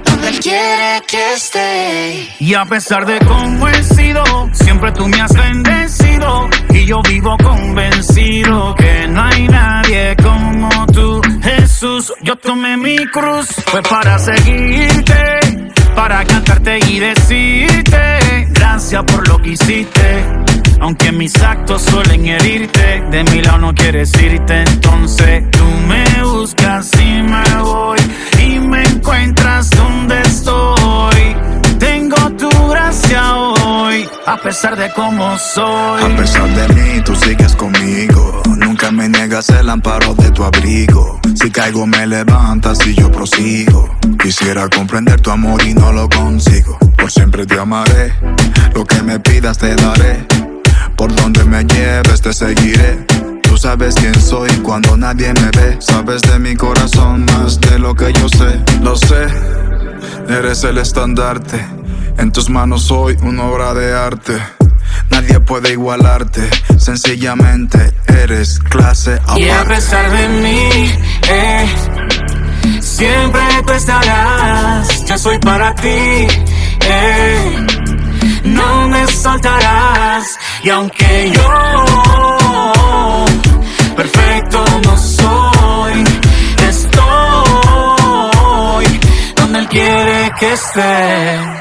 donde 0.03 0.29
él 0.29 0.39
quiere 0.39 1.01
que 1.07 1.33
esté. 1.33 2.27
Y 2.39 2.53
a 2.55 2.65
pesar 2.65 3.05
de 3.05 3.19
cómo 3.19 3.67
he 3.67 3.83
sido, 3.83 4.23
siempre 4.53 4.91
tú 4.91 5.07
me 5.07 5.21
has 5.21 5.33
bendecido. 5.33 6.49
Yo 6.91 7.01
vivo 7.03 7.37
convencido 7.41 8.75
que 8.75 9.07
no 9.07 9.23
hay 9.23 9.47
nadie 9.47 10.13
como 10.21 10.69
tú, 10.87 11.21
Jesús. 11.41 12.11
Yo 12.21 12.35
tomé 12.35 12.75
mi 12.75 12.97
cruz, 13.07 13.47
fue 13.67 13.81
para 13.81 14.19
seguirte, 14.19 15.39
para 15.95 16.25
cantarte 16.25 16.79
y 16.89 16.99
decirte 16.99 18.49
gracias 18.49 19.03
por 19.05 19.25
lo 19.25 19.37
que 19.37 19.51
hiciste. 19.51 20.25
Aunque 20.81 21.13
mis 21.13 21.33
actos 21.41 21.81
suelen 21.83 22.25
herirte, 22.25 23.01
de 23.09 23.23
mi 23.23 23.41
lado 23.41 23.59
no 23.59 23.73
quieres 23.73 24.11
irte, 24.21 24.61
entonces 24.61 25.49
tú 25.51 25.63
me 25.87 26.23
buscas 26.23 26.91
y 26.99 27.21
me 27.21 27.61
voy 27.61 27.99
y 28.37 28.59
me 28.59 28.83
encuentras 28.83 29.69
donde 29.69 30.19
estoy. 30.23 31.35
Tengo 31.79 32.31
tu 32.31 32.49
gracia 32.67 32.90
a 33.13 34.37
pesar 34.41 34.77
de 34.77 34.89
cómo 34.93 35.37
soy. 35.37 36.03
A 36.03 36.15
pesar 36.15 36.47
de 36.49 36.73
mí, 36.73 37.01
tú 37.03 37.15
sigues 37.15 37.55
conmigo. 37.55 38.41
Nunca 38.57 38.91
me 38.91 39.09
niegas 39.09 39.49
el 39.49 39.69
amparo 39.69 40.13
de 40.15 40.31
tu 40.31 40.43
abrigo. 40.43 41.19
Si 41.35 41.51
caigo, 41.51 41.85
me 41.85 42.07
levantas 42.07 42.79
y 42.85 42.95
yo 42.95 43.11
prosigo. 43.11 43.89
Quisiera 44.21 44.67
comprender 44.69 45.19
tu 45.19 45.31
amor 45.31 45.61
y 45.63 45.73
no 45.73 45.91
lo 45.91 46.07
consigo. 46.07 46.77
Por 46.97 47.11
siempre 47.11 47.45
te 47.45 47.59
amaré. 47.59 48.13
Lo 48.73 48.85
que 48.85 49.01
me 49.01 49.19
pidas 49.19 49.57
te 49.57 49.75
daré. 49.75 50.25
Por 50.95 51.13
donde 51.13 51.43
me 51.43 51.63
lleves 51.65 52.21
te 52.21 52.33
seguiré. 52.33 53.05
Tú 53.43 53.57
sabes 53.57 53.95
quién 53.95 54.15
soy 54.19 54.49
cuando 54.63 54.95
nadie 54.95 55.33
me 55.33 55.49
ve. 55.59 55.77
Sabes 55.79 56.21
de 56.21 56.39
mi 56.39 56.55
corazón 56.55 57.25
más 57.25 57.59
de 57.59 57.79
lo 57.79 57.93
que 57.95 58.13
yo 58.13 58.29
sé. 58.29 58.61
Lo 58.81 58.95
sé, 58.95 59.27
eres 60.29 60.63
el 60.63 60.77
estandarte. 60.77 61.81
En 62.17 62.31
tus 62.31 62.49
manos 62.49 62.83
soy 62.83 63.17
una 63.23 63.45
obra 63.45 63.73
de 63.73 63.93
arte. 63.95 64.33
Nadie 65.09 65.39
puede 65.39 65.71
igualarte. 65.71 66.49
Sencillamente 66.77 67.93
eres 68.07 68.59
clase 68.59 69.19
Y 69.37 69.49
a 69.49 69.61
aparte. 69.61 69.75
pesar 69.75 70.11
de 70.11 70.27
mí, 70.29 70.91
eh, 71.29 71.65
siempre 72.81 73.41
tú 73.65 73.73
estarás. 73.73 75.05
Yo 75.05 75.17
soy 75.17 75.39
para 75.39 75.73
ti, 75.75 75.87
eh, 75.87 77.65
no 78.43 78.87
me 78.89 79.07
soltarás. 79.07 80.37
Y 80.63 80.69
aunque 80.69 81.31
yo 81.33 83.25
perfecto 83.95 84.63
no 84.83 84.97
soy, 84.97 86.03
estoy 86.69 86.99
donde 89.35 89.59
él 89.59 89.67
quiere 89.67 90.31
que 90.39 90.53
esté. 90.53 91.60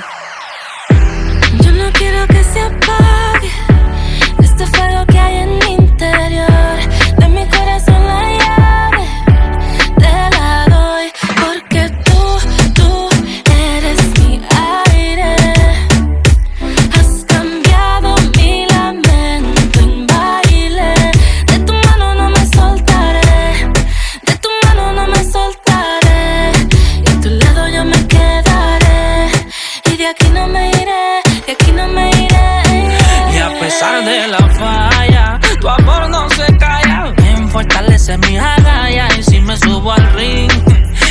Pesar 33.81 34.05
de 34.05 34.28
la 34.28 34.48
falla, 34.61 35.40
tu 35.59 35.69
amor 35.69 36.11
no 36.11 36.28
se 36.31 36.47
calla. 36.59 37.15
Me 37.16 37.48
fortalece 37.48 38.19
mi 38.19 38.36
agallas 38.36 39.19
y 39.19 39.23
si 39.23 39.40
me 39.40 39.57
subo 39.57 39.93
al 39.93 40.12
ring 40.12 40.51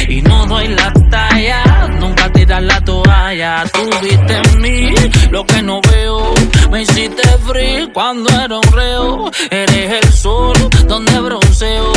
y 0.08 0.22
no 0.22 0.46
doy 0.46 0.68
la 0.68 0.94
talla, 1.10 1.88
nunca 2.00 2.32
tiras 2.32 2.62
la 2.62 2.80
toalla. 2.82 3.64
Tú 3.74 3.90
viste 4.04 4.36
en 4.38 4.62
mí 4.62 4.94
lo 5.32 5.44
que 5.46 5.64
no 5.64 5.82
veo. 5.82 6.34
Me 6.70 6.84
hiciste 6.84 7.24
free 7.48 7.90
cuando 7.92 8.30
era 8.40 8.56
un 8.56 8.72
reo. 8.72 9.32
Eres 9.50 10.04
el 10.04 10.14
sol 10.14 10.56
donde 10.88 11.20
bronceo. 11.20 11.92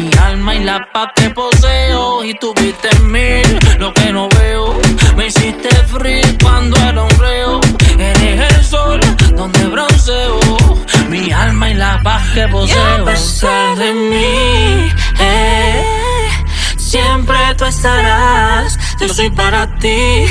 Mi 0.00 0.10
alma 0.18 0.54
y 0.54 0.64
la 0.64 0.88
paz 0.92 1.10
que 1.14 1.28
poseo. 1.28 2.24
Y 2.24 2.32
tú 2.34 2.54
viste 2.54 2.88
en 2.96 3.12
mí 3.12 3.42
lo 3.78 3.92
que 3.92 4.10
no 4.12 4.28
veo. 4.30 4.80
Me 5.14 5.26
hiciste 5.26 5.68
free 5.92 6.22
cuando 6.42 6.74
era 6.78 7.02
un 7.02 7.18
reo. 7.18 7.60
Eres 7.98 8.56
el 8.56 8.64
sol 8.64 9.00
donde 9.36 9.66
bronceo. 9.66 10.40
Mi 11.10 11.30
alma 11.30 11.68
y 11.70 11.74
la 11.74 12.00
paz 12.02 12.22
que 12.32 12.44
Y 12.44 12.48
poseo. 12.48 13.04
pesar 13.04 13.76
de 13.76 13.92
mí, 13.92 14.90
eh, 15.18 15.84
siempre 16.78 17.36
tú 17.58 17.66
estarás. 17.66 18.78
Yo 19.00 19.08
soy 19.08 19.28
para 19.30 19.66
ti, 19.78 20.24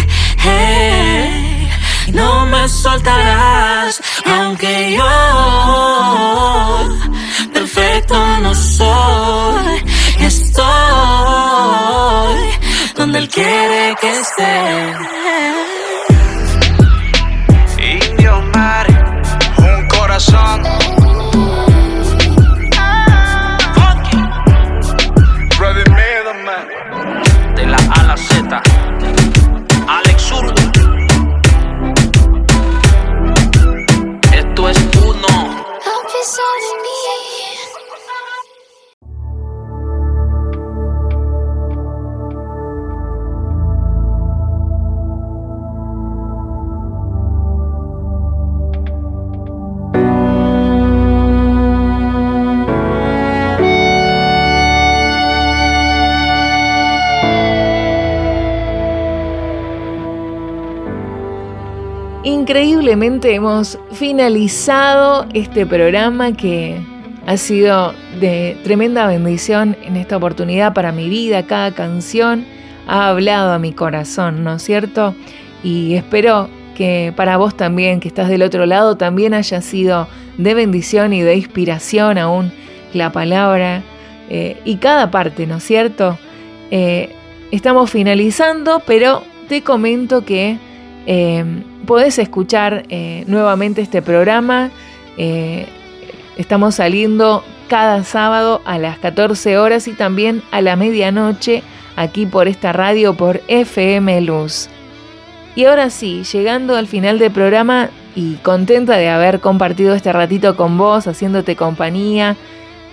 eh, 0.45 1.69
y 2.07 2.11
no 2.11 2.45
me 2.47 2.67
soltarás. 2.67 4.01
Aunque 4.25 4.95
yo 4.97 5.05
perfecto 7.53 8.16
no 8.41 8.53
soy, 8.53 9.84
estoy 10.20 10.66
donde 12.95 13.20
él 13.20 13.30
quiere 13.30 13.95
que 14.02 14.10
esté. 14.10 14.94
Increíblemente 62.49 63.35
hemos 63.35 63.77
finalizado 63.91 65.27
este 65.35 65.67
programa 65.67 66.31
que 66.31 66.81
ha 67.27 67.38
sido 67.38 67.93
de 68.19 68.57
tremenda 68.63 69.05
bendición 69.05 69.77
en 69.84 69.95
esta 69.95 70.17
oportunidad 70.17 70.73
para 70.73 70.91
mi 70.91 71.09
vida. 71.09 71.45
Cada 71.45 71.76
canción 71.76 72.45
ha 72.88 73.09
hablado 73.09 73.51
a 73.51 73.59
mi 73.59 73.71
corazón, 73.71 74.43
¿no 74.43 74.55
es 74.55 74.63
cierto? 74.63 75.13
Y 75.63 75.93
espero 75.93 76.49
que 76.73 77.13
para 77.15 77.38
vos 77.38 77.55
también, 77.55 77.99
que 77.99 78.07
estás 78.07 78.30
del 78.30 78.41
otro 78.41 78.65
lado, 78.65 78.97
también 78.97 79.35
haya 79.35 79.61
sido 79.61 80.07
de 80.39 80.55
bendición 80.55 81.13
y 81.13 81.21
de 81.21 81.35
inspiración 81.35 82.17
aún 82.17 82.51
la 82.95 83.11
palabra 83.11 83.84
eh, 84.27 84.59
y 84.65 84.77
cada 84.77 85.11
parte, 85.11 85.45
¿no 85.45 85.57
es 85.57 85.63
cierto? 85.63 86.17
Eh, 86.71 87.11
estamos 87.51 87.91
finalizando, 87.91 88.81
pero 88.88 89.21
te 89.47 89.61
comento 89.61 90.26
que 90.26 90.57
eh, 91.05 91.45
podés 91.90 92.20
escuchar 92.20 92.84
eh, 92.90 93.24
nuevamente 93.26 93.82
este 93.82 94.03
programa. 94.03 94.70
Eh, 95.18 95.66
estamos 96.38 96.76
saliendo 96.76 97.44
cada 97.68 98.03
sábado 98.03 98.61
a 98.64 98.78
las 98.78 98.99
14 98.99 99.57
horas 99.57 99.88
y 99.88 99.94
también 99.94 100.44
a 100.52 100.61
la 100.61 100.76
medianoche 100.76 101.64
aquí 101.95 102.28
por 102.28 102.48
esta 102.48 102.74
radio 102.74 103.16
por 103.16 103.41
FM 103.48 104.22
Luz. 104.22 104.70
Y 105.56 105.66
ahora 105.66 105.90
sí, 105.90 106.22
llegando 106.32 106.76
al 106.76 106.86
final 106.86 107.18
del 107.18 107.32
programa 107.32 107.90
y 108.16 108.36
contenta 108.36 108.95
de 108.95 109.10
haber 109.10 109.40
compartido 109.40 109.95
este 109.95 110.14
ratito 110.14 110.56
con 110.56 110.78
vos, 110.78 111.07
haciéndote 111.07 111.56
compañía, 111.56 112.36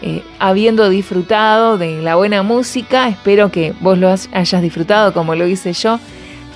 eh, 0.00 0.22
habiendo 0.38 0.88
disfrutado 0.88 1.76
de 1.76 2.00
la 2.00 2.14
buena 2.14 2.42
música. 2.42 3.10
Espero 3.10 3.50
que 3.52 3.74
vos 3.78 3.98
lo 3.98 4.08
hayas 4.08 4.62
disfrutado 4.62 5.12
como 5.12 5.34
lo 5.34 5.46
hice 5.46 5.74
yo. 5.74 6.00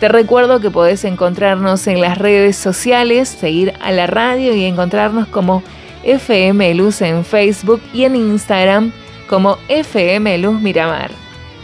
Te 0.01 0.09
recuerdo 0.09 0.59
que 0.60 0.70
podés 0.70 1.05
encontrarnos 1.05 1.86
en 1.86 2.01
las 2.01 2.16
redes 2.16 2.56
sociales, 2.56 3.28
seguir 3.28 3.74
a 3.82 3.93
la 3.93 4.06
radio 4.06 4.55
y 4.55 4.64
encontrarnos 4.64 5.28
como 5.28 5.62
FM 6.05 6.74
Luz 6.74 7.02
en 7.02 7.22
Facebook 7.22 7.82
y 7.93 8.05
en 8.05 8.16
Instagram 8.16 8.93
como 9.28 9.59
FM 9.68 10.39
Luz 10.39 10.59
Miramar. 10.59 11.10